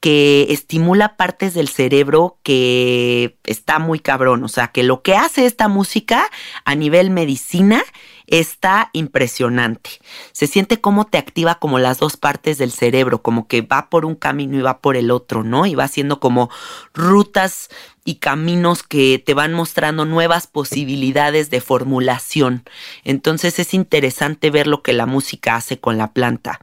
que 0.00 0.48
estimula 0.50 1.16
partes 1.16 1.54
del 1.54 1.68
cerebro 1.68 2.38
que 2.42 3.38
está 3.44 3.78
muy 3.78 4.00
cabrón. 4.00 4.44
O 4.44 4.48
sea, 4.48 4.68
que 4.68 4.82
lo 4.82 5.00
que 5.00 5.16
hace 5.16 5.46
esta 5.46 5.66
música 5.68 6.30
a 6.66 6.74
nivel 6.74 7.08
medicina 7.08 7.82
está 8.26 8.90
impresionante. 8.92 9.90
Se 10.32 10.46
siente 10.46 10.80
como 10.80 11.06
te 11.06 11.18
activa 11.18 11.56
como 11.56 11.78
las 11.78 11.98
dos 11.98 12.16
partes 12.16 12.58
del 12.58 12.72
cerebro, 12.72 13.22
como 13.22 13.46
que 13.46 13.62
va 13.62 13.90
por 13.90 14.04
un 14.04 14.14
camino 14.14 14.58
y 14.58 14.62
va 14.62 14.80
por 14.80 14.96
el 14.96 15.10
otro, 15.10 15.44
¿no? 15.44 15.66
Y 15.66 15.74
va 15.74 15.84
haciendo 15.84 16.20
como 16.20 16.50
rutas 16.94 17.68
y 18.04 18.16
caminos 18.16 18.82
que 18.82 19.18
te 19.18 19.32
van 19.32 19.54
mostrando 19.54 20.04
nuevas 20.04 20.46
posibilidades 20.46 21.48
de 21.50 21.60
formulación. 21.62 22.64
Entonces 23.02 23.58
es 23.58 23.72
interesante 23.72 24.50
ver 24.50 24.66
lo 24.66 24.82
que 24.82 24.92
la 24.92 25.06
música 25.06 25.56
hace 25.56 25.80
con 25.80 25.96
la 25.96 26.12
planta. 26.12 26.60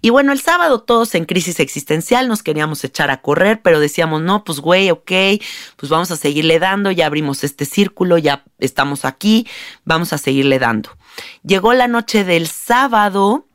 Y 0.00 0.10
bueno, 0.10 0.32
el 0.32 0.40
sábado 0.40 0.82
todos 0.82 1.14
en 1.16 1.24
crisis 1.24 1.58
existencial 1.58 2.28
nos 2.28 2.42
queríamos 2.42 2.84
echar 2.84 3.10
a 3.10 3.20
correr, 3.20 3.60
pero 3.62 3.80
decíamos, 3.80 4.22
no, 4.22 4.44
pues 4.44 4.60
güey, 4.60 4.90
ok, 4.90 5.12
pues 5.76 5.90
vamos 5.90 6.10
a 6.12 6.16
seguirle 6.16 6.60
dando, 6.60 6.92
ya 6.92 7.06
abrimos 7.06 7.42
este 7.42 7.64
círculo, 7.64 8.16
ya 8.18 8.44
estamos 8.58 9.04
aquí, 9.04 9.48
vamos 9.84 10.12
a 10.12 10.18
seguirle 10.18 10.58
dando. 10.60 10.90
Llegó 11.42 11.74
la 11.74 11.88
noche 11.88 12.24
del 12.24 12.46
sábado, 12.46 13.46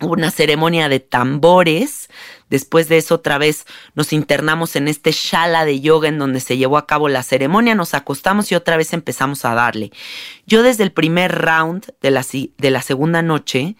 una 0.00 0.30
ceremonia 0.30 0.88
de 0.88 1.00
tambores, 1.00 2.08
Después 2.50 2.88
de 2.88 2.98
eso 2.98 3.16
otra 3.16 3.38
vez 3.38 3.66
nos 3.94 4.12
internamos 4.12 4.76
en 4.76 4.88
este 4.88 5.12
shala 5.12 5.64
de 5.64 5.80
yoga 5.80 6.08
en 6.08 6.18
donde 6.18 6.40
se 6.40 6.56
llevó 6.56 6.78
a 6.78 6.86
cabo 6.86 7.08
la 7.08 7.22
ceremonia, 7.22 7.74
nos 7.74 7.94
acostamos 7.94 8.50
y 8.50 8.54
otra 8.54 8.76
vez 8.76 8.92
empezamos 8.92 9.44
a 9.44 9.54
darle. 9.54 9.92
Yo 10.46 10.62
desde 10.62 10.84
el 10.84 10.92
primer 10.92 11.32
round 11.32 11.92
de 12.00 12.10
la, 12.10 12.24
de 12.32 12.70
la 12.70 12.82
segunda 12.82 13.22
noche, 13.22 13.76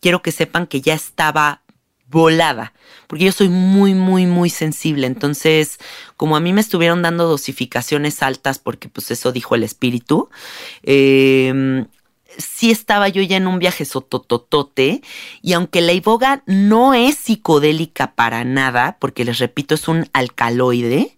quiero 0.00 0.22
que 0.22 0.32
sepan 0.32 0.66
que 0.66 0.80
ya 0.80 0.94
estaba 0.94 1.62
volada, 2.06 2.72
porque 3.06 3.24
yo 3.24 3.32
soy 3.32 3.48
muy, 3.48 3.94
muy, 3.94 4.26
muy 4.26 4.50
sensible. 4.50 5.06
Entonces, 5.06 5.78
como 6.16 6.36
a 6.36 6.40
mí 6.40 6.52
me 6.52 6.60
estuvieron 6.60 7.02
dando 7.02 7.26
dosificaciones 7.26 8.22
altas, 8.22 8.58
porque 8.58 8.88
pues 8.88 9.10
eso 9.10 9.32
dijo 9.32 9.54
el 9.54 9.64
espíritu, 9.64 10.28
eh, 10.82 11.84
sí 12.38 12.70
estaba 12.70 13.08
yo 13.08 13.22
ya 13.22 13.36
en 13.36 13.46
un 13.46 13.58
viaje 13.58 13.84
sotototote 13.84 15.02
y 15.42 15.52
aunque 15.52 15.80
la 15.80 15.92
iboga 15.92 16.42
no 16.46 16.94
es 16.94 17.16
psicodélica 17.16 18.14
para 18.14 18.44
nada, 18.44 18.96
porque 19.00 19.24
les 19.24 19.38
repito, 19.38 19.74
es 19.74 19.88
un 19.88 20.08
alcaloide, 20.12 21.16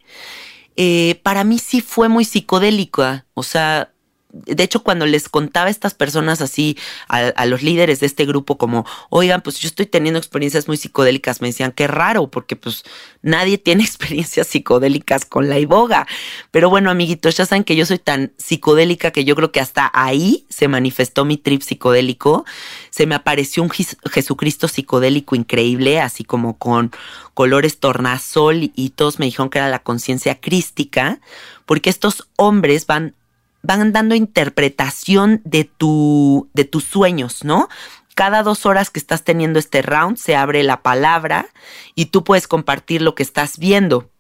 eh, 0.76 1.20
para 1.22 1.44
mí 1.44 1.58
sí 1.58 1.80
fue 1.80 2.08
muy 2.08 2.24
psicodélica. 2.24 3.26
O 3.34 3.42
sea, 3.42 3.92
de 4.44 4.62
hecho, 4.62 4.82
cuando 4.82 5.06
les 5.06 5.28
contaba 5.28 5.68
a 5.68 5.70
estas 5.70 5.94
personas 5.94 6.40
así, 6.40 6.76
a, 7.08 7.46
los 7.46 7.62
líderes 7.62 8.00
de 8.00 8.06
este 8.06 8.26
grupo, 8.26 8.58
como, 8.58 8.84
oigan, 9.10 9.42
pues 9.42 9.58
yo 9.58 9.68
estoy 9.68 9.86
teniendo 9.86 10.18
experiencias 10.18 10.68
muy 10.68 10.76
psicodélicas, 10.76 11.40
me 11.40 11.48
decían, 11.48 11.72
qué 11.72 11.86
raro, 11.86 12.28
porque 12.28 12.56
pues 12.56 12.82
nadie 13.22 13.58
tiene 13.58 13.82
experiencias 13.84 14.46
psicodélicas 14.48 15.24
con 15.24 15.48
la 15.48 15.58
iboga. 15.58 16.06
Pero 16.50 16.70
bueno, 16.70 16.90
amiguitos, 16.90 17.36
ya 17.36 17.46
saben 17.46 17.64
que 17.64 17.76
yo 17.76 17.86
soy 17.86 17.98
tan 17.98 18.32
psicodélica 18.36 19.10
que 19.10 19.24
yo 19.24 19.34
creo 19.36 19.52
que 19.52 19.60
hasta 19.60 19.90
ahí 19.94 20.46
se 20.48 20.68
manifestó 20.68 21.24
mi 21.24 21.36
trip 21.36 21.62
psicodélico. 21.62 22.44
Se 22.90 23.06
me 23.06 23.14
apareció 23.14 23.62
un 23.62 23.70
Jesucristo 23.70 24.68
psicodélico 24.68 25.36
increíble, 25.36 26.00
así 26.00 26.24
como 26.24 26.58
con 26.58 26.90
colores 27.34 27.80
tornasol 27.80 28.72
y 28.74 28.90
todos 28.90 29.18
me 29.18 29.26
dijeron 29.26 29.50
que 29.50 29.58
era 29.58 29.68
la 29.68 29.80
conciencia 29.80 30.40
crística, 30.40 31.20
porque 31.66 31.90
estos 31.90 32.28
hombres 32.36 32.86
van 32.86 33.14
van 33.66 33.92
dando 33.92 34.14
interpretación 34.14 35.40
de, 35.44 35.64
tu, 35.64 36.48
de 36.54 36.64
tus 36.64 36.84
sueños, 36.84 37.44
¿no? 37.44 37.68
Cada 38.14 38.42
dos 38.42 38.64
horas 38.64 38.90
que 38.90 38.98
estás 38.98 39.24
teniendo 39.24 39.58
este 39.58 39.82
round 39.82 40.16
se 40.16 40.36
abre 40.36 40.62
la 40.62 40.82
palabra 40.82 41.48
y 41.94 42.06
tú 42.06 42.24
puedes 42.24 42.48
compartir 42.48 43.02
lo 43.02 43.14
que 43.14 43.22
estás 43.22 43.58
viendo. 43.58 44.10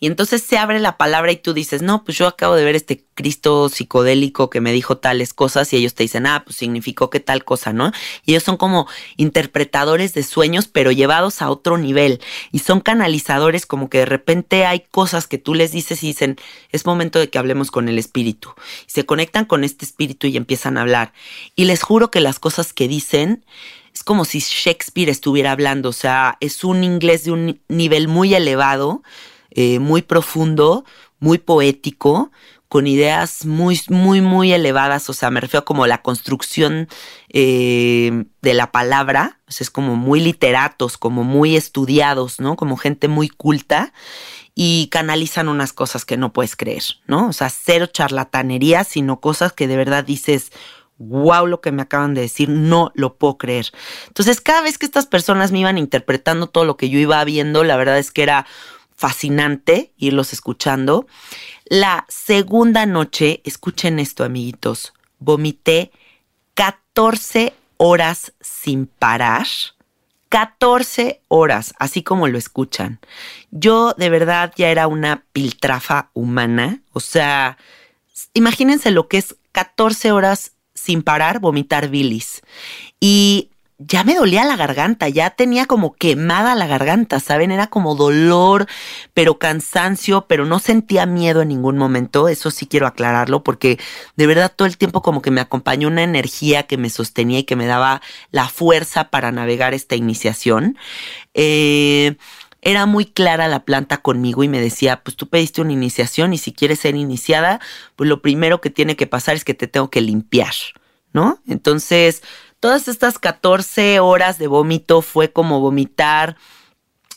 Y 0.00 0.06
entonces 0.06 0.42
se 0.42 0.58
abre 0.58 0.80
la 0.80 0.96
palabra 0.96 1.32
y 1.32 1.36
tú 1.36 1.54
dices, 1.54 1.80
no, 1.80 2.04
pues 2.04 2.18
yo 2.18 2.26
acabo 2.26 2.56
de 2.56 2.64
ver 2.64 2.76
este 2.76 3.04
Cristo 3.14 3.68
psicodélico 3.68 4.50
que 4.50 4.60
me 4.60 4.72
dijo 4.72 4.98
tales 4.98 5.32
cosas 5.32 5.72
y 5.72 5.76
ellos 5.76 5.94
te 5.94 6.02
dicen, 6.02 6.26
ah, 6.26 6.42
pues 6.44 6.56
significó 6.56 7.10
que 7.10 7.20
tal 7.20 7.44
cosa, 7.44 7.72
¿no? 7.72 7.92
Y 8.24 8.32
ellos 8.32 8.42
son 8.42 8.56
como 8.56 8.88
interpretadores 9.16 10.12
de 10.12 10.22
sueños, 10.24 10.66
pero 10.66 10.90
llevados 10.90 11.42
a 11.42 11.50
otro 11.50 11.78
nivel. 11.78 12.20
Y 12.50 12.58
son 12.58 12.80
canalizadores 12.80 13.66
como 13.66 13.88
que 13.88 13.98
de 13.98 14.06
repente 14.06 14.66
hay 14.66 14.80
cosas 14.90 15.26
que 15.26 15.38
tú 15.38 15.54
les 15.54 15.72
dices 15.72 16.02
y 16.02 16.08
dicen, 16.08 16.36
es 16.70 16.86
momento 16.86 17.18
de 17.18 17.30
que 17.30 17.38
hablemos 17.38 17.70
con 17.70 17.88
el 17.88 17.98
espíritu. 17.98 18.50
Y 18.86 18.90
se 18.90 19.06
conectan 19.06 19.44
con 19.44 19.64
este 19.64 19.84
espíritu 19.84 20.26
y 20.26 20.36
empiezan 20.36 20.76
a 20.76 20.82
hablar. 20.82 21.12
Y 21.54 21.64
les 21.64 21.82
juro 21.82 22.10
que 22.10 22.20
las 22.20 22.38
cosas 22.40 22.72
que 22.72 22.88
dicen 22.88 23.44
es 23.94 24.02
como 24.02 24.24
si 24.24 24.40
Shakespeare 24.40 25.08
estuviera 25.08 25.52
hablando, 25.52 25.90
o 25.90 25.92
sea, 25.92 26.36
es 26.40 26.64
un 26.64 26.82
inglés 26.82 27.24
de 27.24 27.30
un 27.30 27.60
nivel 27.68 28.08
muy 28.08 28.34
elevado 28.34 29.04
eh, 29.54 29.78
muy 29.78 30.02
profundo, 30.02 30.84
muy 31.18 31.38
poético, 31.38 32.30
con 32.68 32.88
ideas 32.88 33.46
muy, 33.46 33.80
muy, 33.88 34.20
muy 34.20 34.52
elevadas, 34.52 35.08
o 35.08 35.12
sea, 35.12 35.30
me 35.30 35.40
refiero 35.40 35.64
como 35.64 35.86
la 35.86 36.02
construcción 36.02 36.88
eh, 37.28 38.24
de 38.42 38.54
la 38.54 38.72
palabra, 38.72 39.38
o 39.46 39.52
sea, 39.52 39.64
es 39.64 39.70
como 39.70 39.94
muy 39.94 40.18
literatos, 40.20 40.98
como 40.98 41.22
muy 41.22 41.54
estudiados, 41.54 42.40
¿no? 42.40 42.56
Como 42.56 42.76
gente 42.76 43.06
muy 43.06 43.28
culta 43.28 43.92
y 44.56 44.88
canalizan 44.90 45.48
unas 45.48 45.72
cosas 45.72 46.04
que 46.04 46.16
no 46.16 46.32
puedes 46.32 46.56
creer, 46.56 46.82
¿no? 47.06 47.28
O 47.28 47.32
sea, 47.32 47.48
cero 47.48 47.86
charlatanería, 47.86 48.82
sino 48.82 49.20
cosas 49.20 49.52
que 49.52 49.68
de 49.68 49.76
verdad 49.76 50.02
dices, 50.02 50.50
wow, 50.98 51.46
lo 51.46 51.60
que 51.60 51.70
me 51.70 51.82
acaban 51.82 52.14
de 52.14 52.22
decir, 52.22 52.48
no 52.48 52.90
lo 52.94 53.16
puedo 53.18 53.38
creer. 53.38 53.66
Entonces, 54.08 54.40
cada 54.40 54.62
vez 54.62 54.78
que 54.78 54.86
estas 54.86 55.06
personas 55.06 55.52
me 55.52 55.60
iban 55.60 55.78
interpretando 55.78 56.48
todo 56.48 56.64
lo 56.64 56.76
que 56.76 56.88
yo 56.88 56.98
iba 56.98 57.22
viendo, 57.24 57.62
la 57.62 57.76
verdad 57.76 57.98
es 57.98 58.10
que 58.10 58.24
era 58.24 58.46
fascinante 58.96 59.92
irlos 59.96 60.32
escuchando. 60.32 61.06
La 61.66 62.06
segunda 62.08 62.86
noche, 62.86 63.40
escuchen 63.44 63.98
esto 63.98 64.24
amiguitos, 64.24 64.92
vomité 65.18 65.90
14 66.54 67.54
horas 67.76 68.32
sin 68.40 68.86
parar. 68.86 69.46
14 70.28 71.20
horas, 71.28 71.74
así 71.78 72.02
como 72.02 72.26
lo 72.26 72.38
escuchan. 72.38 72.98
Yo 73.52 73.94
de 73.96 74.10
verdad 74.10 74.52
ya 74.56 74.68
era 74.68 74.88
una 74.88 75.22
piltrafa 75.32 76.10
humana, 76.12 76.80
o 76.92 76.98
sea, 76.98 77.56
imagínense 78.32 78.90
lo 78.90 79.06
que 79.06 79.18
es 79.18 79.36
14 79.52 80.10
horas 80.10 80.54
sin 80.74 81.02
parar 81.02 81.38
vomitar 81.38 81.88
bilis. 81.88 82.42
Y 82.98 83.50
ya 83.78 84.04
me 84.04 84.14
dolía 84.14 84.44
la 84.44 84.56
garganta, 84.56 85.08
ya 85.08 85.30
tenía 85.30 85.66
como 85.66 85.94
quemada 85.94 86.54
la 86.54 86.66
garganta, 86.66 87.18
¿saben? 87.18 87.50
Era 87.50 87.66
como 87.66 87.96
dolor, 87.96 88.66
pero 89.14 89.38
cansancio, 89.38 90.26
pero 90.28 90.46
no 90.46 90.60
sentía 90.60 91.06
miedo 91.06 91.42
en 91.42 91.48
ningún 91.48 91.76
momento, 91.76 92.28
eso 92.28 92.50
sí 92.50 92.66
quiero 92.66 92.86
aclararlo, 92.86 93.42
porque 93.42 93.78
de 94.16 94.26
verdad 94.26 94.52
todo 94.54 94.66
el 94.66 94.78
tiempo 94.78 95.02
como 95.02 95.22
que 95.22 95.32
me 95.32 95.40
acompañó 95.40 95.88
una 95.88 96.04
energía 96.04 96.64
que 96.64 96.76
me 96.76 96.88
sostenía 96.90 97.40
y 97.40 97.44
que 97.44 97.56
me 97.56 97.66
daba 97.66 98.00
la 98.30 98.48
fuerza 98.48 99.10
para 99.10 99.32
navegar 99.32 99.74
esta 99.74 99.96
iniciación. 99.96 100.78
Eh, 101.34 102.16
era 102.62 102.86
muy 102.86 103.04
clara 103.04 103.46
la 103.46 103.64
planta 103.64 103.98
conmigo 103.98 104.42
y 104.42 104.48
me 104.48 104.60
decía, 104.60 105.02
pues 105.02 105.16
tú 105.16 105.28
pediste 105.28 105.60
una 105.60 105.72
iniciación 105.72 106.32
y 106.32 106.38
si 106.38 106.52
quieres 106.52 106.80
ser 106.80 106.96
iniciada, 106.96 107.60
pues 107.94 108.08
lo 108.08 108.22
primero 108.22 108.60
que 108.60 108.70
tiene 108.70 108.96
que 108.96 109.06
pasar 109.06 109.36
es 109.36 109.44
que 109.44 109.52
te 109.52 109.68
tengo 109.68 109.90
que 109.90 110.00
limpiar, 110.00 110.54
¿no? 111.12 111.42
Entonces, 111.46 112.22
todas 112.64 112.88
estas 112.88 113.18
14 113.18 114.00
horas 114.00 114.38
de 114.38 114.46
vómito 114.46 115.02
fue 115.02 115.30
como 115.30 115.60
vomitar 115.60 116.38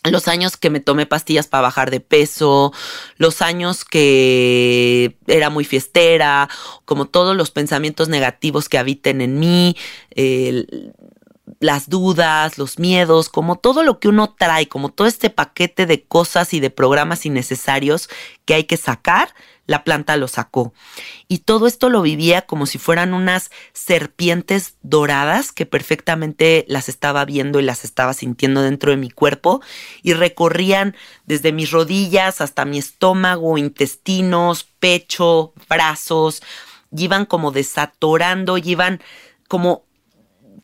los 0.03 0.27
años 0.27 0.57
que 0.57 0.69
me 0.69 0.81
tomé 0.81 1.05
pastillas 1.05 1.47
para 1.47 1.61
bajar 1.61 1.89
de 1.89 2.01
peso, 2.01 2.73
los 3.15 3.41
años 3.41 3.85
que 3.85 5.17
era 5.25 5.49
muy 5.49 5.63
fiestera, 5.63 6.49
como 6.83 7.05
todos 7.05 7.33
los 7.33 7.51
pensamientos 7.51 8.09
negativos 8.09 8.67
que 8.67 8.77
habiten 8.77 9.21
en 9.21 9.39
mí, 9.39 9.77
las 11.61 11.87
dudas, 11.87 12.57
los 12.57 12.77
miedos, 12.77 13.29
como 13.29 13.55
todo 13.55 13.83
lo 13.83 14.01
que 14.01 14.09
uno 14.09 14.35
trae, 14.37 14.67
como 14.67 14.89
todo 14.89 15.07
este 15.07 15.29
paquete 15.29 15.85
de 15.85 16.03
cosas 16.03 16.53
y 16.53 16.59
de 16.59 16.71
programas 16.71 17.25
innecesarios 17.25 18.09
que 18.43 18.53
hay 18.53 18.65
que 18.65 18.75
sacar, 18.75 19.33
la 19.68 19.84
planta 19.84 20.18
lo 20.18 20.28
sacó. 20.28 20.74
Y 21.28 21.39
todo 21.39 21.68
esto 21.68 21.89
lo 21.89 22.01
vivía 22.01 22.43
como 22.43 22.65
si 22.65 22.80
fueran 22.80 23.13
unas 23.13 23.51
serpientes 23.74 24.76
doradas 24.82 25.51
que 25.51 25.65
perfectamente 25.65 26.65
las 26.68 26.89
estaba 26.89 27.24
viendo 27.26 27.59
y 27.59 27.63
las 27.63 27.84
estaba 27.84 28.13
sintiendo 28.13 28.61
dentro 28.61 28.91
de 28.91 28.97
mi 28.97 29.11
cuerpo 29.11 29.61
y 30.01 30.13
recorrían 30.13 30.95
desde 31.26 31.51
mis 31.51 31.70
rodillas 31.70 32.41
hasta 32.41 32.65
mi 32.65 32.80
estómago, 32.80 33.57
intestinos, 33.57 34.63
pecho, 34.80 35.53
brazos, 35.70 36.41
y 36.95 37.03
iban 37.03 37.26
como 37.26 37.51
desatorando, 37.51 38.57
iban 38.57 39.01
como 39.47 39.86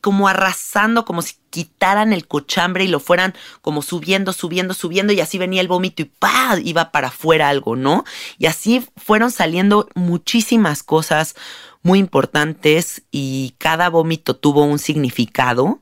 como 0.04 0.28
arrasando, 0.28 1.06
como 1.06 1.22
si 1.22 1.36
quitaran 1.48 2.12
el 2.12 2.28
cochambre 2.28 2.84
y 2.84 2.88
lo 2.88 3.00
fueran 3.00 3.32
como 3.62 3.80
subiendo, 3.80 4.34
subiendo, 4.34 4.74
subiendo 4.74 5.14
y 5.14 5.20
así 5.20 5.38
venía 5.38 5.62
el 5.62 5.68
vómito 5.68 6.02
y 6.02 6.04
¡pah! 6.04 6.58
iba 6.62 6.90
para 6.92 7.08
afuera 7.08 7.48
algo, 7.48 7.74
¿no? 7.74 8.04
Y 8.36 8.44
así 8.44 8.86
fueron 8.98 9.30
saliendo 9.30 9.88
muchísimas 9.94 10.82
cosas 10.82 11.36
muy 11.82 12.00
importantes 12.00 13.00
y 13.10 13.54
cada 13.56 13.88
vómito 13.88 14.36
tuvo 14.36 14.64
un 14.64 14.78
significado 14.78 15.80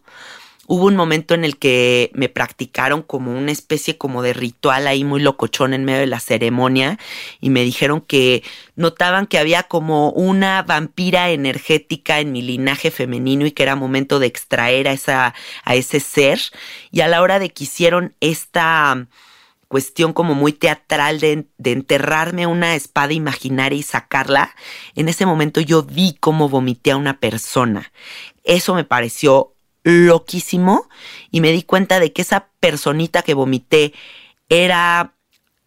hubo 0.66 0.86
un 0.86 0.96
momento 0.96 1.34
en 1.34 1.44
el 1.44 1.58
que 1.58 2.10
me 2.14 2.28
practicaron 2.28 3.02
como 3.02 3.36
una 3.36 3.50
especie 3.50 3.98
como 3.98 4.22
de 4.22 4.32
ritual 4.32 4.86
ahí 4.86 5.04
muy 5.04 5.20
locochón 5.20 5.74
en 5.74 5.84
medio 5.84 6.00
de 6.00 6.06
la 6.06 6.20
ceremonia 6.20 6.98
y 7.40 7.50
me 7.50 7.62
dijeron 7.62 8.00
que 8.00 8.44
notaban 8.76 9.26
que 9.26 9.38
había 9.38 9.64
como 9.64 10.10
una 10.10 10.62
vampira 10.62 11.30
energética 11.30 12.20
en 12.20 12.32
mi 12.32 12.42
linaje 12.42 12.90
femenino 12.90 13.44
y 13.44 13.50
que 13.50 13.64
era 13.64 13.74
momento 13.76 14.18
de 14.18 14.26
extraer 14.26 14.86
a, 14.88 14.92
esa, 14.92 15.34
a 15.64 15.74
ese 15.74 15.98
ser 15.98 16.40
y 16.92 17.00
a 17.00 17.08
la 17.08 17.22
hora 17.22 17.38
de 17.38 17.50
que 17.50 17.64
hicieron 17.64 18.14
esta 18.20 19.08
cuestión 19.66 20.12
como 20.12 20.34
muy 20.34 20.52
teatral 20.52 21.18
de, 21.18 21.46
de, 21.56 21.72
enterrarme 21.72 22.46
una 22.46 22.74
espada 22.74 23.14
imaginaria 23.14 23.78
y 23.78 23.82
sacarla, 23.82 24.54
en 24.94 25.08
ese 25.08 25.24
momento 25.24 25.62
yo 25.62 25.82
vi 25.82 26.14
cómo 26.20 26.50
vomité 26.50 26.90
a 26.90 26.98
una 26.98 27.18
persona. 27.18 27.90
Eso 28.44 28.74
me 28.74 28.84
pareció 28.84 29.51
loquísimo 29.84 30.88
y 31.30 31.40
me 31.40 31.52
di 31.52 31.62
cuenta 31.62 32.00
de 32.00 32.12
que 32.12 32.22
esa 32.22 32.48
personita 32.60 33.22
que 33.22 33.34
vomité 33.34 33.92
era 34.48 35.14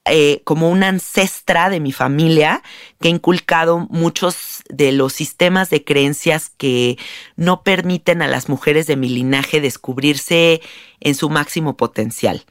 eh, 0.07 0.41
como 0.43 0.69
una 0.69 0.89
ancestra 0.89 1.71
de 1.71 1.79
mi 1.79 1.91
familia 1.91 2.61
que 3.01 3.07
ha 3.07 3.11
inculcado 3.11 3.87
muchos 3.89 4.61
de 4.69 4.91
los 4.91 5.13
sistemas 5.13 5.71
de 5.71 5.83
creencias 5.83 6.51
que 6.55 6.99
no 7.35 7.63
permiten 7.63 8.21
a 8.21 8.27
las 8.27 8.47
mujeres 8.47 8.85
de 8.85 8.97
mi 8.97 9.09
linaje 9.09 9.61
descubrirse 9.61 10.61
en 10.99 11.15
su 11.15 11.31
máximo 11.31 11.75
potencial. 11.75 12.45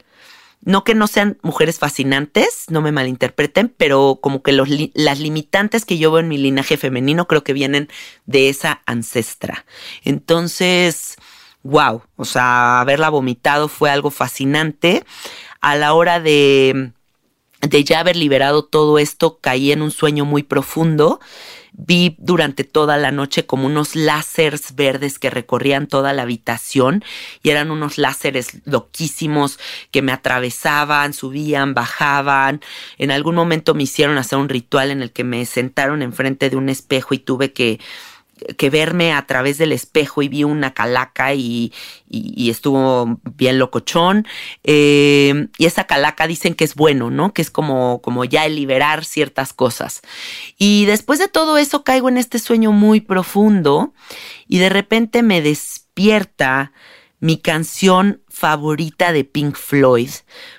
No 0.65 0.83
que 0.83 0.95
no 0.95 1.07
sean 1.07 1.37
mujeres 1.43 1.79
fascinantes, 1.79 2.65
no 2.67 2.81
me 2.81 2.91
malinterpreten, 2.91 3.69
pero 3.69 4.19
como 4.21 4.43
que 4.43 4.51
los 4.51 4.67
las 4.93 5.19
limitantes 5.19 5.85
que 5.85 5.97
yo 5.97 6.11
veo 6.11 6.19
en 6.19 6.27
mi 6.27 6.37
linaje 6.37 6.75
femenino 6.75 7.25
creo 7.25 7.45
que 7.45 7.53
vienen 7.53 7.87
de 8.25 8.49
esa 8.49 8.81
ancestra. 8.85 9.65
Entonces, 10.03 11.15
wow, 11.65 12.03
o 12.15 12.25
sea, 12.25 12.79
haberla 12.79 13.09
vomitado 13.09 13.67
fue 13.67 13.89
algo 13.89 14.11
fascinante. 14.11 15.03
A 15.61 15.75
la 15.75 15.93
hora 15.93 16.19
de, 16.19 16.91
de 17.61 17.83
ya 17.83 17.99
haber 17.99 18.15
liberado 18.15 18.63
todo 18.63 18.99
esto, 18.99 19.39
caí 19.41 19.71
en 19.71 19.81
un 19.81 19.89
sueño 19.89 20.25
muy 20.25 20.43
profundo. 20.43 21.19
Vi 21.77 22.15
durante 22.19 22.63
toda 22.63 22.97
la 22.97 23.11
noche 23.11 23.47
como 23.47 23.65
unos 23.65 23.95
láseres 23.95 24.75
verdes 24.75 25.17
que 25.19 25.29
recorrían 25.29 25.87
toda 25.87 26.13
la 26.13 26.21
habitación 26.21 27.03
y 27.43 27.49
eran 27.49 27.69
unos 27.69 27.97
láseres 27.97 28.61
loquísimos 28.63 29.59
que 29.91 30.01
me 30.03 30.13
atravesaban, 30.13 31.13
subían, 31.13 31.73
bajaban. 31.73 32.61
En 32.97 33.11
algún 33.11 33.35
momento 33.35 33.73
me 33.73 33.83
hicieron 33.83 34.17
hacer 34.19 34.37
un 34.37 34.49
ritual 34.49 34.91
en 34.91 35.01
el 35.01 35.11
que 35.11 35.25
me 35.25 35.45
sentaron 35.45 36.03
enfrente 36.03 36.49
de 36.49 36.55
un 36.55 36.69
espejo 36.69 37.13
y 37.13 37.17
tuve 37.17 37.51
que 37.51 37.79
que 38.57 38.69
verme 38.69 39.13
a 39.13 39.25
través 39.25 39.57
del 39.57 39.71
espejo 39.71 40.21
y 40.21 40.27
vi 40.27 40.43
una 40.43 40.73
calaca 40.73 41.33
y, 41.33 41.71
estuvo 42.09 43.19
bien 43.35 43.59
locochón. 43.59 44.27
Eh, 44.63 45.47
y 45.57 45.65
esa 45.65 45.85
calaca 45.85 46.27
dicen 46.27 46.55
que 46.55 46.63
es 46.63 46.75
bueno, 46.75 47.11
¿no? 47.11 47.33
Que 47.33 47.41
es 47.41 47.51
como, 47.51 48.01
como 48.01 48.25
ya 48.25 48.45
el 48.45 48.55
liberar 48.55 49.05
ciertas 49.05 49.53
cosas. 49.53 50.01
Y 50.57 50.85
después 50.85 51.19
de 51.19 51.27
todo 51.27 51.57
eso 51.57 51.83
caigo 51.83 52.09
en 52.09 52.17
este 52.17 52.39
sueño 52.39 52.71
muy 52.71 53.01
profundo 53.01 53.93
y 54.47 54.59
de 54.59 54.69
repente 54.69 55.23
me 55.23 55.41
despierta 55.41 56.71
mi 57.19 57.37
canción 57.37 58.21
favorita 58.27 59.13
de 59.13 59.23
Pink 59.23 59.55
Floyd, 59.55 60.11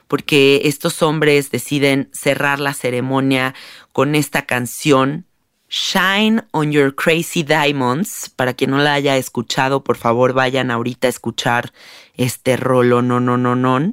porque 0.08 0.62
estos 0.64 1.02
hombres 1.02 1.50
deciden 1.50 2.08
cerrar 2.12 2.58
la 2.58 2.72
ceremonia 2.72 3.54
con 3.92 4.14
esta 4.14 4.46
canción 4.46 5.25
Shine 5.68 6.44
on 6.52 6.72
Your 6.72 6.94
Crazy 6.94 7.42
Diamonds. 7.42 8.30
Para 8.34 8.54
quien 8.54 8.70
no 8.70 8.78
la 8.78 8.94
haya 8.94 9.16
escuchado, 9.16 9.82
por 9.82 9.96
favor 9.96 10.32
vayan 10.32 10.70
ahorita 10.70 11.08
a 11.08 11.10
escuchar 11.10 11.72
este 12.14 12.56
rolo, 12.56 13.02
no, 13.02 13.20
no, 13.20 13.36
no, 13.36 13.56
no 13.56 13.92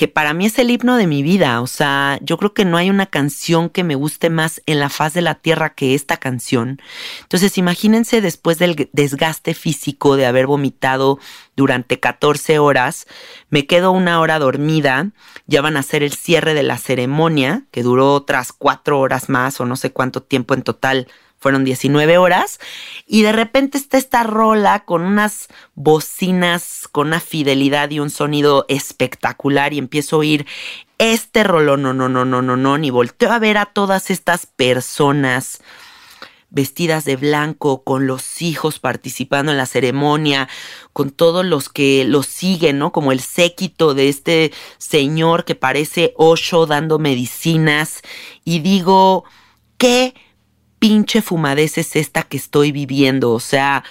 que 0.00 0.08
para 0.08 0.32
mí 0.32 0.46
es 0.46 0.58
el 0.58 0.70
himno 0.70 0.96
de 0.96 1.06
mi 1.06 1.22
vida. 1.22 1.60
O 1.60 1.66
sea, 1.66 2.18
yo 2.22 2.38
creo 2.38 2.54
que 2.54 2.64
no 2.64 2.78
hay 2.78 2.88
una 2.88 3.04
canción 3.04 3.68
que 3.68 3.84
me 3.84 3.96
guste 3.96 4.30
más 4.30 4.62
en 4.64 4.80
la 4.80 4.88
faz 4.88 5.12
de 5.12 5.20
la 5.20 5.34
tierra 5.34 5.74
que 5.74 5.94
esta 5.94 6.16
canción. 6.16 6.80
Entonces, 7.20 7.58
imagínense 7.58 8.22
después 8.22 8.58
del 8.58 8.88
desgaste 8.94 9.52
físico 9.52 10.16
de 10.16 10.24
haber 10.24 10.46
vomitado 10.46 11.18
durante 11.54 12.00
14 12.00 12.58
horas, 12.58 13.06
me 13.50 13.66
quedo 13.66 13.92
una 13.92 14.20
hora 14.20 14.38
dormida, 14.38 15.10
ya 15.46 15.60
van 15.60 15.76
a 15.76 15.80
hacer 15.80 16.02
el 16.02 16.14
cierre 16.14 16.54
de 16.54 16.62
la 16.62 16.78
ceremonia, 16.78 17.64
que 17.70 17.82
duró 17.82 18.14
otras 18.14 18.54
cuatro 18.54 19.00
horas 19.00 19.28
más 19.28 19.60
o 19.60 19.66
no 19.66 19.76
sé 19.76 19.92
cuánto 19.92 20.22
tiempo 20.22 20.54
en 20.54 20.62
total 20.62 21.08
fueron 21.40 21.64
19 21.64 22.18
horas, 22.18 22.60
y 23.06 23.22
de 23.22 23.32
repente 23.32 23.78
está 23.78 23.98
esta 23.98 24.22
rola 24.22 24.84
con 24.84 25.02
unas 25.02 25.48
bocinas, 25.74 26.86
con 26.92 27.08
una 27.08 27.20
fidelidad 27.20 27.90
y 27.90 27.98
un 27.98 28.10
sonido 28.10 28.66
espectacular, 28.68 29.72
y 29.72 29.78
empiezo 29.78 30.16
a 30.16 30.18
oír 30.20 30.46
este 30.98 31.42
rolón, 31.42 31.82
no, 31.82 31.94
no, 31.94 32.08
no, 32.10 32.26
no, 32.26 32.42
no, 32.42 32.56
no, 32.56 32.78
y 32.78 32.90
volteo 32.90 33.32
a 33.32 33.38
ver 33.38 33.56
a 33.56 33.66
todas 33.66 34.10
estas 34.10 34.44
personas 34.44 35.62
vestidas 36.50 37.04
de 37.04 37.16
blanco, 37.16 37.84
con 37.84 38.06
los 38.06 38.42
hijos 38.42 38.78
participando 38.78 39.52
en 39.52 39.58
la 39.58 39.66
ceremonia, 39.66 40.48
con 40.92 41.10
todos 41.10 41.44
los 41.46 41.68
que 41.68 42.04
lo 42.04 42.22
siguen, 42.22 42.78
¿no? 42.78 42.92
Como 42.92 43.12
el 43.12 43.20
séquito 43.20 43.94
de 43.94 44.08
este 44.08 44.52
señor 44.76 45.44
que 45.44 45.54
parece 45.54 46.12
Osho 46.16 46.66
dando 46.66 46.98
medicinas, 46.98 48.02
y 48.44 48.58
digo, 48.58 49.24
¿qué? 49.78 50.14
Pinche 50.80 51.22
fumadez 51.22 51.78
es 51.78 51.94
esta 51.94 52.24
que 52.24 52.36
estoy 52.36 52.72
viviendo? 52.72 53.30
O 53.30 53.38
sea, 53.38 53.84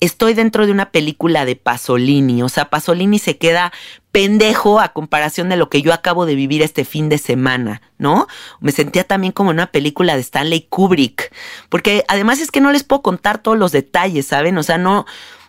estoy 0.00 0.34
dentro 0.34 0.66
de 0.66 0.72
una 0.72 0.90
película 0.90 1.46
de 1.46 1.56
Pasolini. 1.56 2.42
O 2.42 2.50
sea, 2.50 2.68
Pasolini 2.68 3.18
se 3.18 3.38
queda 3.38 3.72
pendejo 4.12 4.78
a 4.80 4.92
comparación 4.92 5.48
de 5.48 5.56
lo 5.56 5.70
que 5.70 5.82
yo 5.82 5.92
acabo 5.92 6.26
de 6.26 6.34
vivir 6.34 6.62
este 6.62 6.84
fin 6.84 7.08
de 7.08 7.18
semana, 7.18 7.80
¿no? 7.98 8.28
Me 8.60 8.72
sentía 8.72 9.04
también 9.04 9.32
como 9.32 9.50
en 9.50 9.56
una 9.56 9.72
película 9.72 10.14
de 10.14 10.20
Stanley 10.20 10.66
Kubrick. 10.68 11.32
Porque 11.68 12.04
además 12.08 12.40
es 12.40 12.50
que 12.50 12.60
no 12.60 12.70
les 12.70 12.84
puedo 12.84 13.02
contar 13.02 13.38
todos 13.38 13.56
los 13.56 13.72
detalles, 13.72 14.26
¿saben? 14.26 14.58
O 14.58 14.62
sea, 14.62 14.78
no... 14.78 15.06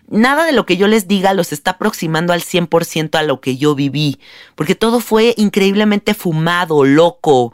Nada 0.07 0.45
de 0.45 0.51
lo 0.51 0.67
que 0.67 0.77
yo 0.77 0.87
les 0.87 1.07
diga 1.07 1.33
los 1.33 1.51
está 1.51 1.71
aproximando 1.71 2.31
al 2.31 2.41
100% 2.41 3.17
a 3.17 3.23
lo 3.23 3.41
que 3.41 3.57
yo 3.57 3.73
viví, 3.73 4.19
porque 4.53 4.75
todo 4.75 4.99
fue 4.99 5.33
increíblemente 5.35 6.13
fumado, 6.13 6.83
loco, 6.83 7.53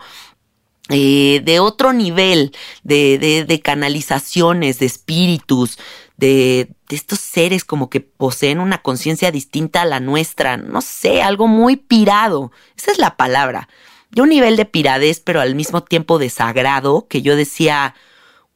eh, 0.91 1.41
de 1.43 1.59
otro 1.59 1.93
nivel 1.93 2.53
de, 2.83 3.45
de, 3.47 3.59
canalizaciones, 3.61 4.77
de 4.79 4.85
espíritus, 4.85 5.79
de, 6.17 6.69
de, 6.89 6.95
estos 6.95 7.19
seres 7.19 7.63
como 7.63 7.89
que 7.89 8.01
poseen 8.01 8.59
una 8.59 8.81
conciencia 8.81 9.31
distinta 9.31 9.81
a 9.83 9.85
la 9.85 9.99
nuestra, 9.99 10.57
no 10.57 10.81
sé, 10.81 11.21
algo 11.21 11.47
muy 11.47 11.77
pirado, 11.77 12.51
esa 12.77 12.91
es 12.91 12.99
la 12.99 13.15
palabra, 13.15 13.69
de 14.11 14.21
un 14.21 14.29
nivel 14.29 14.57
de 14.57 14.65
piradez, 14.65 15.21
pero 15.21 15.39
al 15.39 15.55
mismo 15.55 15.81
tiempo 15.81 16.19
de 16.19 16.29
sagrado, 16.29 17.07
que 17.07 17.21
yo 17.21 17.35
decía, 17.35 17.95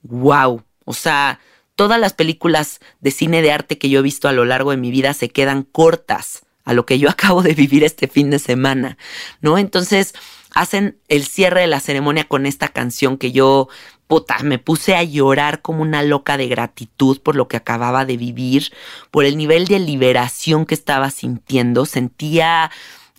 wow, 0.03 0.61
o 0.83 0.93
sea, 0.93 1.39
todas 1.75 1.99
las 1.99 2.13
películas 2.13 2.79
de 2.99 3.11
cine 3.11 3.41
de 3.41 3.51
arte 3.51 3.77
que 3.77 3.89
yo 3.89 3.99
he 3.99 4.03
visto 4.03 4.27
a 4.27 4.33
lo 4.33 4.45
largo 4.45 4.71
de 4.71 4.77
mi 4.77 4.91
vida 4.91 5.13
se 5.13 5.29
quedan 5.29 5.63
cortas 5.63 6.45
a 6.65 6.73
lo 6.73 6.85
que 6.85 6.99
yo 6.99 7.09
acabo 7.11 7.41
de 7.43 7.53
vivir 7.53 7.83
este 7.83 8.07
fin 8.07 8.29
de 8.29 8.39
semana, 8.39 8.97
¿no? 9.41 9.57
Entonces, 9.57 10.13
hacen 10.55 10.97
el 11.09 11.27
cierre 11.27 11.61
de 11.61 11.67
la 11.67 11.81
ceremonia 11.81 12.23
con 12.23 12.45
esta 12.45 12.69
canción 12.69 13.17
que 13.17 13.33
yo, 13.33 13.67
puta, 14.07 14.39
me 14.41 14.57
puse 14.57 14.95
a 14.95 15.03
llorar 15.03 15.61
como 15.61 15.81
una 15.81 16.01
loca 16.01 16.37
de 16.37 16.47
gratitud 16.47 17.19
por 17.21 17.35
lo 17.35 17.47
que 17.47 17.57
acababa 17.57 18.05
de 18.05 18.17
vivir, 18.17 18.71
por 19.11 19.25
el 19.25 19.37
nivel 19.37 19.67
de 19.67 19.79
liberación 19.79 20.65
que 20.65 20.73
estaba 20.73 21.11
sintiendo. 21.11 21.85
Sentía 21.85 22.71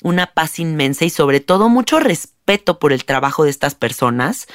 una 0.03 0.29
paz 0.29 0.59
inmensa 0.59 1.05
y 1.05 1.11
sobre 1.11 1.41
todo 1.41 1.69
mucho 1.69 2.01
respeto 2.01 2.79
por 2.79 2.93
el 2.93 3.05
trabajo 3.05 3.45
de 3.45 3.51
estas 3.51 3.75
personas, 3.75 4.47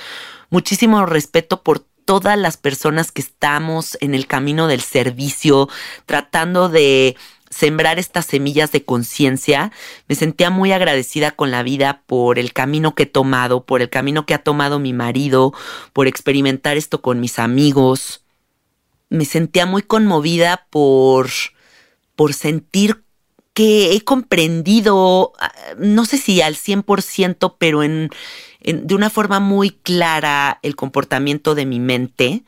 muchísimo 0.49 1.05
respeto 1.05 1.61
por 1.61 1.79
todas 1.79 2.38
las 2.38 2.57
personas 2.57 3.11
que 3.11 3.21
estamos 3.21 3.95
en 4.01 4.15
el 4.15 4.25
camino 4.25 4.67
del 4.67 4.82
servicio, 4.82 5.69
tratando 6.07 6.67
de 6.67 7.15
sembrar 7.51 7.99
estas 7.99 8.25
semillas 8.25 8.71
de 8.71 8.83
conciencia. 8.83 9.71
Me 10.07 10.15
sentía 10.15 10.49
muy 10.49 10.71
agradecida 10.71 11.31
con 11.31 11.51
la 11.51 11.61
vida 11.61 12.01
por 12.07 12.39
el 12.39 12.53
camino 12.53 12.95
que 12.95 13.03
he 13.03 13.05
tomado, 13.05 13.65
por 13.65 13.81
el 13.81 13.89
camino 13.89 14.25
que 14.25 14.33
ha 14.33 14.43
tomado 14.43 14.79
mi 14.79 14.93
marido, 14.93 15.53
por 15.93 16.07
experimentar 16.07 16.77
esto 16.77 17.01
con 17.01 17.19
mis 17.19 17.37
amigos. 17.37 18.23
Me 19.09 19.25
sentía 19.25 19.65
muy 19.65 19.83
conmovida 19.83 20.65
por, 20.71 21.29
por 22.15 22.33
sentir 22.33 23.03
que 23.53 23.93
he 23.93 24.01
comprendido, 24.01 25.33
ah, 25.39 25.51
no 25.77 26.05
sé 26.05 26.17
si 26.17 26.41
al 26.41 26.55
100%, 26.55 27.55
pero 27.59 27.83
en, 27.83 28.09
de 28.63 28.95
una 28.95 29.09
forma 29.09 29.41
muy 29.41 29.71
clara 29.71 30.59
el 30.61 30.75
comportamiento 30.75 31.53
de 31.53 31.65
mi 31.65 31.79
mente. 31.79 32.43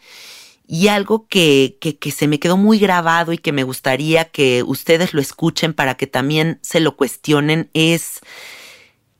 Y 0.73 0.87
algo 0.87 1.27
que, 1.27 1.77
que, 1.79 1.99
que, 1.99 2.09
se 2.09 2.27
me 2.27 2.39
quedó 2.39 2.57
muy 2.57 2.79
grabado 2.79 3.31
y 3.31 3.37
que 3.37 3.51
me 3.51 3.61
gustaría 3.61 4.25
que 4.25 4.63
ustedes 4.63 5.13
lo 5.13 5.21
escuchen 5.21 5.71
para 5.71 5.97
que 5.97 6.07
también 6.07 6.57
se 6.63 6.79
lo 6.79 6.97
cuestionen 6.97 7.69
es, 7.75 8.21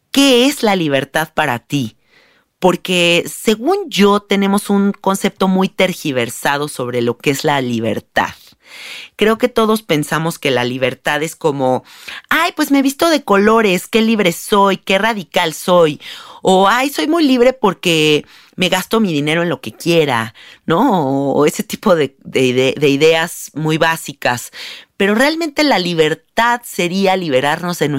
¿qué 0.09 0.47
es 0.47 0.63
la 0.63 0.75
libertad 0.75 1.29
para 1.35 1.59
ti? 1.59 1.95
Porque 2.57 3.23
según 3.27 3.87
yo 3.87 4.19
tenemos 4.19 4.71
un 4.71 4.93
concepto 4.93 5.47
muy 5.47 5.69
tergiversado 5.69 6.67
sobre 6.67 7.03
lo 7.03 7.19
que 7.19 7.29
es 7.29 7.43
la 7.43 7.61
libertad. 7.61 8.33
Creo 9.15 9.37
que 9.37 9.49
todos 9.49 9.81
pensamos 9.81 10.39
que 10.39 10.51
la 10.51 10.63
libertad 10.63 11.23
es 11.23 11.35
como, 11.35 11.83
ay, 12.29 12.51
pues 12.55 12.71
me 12.71 12.79
he 12.79 12.83
visto 12.83 13.09
de 13.09 13.23
colores, 13.23 13.87
qué 13.87 14.01
libre 14.01 14.31
soy, 14.31 14.77
qué 14.77 14.97
radical 14.97 15.53
soy. 15.53 16.01
O, 16.41 16.67
ay, 16.67 16.89
soy 16.89 17.07
muy 17.07 17.23
libre 17.23 17.53
porque 17.53 18.25
me 18.55 18.69
gasto 18.69 18.99
mi 18.99 19.13
dinero 19.13 19.43
en 19.43 19.49
lo 19.49 19.61
que 19.61 19.71
quiera, 19.71 20.33
¿no? 20.65 21.31
O 21.33 21.45
ese 21.45 21.63
tipo 21.63 21.95
de, 21.95 22.15
de, 22.23 22.75
de 22.77 22.89
ideas 22.89 23.51
muy 23.53 23.77
básicas. 23.77 24.51
Pero 25.03 25.15
realmente 25.15 25.65
la 25.65 25.79
libertad 25.79 26.61
sería 26.63 27.17
liberarnos 27.17 27.77
de, 27.77 27.89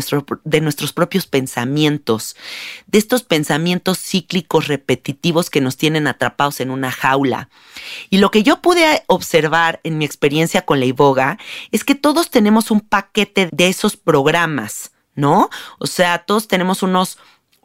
de 0.45 0.61
nuestros 0.63 0.95
propios 0.95 1.27
pensamientos, 1.27 2.35
de 2.87 2.97
estos 2.97 3.25
pensamientos 3.25 3.99
cíclicos 3.99 4.69
repetitivos 4.69 5.51
que 5.51 5.61
nos 5.61 5.77
tienen 5.77 6.07
atrapados 6.07 6.61
en 6.61 6.71
una 6.71 6.91
jaula. 6.91 7.51
Y 8.09 8.17
lo 8.17 8.31
que 8.31 8.43
yo 8.43 8.63
pude 8.63 9.03
observar 9.07 9.81
en 9.85 9.99
mi 9.99 10.07
experiencia 10.07 10.63
con 10.63 10.81
la 10.81 10.87
iboga 10.87 11.37
es 11.73 11.85
que 11.85 11.95
todos 11.95 12.31
tenemos 12.31 12.71
un 12.71 12.81
paquete 12.81 13.51
de 13.53 13.69
esos 13.69 13.99
programas, 13.99 14.93
¿no? 15.15 15.51
O 15.79 15.87
sea, 15.87 16.21
todos 16.21 16.49
tenemos 16.49 16.83
unos 16.83 17.19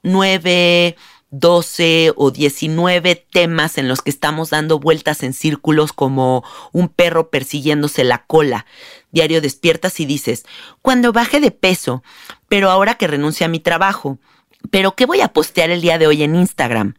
nueve, 0.04 0.98
12 1.32 2.14
o 2.16 2.32
19 2.32 3.16
temas 3.16 3.78
en 3.78 3.88
los 3.88 4.02
que 4.02 4.10
estamos 4.10 4.50
dando 4.50 4.80
vueltas 4.80 5.22
en 5.24 5.34
círculos 5.34 5.94
como 5.94 6.44
un 6.72 6.90
perro 6.90 7.30
persiguiéndose 7.30 8.04
la 8.04 8.26
cola. 8.26 8.66
Diario 9.12 9.41
despiertas 9.41 9.99
y 9.99 10.05
dices, 10.05 10.45
cuando 10.82 11.12
baje 11.12 11.39
de 11.39 11.51
peso, 11.51 12.03
pero 12.47 12.70
ahora 12.70 12.95
que 12.95 13.07
renuncio 13.07 13.45
a 13.45 13.49
mi 13.49 13.60
trabajo, 13.60 14.20
pero 14.72 14.95
¿qué 14.95 15.05
voy 15.05 15.22
a 15.22 15.34
postear 15.34 15.70
el 15.70 15.82
día 15.82 15.97
de 15.97 16.07
hoy 16.07 16.24
en 16.24 16.36
Instagram? 16.36 16.95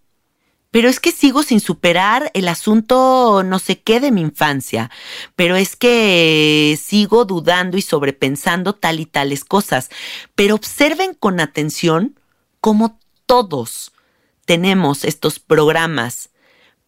Pero 0.70 0.88
es 0.88 1.00
que 1.00 1.10
sigo 1.10 1.42
sin 1.42 1.60
superar 1.60 2.30
el 2.32 2.46
asunto 2.46 3.42
no 3.44 3.58
sé 3.58 3.80
qué 3.80 3.98
de 3.98 4.12
mi 4.12 4.20
infancia, 4.20 4.90
pero 5.34 5.56
es 5.56 5.74
que 5.74 6.78
sigo 6.80 7.24
dudando 7.24 7.76
y 7.76 7.82
sobrepensando 7.82 8.74
tal 8.74 9.00
y 9.00 9.06
tales 9.06 9.44
cosas. 9.44 9.90
Pero 10.36 10.54
observen 10.54 11.14
con 11.14 11.40
atención 11.40 12.18
cómo 12.60 13.00
todos, 13.26 13.92
tenemos 14.44 15.04
estos 15.04 15.38
programas 15.38 16.29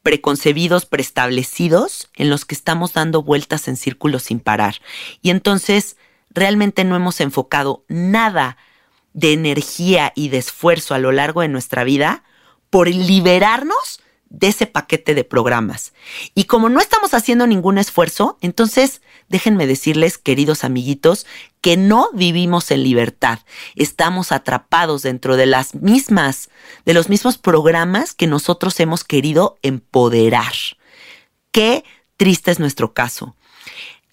preconcebidos, 0.03 0.87
preestablecidos, 0.87 2.11
en 2.17 2.31
los 2.31 2.45
que 2.45 2.55
estamos 2.55 2.93
dando 2.93 3.23
vueltas 3.23 3.69
en 3.69 3.77
círculos 3.77 4.25
sin 4.25 4.41
parar. 4.41 4.77
Y 5.21 5.31
entonces 5.31 5.97
realmente 6.31 6.85
no 6.85 6.97
hemos 6.97 7.21
enfocado 7.21 7.85
nada 7.89 8.57
de 9.13 9.33
energía 9.33 10.13
y 10.15 10.29
de 10.29 10.39
esfuerzo 10.39 10.95
a 10.95 10.99
lo 10.99 11.13
largo 11.13 11.43
de 11.43 11.49
nuestra 11.49 11.85
vida 11.85 12.25
por 12.71 12.89
liberarnos 12.89 14.01
de 14.33 14.49
ese 14.49 14.67
paquete 14.67 15.15
de 15.15 15.25
programas. 15.25 15.93
Y 16.35 16.45
como 16.45 16.71
no 16.71 16.81
estamos 16.81 17.13
haciendo 17.13 17.47
ningún 17.47 17.77
esfuerzo, 17.77 18.39
entonces 18.41 19.03
déjenme 19.29 19.67
decirles, 19.67 20.17
queridos 20.17 20.65
amiguitos, 20.65 21.27
que 21.61 21.77
no 21.77 22.09
vivimos 22.15 22.71
en 22.71 22.83
libertad. 22.83 23.41
Estamos 23.77 24.33
atrapados 24.33 25.03
dentro 25.03 25.37
de 25.37 25.47
las 25.47 25.75
mismas, 25.75 26.49
de 26.87 26.95
los 26.95 27.11
mismos 27.11 27.37
programas 27.37 28.15
que 28.15 28.27
nosotros 28.27 28.81
hemos 28.81 29.05
querido 29.05 29.59
empoderar. 29.63 30.55
Qué 31.51 31.85
triste 32.17 32.51
es 32.51 32.59
nuestro 32.59 32.95
caso. 32.95 33.37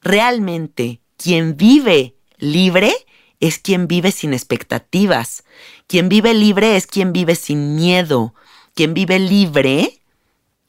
Realmente, 0.01 0.99
quien 1.15 1.55
vive 1.55 2.15
libre 2.37 2.93
es 3.39 3.57
quien 3.57 3.87
vive 3.87 4.11
sin 4.11 4.33
expectativas. 4.33 5.45
Quien 5.87 6.09
vive 6.09 6.33
libre 6.33 6.75
es 6.75 6.87
quien 6.87 7.13
vive 7.13 7.35
sin 7.35 7.75
miedo. 7.75 8.33
Quien 8.75 8.93
vive 8.93 9.17
libre 9.17 9.98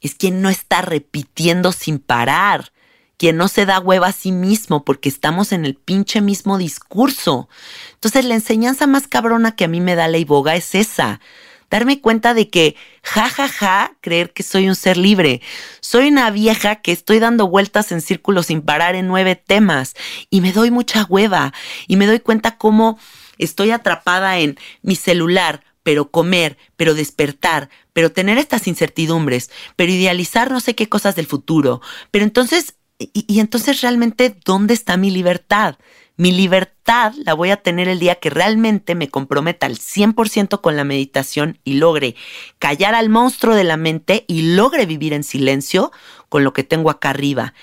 es 0.01 0.15
quien 0.15 0.41
no 0.41 0.49
está 0.49 0.81
repitiendo 0.81 1.71
sin 1.71 1.99
parar, 1.99 2.71
quien 3.17 3.37
no 3.37 3.47
se 3.47 3.67
da 3.67 3.79
hueva 3.79 4.07
a 4.07 4.13
sí 4.13 4.31
mismo 4.31 4.83
porque 4.83 5.07
estamos 5.07 5.51
en 5.51 5.63
el 5.63 5.75
pinche 5.75 6.21
mismo 6.21 6.57
discurso. 6.57 7.47
Entonces 7.93 8.25
la 8.25 8.33
enseñanza 8.33 8.87
más 8.87 9.07
cabrona 9.07 9.55
que 9.55 9.65
a 9.65 9.67
mí 9.67 9.79
me 9.79 9.95
da 9.95 10.07
la 10.07 10.17
iboga 10.17 10.55
es 10.55 10.73
esa. 10.73 11.21
Darme 11.69 12.01
cuenta 12.01 12.33
de 12.33 12.49
que, 12.49 12.75
ja, 13.01 13.29
ja, 13.29 13.47
ja, 13.47 13.93
creer 14.01 14.33
que 14.33 14.43
soy 14.43 14.67
un 14.67 14.75
ser 14.75 14.97
libre. 14.97 15.41
Soy 15.79 16.09
una 16.09 16.29
vieja 16.31 16.75
que 16.77 16.91
estoy 16.91 17.19
dando 17.19 17.47
vueltas 17.47 17.93
en 17.93 18.01
círculos 18.01 18.47
sin 18.47 18.61
parar 18.61 18.95
en 18.95 19.07
nueve 19.07 19.35
temas 19.35 19.93
y 20.29 20.41
me 20.41 20.51
doy 20.51 20.71
mucha 20.71 21.05
hueva 21.05 21.53
y 21.87 21.95
me 21.95 22.07
doy 22.07 22.19
cuenta 22.19 22.57
cómo 22.57 22.99
estoy 23.37 23.71
atrapada 23.71 24.39
en 24.39 24.57
mi 24.81 24.95
celular, 24.95 25.63
pero 25.83 26.11
comer, 26.11 26.57
pero 26.75 26.93
despertar, 26.93 27.69
pero 27.93 28.11
tener 28.11 28.37
estas 28.37 28.67
incertidumbres, 28.67 29.51
pero 29.75 29.91
idealizar 29.91 30.51
no 30.51 30.59
sé 30.59 30.75
qué 30.75 30.89
cosas 30.89 31.15
del 31.15 31.27
futuro. 31.27 31.81
Pero 32.11 32.23
entonces, 32.23 32.75
y, 32.99 33.39
entonces 33.39 33.81
realmente, 33.81 34.35
¿dónde 34.45 34.73
está 34.73 34.97
mi 34.97 35.11
libertad? 35.11 35.77
Mi 36.17 36.31
libertad 36.31 37.13
la 37.25 37.33
voy 37.33 37.49
a 37.49 37.57
tener 37.57 37.87
el 37.87 37.99
día 37.99 38.15
que 38.15 38.29
realmente 38.29 38.95
me 38.95 39.09
comprometa 39.09 39.65
al 39.65 39.77
100% 39.77 40.61
con 40.61 40.75
la 40.75 40.83
meditación 40.83 41.57
y 41.63 41.75
logre 41.75 42.15
callar 42.59 42.93
al 42.93 43.09
monstruo 43.09 43.55
de 43.55 43.63
la 43.63 43.77
mente 43.77 44.25
y 44.27 44.53
logre 44.53 44.85
vivir 44.85 45.13
en 45.13 45.23
silencio 45.23 45.91
con 46.29 46.43
lo 46.43 46.53
que 46.53 46.63
tengo 46.63 46.89
acá 46.89 47.09
arriba. 47.09 47.53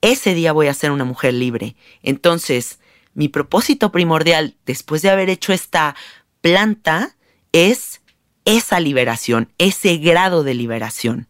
Ese 0.00 0.32
día 0.32 0.52
voy 0.52 0.68
a 0.68 0.74
ser 0.74 0.90
una 0.90 1.04
mujer 1.04 1.34
libre. 1.34 1.76
Entonces, 2.02 2.78
mi 3.14 3.28
propósito 3.28 3.90
primordial, 3.90 4.56
después 4.64 5.02
de 5.02 5.10
haber 5.10 5.28
hecho 5.28 5.52
esta 5.52 5.96
planta, 6.40 7.16
es 7.52 8.00
esa 8.44 8.80
liberación, 8.80 9.52
ese 9.58 9.96
grado 9.98 10.42
de 10.42 10.54
liberación. 10.54 11.28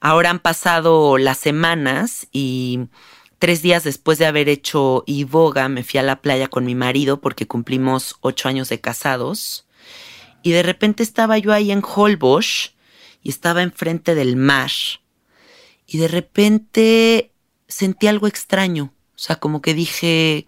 Ahora 0.00 0.30
han 0.30 0.38
pasado 0.38 1.18
las 1.18 1.38
semanas 1.38 2.28
y 2.30 2.88
tres 3.38 3.62
días 3.62 3.84
después 3.84 4.18
de 4.18 4.26
haber 4.26 4.48
hecho 4.48 5.02
iboga 5.06 5.68
me 5.68 5.84
fui 5.84 5.98
a 5.98 6.02
la 6.02 6.20
playa 6.22 6.48
con 6.48 6.64
mi 6.64 6.74
marido 6.74 7.20
porque 7.20 7.46
cumplimos 7.46 8.16
ocho 8.20 8.48
años 8.48 8.68
de 8.68 8.80
casados 8.80 9.66
y 10.42 10.52
de 10.52 10.62
repente 10.62 11.02
estaba 11.02 11.38
yo 11.38 11.52
ahí 11.52 11.72
en 11.72 11.82
Holbox 11.82 12.74
y 13.22 13.28
estaba 13.28 13.62
enfrente 13.62 14.14
del 14.14 14.36
mar 14.36 14.70
y 15.86 15.98
de 15.98 16.08
repente 16.08 17.32
sentí 17.68 18.06
algo 18.06 18.26
extraño, 18.26 18.92
o 19.14 19.18
sea, 19.18 19.36
como 19.36 19.60
que 19.60 19.74
dije, 19.74 20.46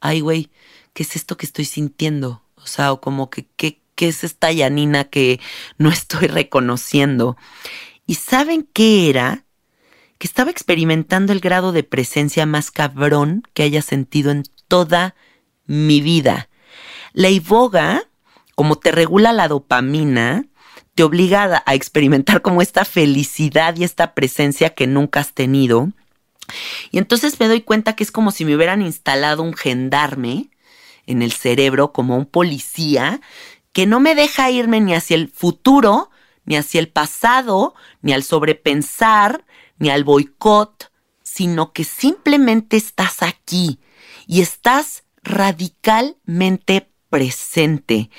ay 0.00 0.20
güey, 0.20 0.50
¿qué 0.94 1.02
es 1.02 1.16
esto 1.16 1.36
que 1.36 1.46
estoy 1.46 1.66
sintiendo? 1.66 2.42
O 2.66 2.68
sea, 2.68 2.92
o 2.92 3.00
como 3.00 3.30
que, 3.30 3.46
¿qué, 3.56 3.80
es 3.96 4.24
esta 4.24 4.50
Yanina 4.50 5.04
que 5.04 5.40
no 5.78 5.88
estoy 5.88 6.26
reconociendo? 6.26 7.36
¿Y 8.06 8.16
saben 8.16 8.68
qué 8.72 9.08
era? 9.08 9.44
Que 10.18 10.26
estaba 10.26 10.50
experimentando 10.50 11.32
el 11.32 11.38
grado 11.38 11.70
de 11.70 11.84
presencia 11.84 12.44
más 12.44 12.72
cabrón 12.72 13.44
que 13.54 13.62
haya 13.62 13.82
sentido 13.82 14.32
en 14.32 14.42
toda 14.66 15.14
mi 15.66 16.00
vida. 16.00 16.48
La 17.12 17.30
iboga, 17.30 18.02
como 18.56 18.76
te 18.76 18.90
regula 18.90 19.32
la 19.32 19.46
dopamina, 19.46 20.44
te 20.96 21.04
obliga 21.04 21.62
a 21.64 21.74
experimentar 21.74 22.42
como 22.42 22.62
esta 22.62 22.84
felicidad 22.84 23.76
y 23.76 23.84
esta 23.84 24.12
presencia 24.12 24.70
que 24.70 24.88
nunca 24.88 25.20
has 25.20 25.34
tenido. 25.34 25.90
Y 26.90 26.98
entonces 26.98 27.38
me 27.38 27.46
doy 27.46 27.60
cuenta 27.60 27.94
que 27.94 28.02
es 28.02 28.10
como 28.10 28.32
si 28.32 28.44
me 28.44 28.56
hubieran 28.56 28.82
instalado 28.82 29.44
un 29.44 29.54
gendarme 29.54 30.50
en 31.06 31.22
el 31.22 31.32
cerebro 31.32 31.92
como 31.92 32.16
un 32.16 32.26
policía 32.26 33.20
que 33.72 33.86
no 33.86 34.00
me 34.00 34.14
deja 34.14 34.50
irme 34.50 34.80
ni 34.80 34.94
hacia 34.94 35.16
el 35.16 35.28
futuro, 35.28 36.10
ni 36.44 36.56
hacia 36.56 36.80
el 36.80 36.88
pasado, 36.88 37.74
ni 38.00 38.12
al 38.12 38.22
sobrepensar, 38.22 39.44
ni 39.78 39.90
al 39.90 40.04
boicot, 40.04 40.90
sino 41.22 41.72
que 41.72 41.84
simplemente 41.84 42.78
estás 42.78 43.22
aquí 43.22 43.78
y 44.26 44.40
estás 44.40 45.04
radicalmente 45.22 46.90
presente. 47.10 48.10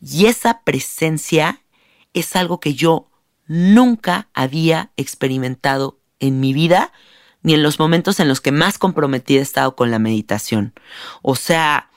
Y 0.00 0.26
esa 0.26 0.62
presencia 0.62 1.62
es 2.12 2.34
algo 2.36 2.58
que 2.58 2.74
yo 2.74 3.10
nunca 3.46 4.28
había 4.34 4.90
experimentado 4.96 6.00
en 6.18 6.40
mi 6.40 6.52
vida, 6.52 6.92
ni 7.42 7.54
en 7.54 7.62
los 7.62 7.78
momentos 7.78 8.18
en 8.20 8.28
los 8.28 8.40
que 8.40 8.52
más 8.52 8.78
comprometida 8.78 9.40
he 9.40 9.42
estado 9.42 9.76
con 9.76 9.90
la 9.90 9.98
meditación. 9.98 10.72
O 11.22 11.36
sea, 11.36 11.90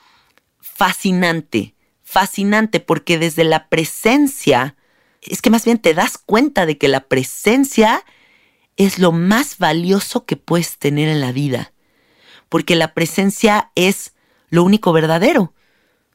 fascinante, 0.78 1.74
fascinante, 2.04 2.78
porque 2.78 3.18
desde 3.18 3.42
la 3.42 3.68
presencia, 3.68 4.76
es 5.22 5.42
que 5.42 5.50
más 5.50 5.64
bien 5.64 5.78
te 5.78 5.92
das 5.92 6.18
cuenta 6.18 6.66
de 6.66 6.78
que 6.78 6.86
la 6.86 7.00
presencia 7.00 8.04
es 8.76 9.00
lo 9.00 9.10
más 9.10 9.58
valioso 9.58 10.24
que 10.24 10.36
puedes 10.36 10.78
tener 10.78 11.08
en 11.08 11.20
la 11.20 11.32
vida, 11.32 11.72
porque 12.48 12.76
la 12.76 12.94
presencia 12.94 13.72
es 13.74 14.14
lo 14.50 14.62
único 14.62 14.92
verdadero. 14.92 15.52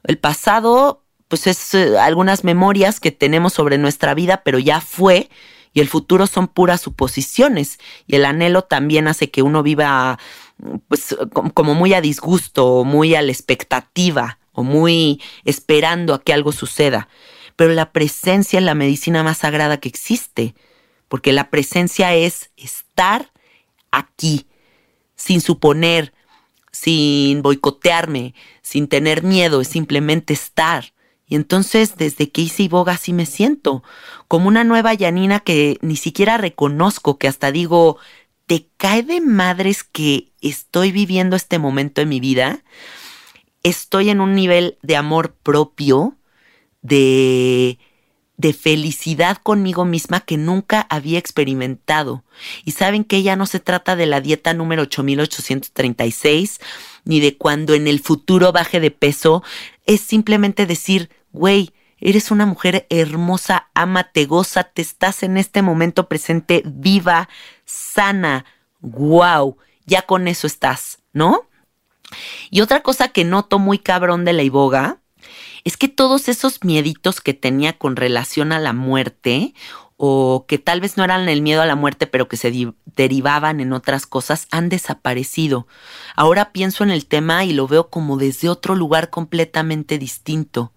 El 0.05 0.17
pasado, 0.17 1.03
pues 1.27 1.45
es 1.45 1.73
eh, 1.73 1.99
algunas 1.99 2.45
memorias 2.45 3.01
que 3.01 3.11
tenemos 3.11 3.51
sobre 3.51 3.77
nuestra 3.77 4.13
vida, 4.13 4.43
pero 4.45 4.59
ya 4.59 4.79
fue, 4.79 5.29
y 5.73 5.81
el 5.81 5.89
futuro 5.89 6.25
son 6.25 6.47
puras 6.47 6.79
suposiciones, 6.79 7.79
y 8.07 8.15
el 8.15 8.23
anhelo 8.23 8.61
también 8.61 9.09
hace 9.09 9.29
que 9.29 9.41
uno 9.41 9.61
viva 9.61 10.17
pues 10.87 11.17
como 11.53 11.73
muy 11.73 11.93
a 11.93 11.99
disgusto, 11.99 12.85
muy 12.85 13.13
a 13.15 13.21
la 13.21 13.33
expectativa, 13.33 14.39
o 14.53 14.63
muy 14.63 15.21
esperando 15.43 16.13
a 16.13 16.23
que 16.23 16.33
algo 16.33 16.51
suceda. 16.51 17.09
Pero 17.55 17.73
la 17.73 17.91
presencia 17.91 18.59
es 18.59 18.65
la 18.65 18.75
medicina 18.75 19.23
más 19.23 19.39
sagrada 19.39 19.77
que 19.77 19.89
existe, 19.89 20.55
porque 21.07 21.33
la 21.33 21.49
presencia 21.49 22.15
es 22.15 22.51
estar 22.55 23.31
aquí, 23.91 24.47
sin 25.15 25.41
suponer, 25.41 26.13
sin 26.71 27.41
boicotearme, 27.41 28.33
sin 28.61 28.87
tener 28.87 29.23
miedo, 29.23 29.61
es 29.61 29.67
simplemente 29.67 30.33
estar. 30.33 30.93
Y 31.27 31.35
entonces, 31.35 31.95
desde 31.97 32.29
que 32.29 32.41
hice 32.41 32.63
Iboga, 32.63 32.93
así 32.93 33.13
me 33.13 33.25
siento, 33.25 33.83
como 34.27 34.47
una 34.47 34.63
nueva 34.63 34.93
Yanina 34.93 35.39
que 35.39 35.77
ni 35.81 35.95
siquiera 35.95 36.37
reconozco, 36.37 37.17
que 37.17 37.27
hasta 37.27 37.51
digo, 37.51 37.97
¿te 38.47 38.67
cae 38.77 39.03
de 39.03 39.21
madres 39.21 39.83
que 39.83 40.31
estoy 40.41 40.91
viviendo 40.91 41.35
este 41.35 41.59
momento 41.59 42.01
en 42.01 42.09
mi 42.09 42.19
vida? 42.19 42.63
Estoy 43.63 44.09
en 44.09 44.21
un 44.21 44.35
nivel 44.35 44.77
de 44.81 44.95
amor 44.95 45.33
propio, 45.41 46.15
de 46.81 47.79
de 48.37 48.53
felicidad 48.53 49.37
conmigo 49.37 49.85
misma 49.85 50.19
que 50.21 50.37
nunca 50.37 50.85
había 50.89 51.19
experimentado. 51.19 52.23
Y 52.65 52.71
saben 52.71 53.03
que 53.03 53.23
ya 53.23 53.35
no 53.35 53.45
se 53.45 53.59
trata 53.59 53.95
de 53.95 54.05
la 54.05 54.21
dieta 54.21 54.53
número 54.53 54.83
8836, 54.83 56.59
ni 57.05 57.19
de 57.19 57.37
cuando 57.37 57.73
en 57.73 57.87
el 57.87 57.99
futuro 57.99 58.51
baje 58.51 58.79
de 58.79 58.91
peso, 58.91 59.43
es 59.85 60.01
simplemente 60.01 60.65
decir, 60.65 61.09
güey, 61.31 61.71
eres 61.99 62.31
una 62.31 62.45
mujer 62.45 62.85
hermosa, 62.89 63.69
amate, 63.73 64.27
te 64.73 64.81
estás 64.81 65.23
en 65.23 65.37
este 65.37 65.61
momento 65.61 66.09
presente 66.09 66.63
viva, 66.65 67.29
sana, 67.65 68.45
wow, 68.81 69.57
ya 69.85 70.01
con 70.01 70.27
eso 70.27 70.47
estás, 70.47 70.99
¿no? 71.13 71.47
Y 72.49 72.61
otra 72.61 72.81
cosa 72.81 73.09
que 73.09 73.23
noto 73.23 73.59
muy 73.59 73.79
cabrón 73.79 74.25
de 74.25 74.33
la 74.33 74.43
iboga 74.43 74.97
es 75.63 75.77
que 75.77 75.87
todos 75.87 76.27
esos 76.27 76.63
mieditos 76.63 77.21
que 77.21 77.33
tenía 77.33 77.77
con 77.77 77.95
relación 77.95 78.51
a 78.51 78.59
la 78.59 78.73
muerte 78.73 79.53
o 79.97 80.45
que 80.47 80.57
tal 80.57 80.81
vez 80.81 80.97
no 80.97 81.03
eran 81.03 81.29
el 81.29 81.41
miedo 81.41 81.61
a 81.61 81.65
la 81.65 81.75
muerte, 81.75 82.07
pero 82.07 82.27
que 82.27 82.35
se 82.35 82.73
derivaban 82.97 83.61
en 83.61 83.71
otras 83.71 84.05
cosas, 84.05 84.47
han 84.51 84.67
desaparecido. 84.67 85.67
Ahora 86.15 86.51
pienso 86.51 86.83
en 86.83 86.91
el 86.91 87.05
tema 87.05 87.45
y 87.45 87.53
lo 87.53 87.67
veo 87.67 87.89
como 87.89 88.17
desde 88.17 88.49
otro 88.49 88.75
lugar 88.75 89.09
completamente 89.09 89.97
distinto. 89.97 90.73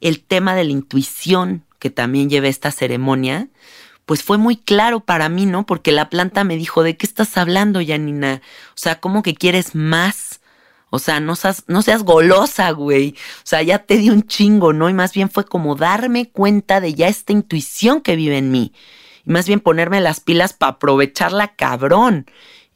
El 0.00 0.20
tema 0.20 0.54
de 0.54 0.64
la 0.64 0.72
intuición 0.72 1.64
que 1.78 1.90
también 1.90 2.28
lleva 2.28 2.48
esta 2.48 2.70
ceremonia, 2.70 3.48
pues 4.04 4.22
fue 4.22 4.36
muy 4.36 4.56
claro 4.56 5.00
para 5.00 5.28
mí, 5.28 5.46
¿no? 5.46 5.64
Porque 5.64 5.92
la 5.92 6.10
planta 6.10 6.44
me 6.44 6.56
dijo, 6.56 6.82
¿de 6.82 6.96
qué 6.96 7.06
estás 7.06 7.36
hablando, 7.36 7.80
Janina? 7.86 8.42
O 8.70 8.76
sea, 8.76 9.00
¿cómo 9.00 9.22
que 9.22 9.34
quieres 9.34 9.74
más? 9.74 10.27
O 10.90 10.98
sea, 10.98 11.20
no 11.20 11.36
seas, 11.36 11.64
no 11.66 11.82
seas 11.82 12.02
golosa, 12.02 12.70
güey. 12.70 13.14
O 13.38 13.46
sea, 13.46 13.62
ya 13.62 13.80
te 13.80 13.96
di 13.96 14.10
un 14.10 14.26
chingo, 14.26 14.72
¿no? 14.72 14.88
Y 14.88 14.94
más 14.94 15.12
bien 15.12 15.30
fue 15.30 15.44
como 15.44 15.74
darme 15.74 16.30
cuenta 16.30 16.80
de 16.80 16.94
ya 16.94 17.08
esta 17.08 17.32
intuición 17.32 18.00
que 18.00 18.16
vive 18.16 18.38
en 18.38 18.50
mí. 18.50 18.72
Y 19.26 19.30
más 19.30 19.46
bien 19.46 19.60
ponerme 19.60 20.00
las 20.00 20.20
pilas 20.20 20.52
para 20.52 20.72
aprovecharla 20.72 21.54
cabrón. 21.54 22.26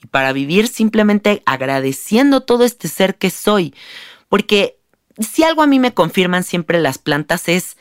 Y 0.02 0.06
para 0.06 0.32
vivir 0.32 0.68
simplemente 0.68 1.42
agradeciendo 1.46 2.42
todo 2.42 2.64
este 2.64 2.88
ser 2.88 3.16
que 3.16 3.30
soy. 3.30 3.74
Porque 4.28 4.78
si 5.18 5.44
algo 5.44 5.62
a 5.62 5.66
mí 5.66 5.78
me 5.78 5.94
confirman 5.94 6.44
siempre 6.44 6.80
las 6.80 6.98
plantas 6.98 7.48
es 7.48 7.76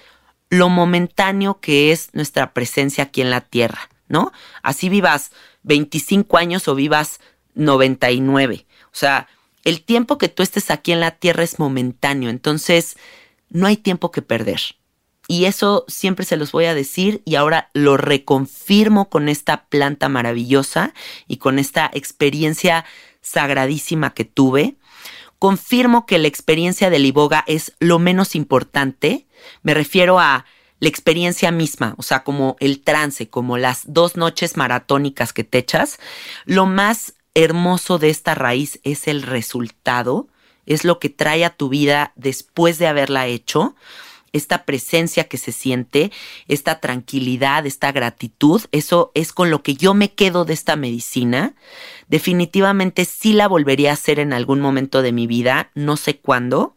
lo 0.50 0.70
momentáneo 0.70 1.60
que 1.60 1.92
es 1.92 2.10
nuestra 2.14 2.54
presencia 2.54 3.06
aquí 3.06 3.22
en 3.22 3.30
la 3.30 3.42
tierra, 3.42 3.90
¿no? 4.08 4.34
Así 4.62 4.90
vivas 4.90 5.32
25 5.64 6.38
años 6.38 6.68
o 6.68 6.76
vivas 6.76 7.20
99. 7.56 8.66
O 8.86 8.90
sea, 8.92 9.28
el 9.64 9.84
tiempo 9.84 10.18
que 10.18 10.30
tú 10.30 10.44
estés 10.44 10.72
aquí 10.72 10.92
en 10.92 11.00
la 11.00 11.12
tierra 11.12 11.44
es 11.44 11.60
momentáneo, 11.60 12.30
entonces 12.30 12.98
no 13.50 13.68
hay 13.68 13.78
tiempo 13.78 14.12
que 14.12 14.22
perder. 14.22 14.62
Y 15.28 15.46
eso 15.46 15.86
siempre 15.88 16.26
se 16.26 16.36
los 16.36 16.52
voy 16.52 16.66
a 16.66 16.74
decir 16.74 17.22
y 17.26 17.36
ahora 17.36 17.70
lo 17.74 17.96
reconfirmo 17.96 19.10
con 19.10 19.30
esta 19.30 19.66
planta 19.66 20.10
maravillosa 20.10 20.94
y 21.28 21.38
con 21.38 21.60
esta 21.60 21.90
experiencia 21.94 22.86
sagradísima 23.22 24.14
que 24.14 24.26
tuve. 24.26 24.76
Confirmo 25.40 26.06
que 26.06 26.18
la 26.18 26.28
experiencia 26.28 26.90
del 26.90 27.06
iboga 27.06 27.44
es 27.48 27.74
lo 27.80 27.98
menos 27.98 28.36
importante. 28.36 29.26
Me 29.64 29.74
refiero 29.74 30.20
a 30.20 30.46
la 30.80 30.90
experiencia 30.90 31.52
misma, 31.52 31.94
o 31.98 32.04
sea, 32.04 32.24
como 32.24 32.58
el 32.60 32.82
trance, 32.82 33.30
como 33.30 33.58
las 33.58 33.84
dos 33.86 34.18
noches 34.18 34.58
maratónicas 34.58 35.32
que 35.32 35.44
te 35.44 35.60
echas. 35.60 36.00
Lo 36.46 36.66
más 36.66 37.14
hermoso 37.34 38.00
de 38.00 38.10
esta 38.10 38.36
raíz 38.36 38.80
es 38.84 39.08
el 39.08 39.22
resultado, 39.22 40.28
es 40.66 40.84
lo 40.84 41.00
que 41.00 41.10
trae 41.10 41.46
a 41.46 41.52
tu 41.52 41.70
vida 41.70 42.14
después 42.16 42.78
de 42.78 42.88
haberla 42.88 43.28
hecho, 43.28 43.76
esta 44.34 44.64
presencia 44.66 45.26
que 45.26 45.38
se 45.38 45.52
siente, 45.52 46.12
esta 46.48 46.80
tranquilidad, 46.80 47.66
esta 47.66 47.92
gratitud, 47.92 48.62
eso 48.72 49.12
es 49.14 49.34
con 49.34 49.50
lo 49.50 49.62
que 49.62 49.76
yo 49.76 49.94
me 49.94 50.14
quedo 50.14 50.46
de 50.46 50.54
esta 50.54 50.76
medicina. 50.76 51.54
Definitivamente 52.08 53.06
sí 53.06 53.34
la 53.34 53.48
volvería 53.48 53.90
a 53.90 53.94
hacer 53.94 54.20
en 54.20 54.32
algún 54.32 54.62
momento 54.62 55.02
de 55.02 55.12
mi 55.12 55.28
vida, 55.28 55.70
no 55.76 55.98
sé 55.98 56.18
cuándo. 56.18 56.76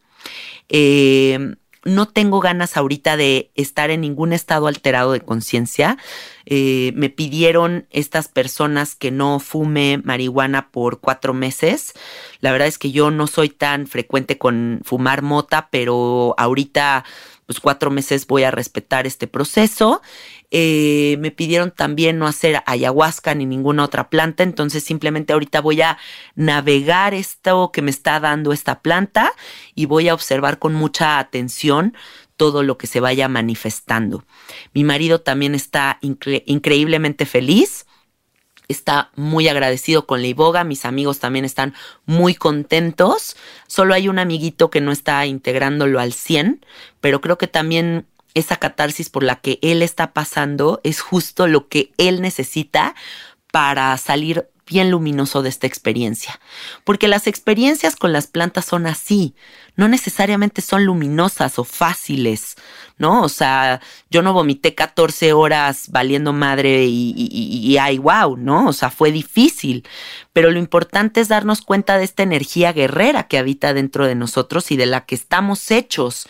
Eh, 0.68 1.54
no 1.84 2.08
tengo 2.08 2.40
ganas 2.40 2.76
ahorita 2.76 3.16
de 3.16 3.50
estar 3.54 3.90
en 3.90 4.00
ningún 4.00 4.32
estado 4.32 4.66
alterado 4.66 5.12
de 5.12 5.20
conciencia. 5.20 5.98
Eh, 6.46 6.92
me 6.94 7.10
pidieron 7.10 7.86
estas 7.90 8.28
personas 8.28 8.94
que 8.94 9.10
no 9.10 9.40
fume 9.40 10.00
marihuana 10.04 10.70
por 10.70 11.00
cuatro 11.00 11.34
meses. 11.34 11.92
La 12.40 12.52
verdad 12.52 12.68
es 12.68 12.78
que 12.78 12.90
yo 12.90 13.10
no 13.10 13.26
soy 13.26 13.48
tan 13.48 13.86
frecuente 13.86 14.38
con 14.38 14.80
fumar 14.84 15.22
mota, 15.22 15.68
pero 15.70 16.34
ahorita, 16.38 17.04
pues 17.46 17.60
cuatro 17.60 17.90
meses 17.90 18.26
voy 18.26 18.44
a 18.44 18.50
respetar 18.50 19.06
este 19.06 19.26
proceso. 19.26 20.02
Eh, 20.56 21.16
me 21.18 21.32
pidieron 21.32 21.72
también 21.72 22.16
no 22.16 22.28
hacer 22.28 22.62
ayahuasca 22.66 23.34
ni 23.34 23.44
ninguna 23.44 23.82
otra 23.82 24.08
planta, 24.08 24.44
entonces 24.44 24.84
simplemente 24.84 25.32
ahorita 25.32 25.60
voy 25.60 25.82
a 25.82 25.98
navegar 26.36 27.12
esto 27.12 27.72
que 27.72 27.82
me 27.82 27.90
está 27.90 28.20
dando 28.20 28.52
esta 28.52 28.80
planta 28.80 29.32
y 29.74 29.86
voy 29.86 30.08
a 30.08 30.14
observar 30.14 30.60
con 30.60 30.72
mucha 30.72 31.18
atención 31.18 31.96
todo 32.36 32.62
lo 32.62 32.78
que 32.78 32.86
se 32.86 33.00
vaya 33.00 33.26
manifestando. 33.26 34.24
Mi 34.72 34.84
marido 34.84 35.20
también 35.20 35.56
está 35.56 35.98
increíblemente 36.00 37.26
feliz 37.26 37.86
está 38.68 39.10
muy 39.14 39.48
agradecido 39.48 40.06
con 40.06 40.22
la 40.22 40.28
iboga, 40.28 40.64
mis 40.64 40.84
amigos 40.84 41.18
también 41.18 41.44
están 41.44 41.74
muy 42.06 42.34
contentos, 42.34 43.36
solo 43.66 43.92
hay 43.92 44.08
un 44.08 44.18
amiguito 44.18 44.70
que 44.70 44.80
no 44.80 44.90
está 44.90 45.26
integrándolo 45.26 46.00
al 46.00 46.14
100, 46.14 46.64
pero 47.00 47.20
creo 47.20 47.36
que 47.36 47.46
también 47.46 48.06
esa 48.34 48.56
catarsis 48.56 49.10
por 49.10 49.22
la 49.22 49.36
que 49.36 49.58
él 49.62 49.82
está 49.82 50.12
pasando 50.12 50.80
es 50.84 51.00
justo 51.00 51.46
lo 51.46 51.68
que 51.68 51.92
él 51.96 52.20
necesita 52.20 52.94
para 53.50 53.96
salir 53.96 54.48
bien 54.66 54.90
luminoso 54.90 55.42
de 55.42 55.48
esta 55.48 55.66
experiencia. 55.66 56.40
Porque 56.84 57.08
las 57.08 57.26
experiencias 57.26 57.96
con 57.96 58.12
las 58.12 58.26
plantas 58.26 58.64
son 58.64 58.86
así, 58.86 59.34
no 59.76 59.88
necesariamente 59.88 60.62
son 60.62 60.84
luminosas 60.84 61.58
o 61.58 61.64
fáciles, 61.64 62.56
¿no? 62.96 63.22
O 63.22 63.28
sea, 63.28 63.80
yo 64.10 64.22
no 64.22 64.32
vomité 64.32 64.74
14 64.74 65.32
horas 65.32 65.88
valiendo 65.90 66.32
madre 66.32 66.84
y, 66.86 67.76
ay, 67.78 67.98
wow, 67.98 68.36
¿no? 68.36 68.68
O 68.68 68.72
sea, 68.72 68.90
fue 68.90 69.12
difícil. 69.12 69.86
Pero 70.32 70.50
lo 70.50 70.58
importante 70.58 71.20
es 71.20 71.28
darnos 71.28 71.60
cuenta 71.60 71.98
de 71.98 72.04
esta 72.04 72.22
energía 72.22 72.72
guerrera 72.72 73.28
que 73.28 73.38
habita 73.38 73.74
dentro 73.74 74.06
de 74.06 74.14
nosotros 74.14 74.70
y 74.70 74.76
de 74.76 74.86
la 74.86 75.04
que 75.04 75.14
estamos 75.14 75.70
hechos 75.70 76.28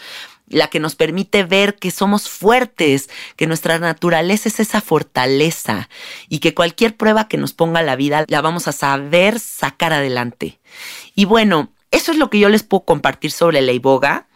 la 0.49 0.69
que 0.69 0.81
nos 0.81 0.95
permite 0.95 1.45
ver 1.45 1.77
que 1.77 1.91
somos 1.91 2.29
fuertes, 2.29 3.09
que 3.37 3.47
nuestra 3.47 3.79
naturaleza 3.79 4.49
es 4.49 4.61
esa 4.61 4.81
fortaleza 4.81 5.89
y 6.29 6.39
que 6.39 6.55
cualquier 6.55 6.97
prueba 6.97 7.29
que 7.29 7.39
nos 7.39 7.53
ponga 7.53 7.83
la 7.83 7.97
vida 7.97 8.25
la 8.29 8.41
vamos 8.41 8.69
a 8.69 8.73
saber 8.73 9.41
sacar 9.41 9.93
adelante. 9.93 10.61
Y 11.15 11.25
bueno, 11.25 11.73
eso 11.91 12.13
es 12.13 12.19
lo 12.19 12.29
que 12.29 12.39
yo 12.39 12.49
les 12.49 12.63
puedo 12.63 12.85
compartir 12.85 13.31
sobre 13.31 13.61
la 13.61 13.73
iboga. 13.73 14.27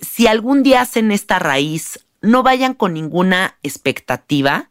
si 0.00 0.26
algún 0.26 0.62
día 0.62 0.82
hacen 0.82 1.12
esta 1.12 1.38
raíz, 1.38 2.00
no 2.20 2.42
vayan 2.42 2.74
con 2.74 2.92
ninguna 2.92 3.56
expectativa. 3.62 4.68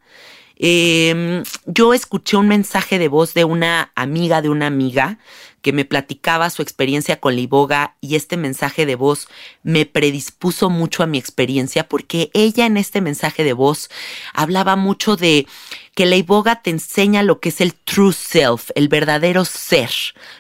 Em, 0.56 1.44
yo 1.66 1.94
escuché 1.94 2.38
un 2.38 2.48
mensaje 2.48 3.00
de 3.00 3.08
voz 3.08 3.34
de 3.34 3.44
una 3.44 3.92
amiga 3.96 4.42
de 4.42 4.50
una 4.50 4.68
amiga 4.68 5.18
que 5.64 5.74
me 5.74 5.86
platicaba 5.86 6.52
su 6.52 6.62
experiencia 6.62 7.20
con 7.20 7.36
la 7.36 7.42
iboga 7.42 7.96
y 8.02 8.16
este 8.16 8.38
mensaje 8.38 8.86
de 8.86 8.96
voz 8.96 9.28
me 9.64 9.86
predispuso 9.88 10.70
mucho 10.70 11.02
a 11.02 11.08
mi 11.08 11.18
experiencia 11.18 11.88
porque 11.88 12.30
ella 12.34 12.66
en 12.68 12.78
este 12.78 13.02
mensaje 13.02 13.44
de 13.44 13.54
voz 13.54 13.90
hablaba 14.34 14.76
mucho 14.76 15.16
de 15.16 15.48
que 15.96 16.06
la 16.06 16.18
iboga 16.18 16.62
te 16.62 16.70
enseña 16.70 17.24
lo 17.24 17.40
que 17.40 17.50
es 17.50 17.62
el 17.62 17.74
true 17.74 18.14
self, 18.14 18.72
el 18.76 18.90
verdadero 18.90 19.46
ser, 19.46 19.90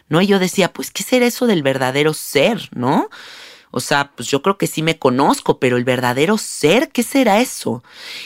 ¿no? 0.10 0.22
Y 0.22 0.28
yo 0.28 0.40
decía, 0.40 0.74
pues, 0.74 0.92
¿qué 0.92 1.04
será 1.04 1.26
eso 1.26 1.48
del 1.48 1.64
verdadero 1.64 2.14
ser, 2.14 2.70
¿no? 2.74 3.10
O 3.76 3.80
sea, 3.80 4.12
pues 4.16 4.30
yo 4.30 4.44
creo 4.44 4.60
que 4.60 4.68
sí 4.68 4.84
me 4.84 5.00
conozco, 5.00 5.58
pero 5.58 5.78
el 5.78 5.84
verdadero 5.84 6.38
ser, 6.38 6.90
¿qué 6.90 7.02
será 7.02 7.42
eso? 7.42 7.84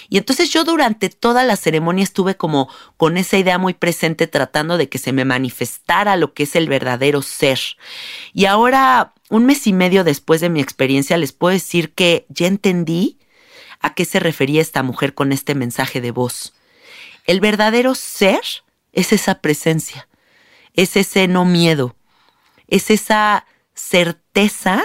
Y 0.09 0.17
entonces 0.17 0.49
yo 0.49 0.65
durante 0.65 1.07
toda 1.07 1.45
la 1.45 1.55
ceremonia 1.55 2.03
estuve 2.03 2.35
como 2.35 2.67
con 2.97 3.15
esa 3.15 3.37
idea 3.37 3.57
muy 3.57 3.73
presente 3.73 4.27
tratando 4.27 4.77
de 4.77 4.89
que 4.89 4.97
se 4.97 5.13
me 5.13 5.23
manifestara 5.23 6.17
lo 6.17 6.33
que 6.33 6.43
es 6.43 6.57
el 6.57 6.67
verdadero 6.67 7.21
ser. 7.21 7.61
Y 8.33 8.43
ahora, 8.43 9.13
un 9.29 9.45
mes 9.45 9.65
y 9.67 9.71
medio 9.71 10.03
después 10.03 10.41
de 10.41 10.49
mi 10.49 10.59
experiencia, 10.59 11.15
les 11.15 11.31
puedo 11.31 11.53
decir 11.53 11.93
que 11.93 12.25
ya 12.27 12.47
entendí 12.47 13.17
a 13.79 13.93
qué 13.93 14.03
se 14.03 14.19
refería 14.19 14.61
esta 14.61 14.83
mujer 14.83 15.13
con 15.13 15.31
este 15.31 15.55
mensaje 15.55 16.01
de 16.01 16.11
voz. 16.11 16.55
El 17.23 17.39
verdadero 17.39 17.95
ser 17.95 18.41
es 18.91 19.13
esa 19.13 19.39
presencia, 19.39 20.09
es 20.73 20.97
ese 20.97 21.29
no 21.29 21.45
miedo, 21.45 21.95
es 22.67 22.91
esa 22.91 23.45
certeza 23.73 24.83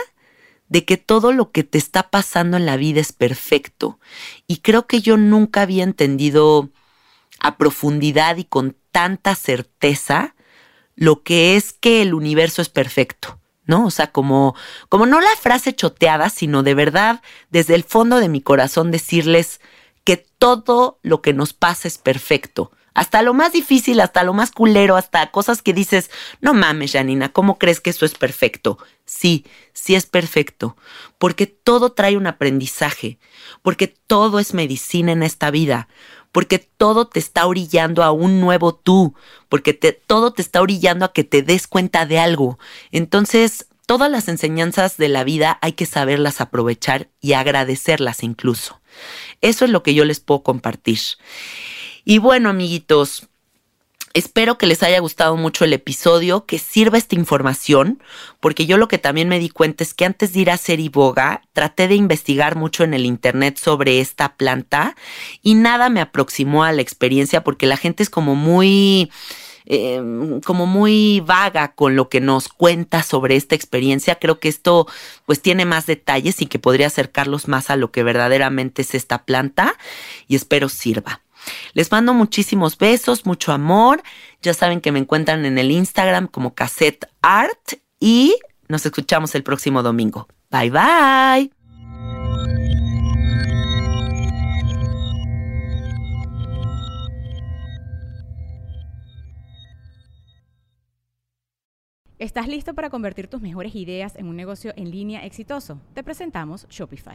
de 0.73 0.87
que 0.87 0.97
todo 0.97 1.33
lo 1.33 1.53
que 1.53 1.65
te 1.65 1.77
está 1.77 2.09
pasando 2.09 2.57
en 2.57 2.65
la 2.65 2.79
vida 2.79 2.99
es 2.99 3.13
perfecto. 3.13 4.01
Y 4.47 4.59
creo 4.59 4.87
que 4.87 5.03
yo 5.03 5.19
nunca 5.19 5.61
había 5.61 5.85
entendido 5.85 6.71
a 7.41 7.59
profundidad 7.59 8.39
y 8.39 8.45
con 8.45 8.75
tanta 8.91 9.35
certeza 9.35 10.35
lo 10.97 11.23
que 11.23 11.57
es 11.57 11.75
que 11.75 12.01
el 12.01 12.15
universo 12.15 12.63
es 12.63 12.71
perfecto. 12.71 13.39
¿no? 13.67 13.85
O 13.85 13.91
sea, 13.91 14.13
como, 14.13 14.57
como 14.89 15.05
no 15.05 15.21
la 15.21 15.37
frase 15.39 15.75
choteada, 15.75 16.31
sino 16.31 16.63
de 16.63 16.73
verdad, 16.73 17.21
desde 17.51 17.75
el 17.75 17.85
fondo 17.85 18.17
de 18.19 18.31
mi 18.31 18.41
corazón, 18.41 18.91
decirles 18.91 19.61
que 20.05 20.17
todo 20.17 20.99
lo 21.03 21.21
que 21.21 21.35
nos 21.35 21.53
pasa 21.53 21.87
es 21.87 21.99
perfecto. 21.99 22.73
Hasta 22.95 23.23
lo 23.23 23.33
más 23.35 23.53
difícil, 23.53 24.01
hasta 24.01 24.23
lo 24.23 24.35
más 24.35 24.51
culero, 24.51 24.97
hasta 24.97 25.31
cosas 25.31 25.63
que 25.63 25.73
dices, 25.73 26.11
no 26.41 26.53
mames, 26.53 26.93
Janina, 26.93 27.31
¿cómo 27.31 27.59
crees 27.59 27.81
que 27.81 27.91
eso 27.91 28.05
es 28.05 28.15
perfecto? 28.15 28.79
Sí, 29.07 29.47
sí 29.73 29.95
es 29.95 30.07
perfecto, 30.07 30.77
porque 31.19 31.47
todo 31.47 31.93
trae 31.93 32.17
un 32.17 32.27
aprendizaje, 32.27 33.19
porque 33.63 33.89
todo 33.89 34.39
es 34.39 34.53
medicina 34.53 35.13
en 35.13 35.23
esta 35.23 35.51
vida, 35.51 35.89
porque 36.33 36.59
todo 36.59 37.07
te 37.07 37.19
está 37.19 37.47
orillando 37.47 38.03
a 38.03 38.13
un 38.13 38.41
nuevo 38.41 38.75
tú, 38.75 39.15
porque 39.49 39.73
todo 39.75 40.33
te 40.33 40.43
está 40.43 40.61
orillando 40.61 41.05
a 41.05 41.13
que 41.13 41.25
te 41.25 41.43
des 41.43 41.67
cuenta 41.67 42.07
de 42.07 42.19
algo. 42.19 42.59
Entonces, 42.91 43.67
todas 43.87 44.11
las 44.11 44.29
enseñanzas 44.29 44.97
de 44.97 45.09
la 45.09 45.25
vida 45.25 45.59
hay 45.61 45.73
que 45.73 45.87
saberlas 45.87 46.41
aprovechar 46.41 47.09
y 47.21 47.35
agradecerlas 47.35 48.23
incluso. 48.23 48.81
Eso 49.41 49.65
es 49.65 49.71
lo 49.71 49.83
que 49.83 49.95
yo 49.95 50.05
les 50.05 50.21
puedo 50.21 50.43
compartir. 50.43 50.99
Y 52.05 52.19
bueno, 52.19 52.49
amiguitos, 52.49 53.29
Espero 54.15 54.59
que 54.59 54.67
les 54.67 54.83
haya 54.83 55.01
gustado 55.01 55.37
mucho 55.39 55.65
el 55.65 55.73
episodio, 55.73 56.45
que 56.45 56.59
sirva 56.59 56.99
esta 56.99 57.15
información, 57.15 58.03
porque 58.41 58.67
yo 58.67 58.77
lo 58.77 58.87
que 58.87 58.99
también 58.99 59.29
me 59.29 59.39
di 59.39 59.49
cuenta 59.49 59.83
es 59.85 59.95
que 59.95 60.05
antes 60.05 60.35
de 60.35 60.41
ir 60.41 60.51
a 60.51 60.55
hacer 60.55 60.81
iboga, 60.81 61.43
traté 61.55 61.89
de 61.89 61.95
investigar 61.95 62.55
mucho 62.55 62.85
en 62.85 62.93
el 62.93 63.07
internet 63.07 63.57
sobre 63.57 64.01
esta 64.01 64.37
planta 64.37 64.97
y 65.43 65.55
nada 65.55 65.89
me 65.89 66.03
aproximó 66.03 66.63
a 66.63 66.73
la 66.73 66.83
experiencia 66.83 67.43
porque 67.43 67.67
la 67.67 67.77
gente 67.77 68.03
es 68.03 68.11
como 68.11 68.35
muy... 68.35 69.11
Em, 69.65 70.41
como 70.41 70.67
muy 70.67 71.21
vaga 71.21 71.73
con 71.73 71.95
lo 71.95 72.09
que 72.09 72.21
nos 72.21 72.49
cuenta 72.49 73.05
sobre 73.05 73.37
esta 73.37 73.55
experiencia. 73.55 74.17
Creo 74.17 74.41
que 74.41 74.49
esto 74.49 74.89
pues 75.25 75.41
tiene 75.41 75.65
más 75.65 75.87
detalles 75.87 76.43
y 76.43 76.47
que 76.47 76.59
podría 76.59 76.89
acercarlos 76.89 77.47
más 77.47 77.71
a 77.71 77.77
lo 77.77 77.93
que 77.93 78.03
verdaderamente 78.03 78.83
es 78.83 78.97
esta 78.97 79.25
planta 79.25 79.77
y 80.27 80.35
espero 80.35 80.69
sirva. 80.69 81.23
Les 81.75 81.91
mando 81.91 82.15
muchísimos 82.15 82.77
besos, 82.79 83.27
mucho 83.27 83.53
amor. 83.53 84.03
Ya 84.43 84.55
saben 84.55 84.81
que 84.81 84.93
me 84.93 84.99
encuentran 84.99 85.45
en 85.45 85.59
el 85.59 85.71
Instagram 85.71 86.27
como 86.27 86.55
Cassette 86.55 87.07
Art 87.23 87.75
y 88.01 88.37
nos 88.69 88.85
escuchamos 88.87 89.35
el 89.35 89.43
próximo 89.43 89.83
domingo. 89.83 90.29
Bye 90.51 90.71
bye. 90.71 91.53
¿Estás 102.23 102.47
listo 102.47 102.75
para 102.75 102.89
convertir 102.89 103.27
tus 103.27 103.41
mejores 103.41 103.75
ideas 103.75 104.15
en 104.15 104.29
un 104.29 104.37
negocio 104.37 104.73
en 104.77 104.93
línea 104.93 105.27
exitoso? 105.27 105.81
Te 105.93 106.05
presentamos 106.05 106.69
Shopify. 106.69 107.15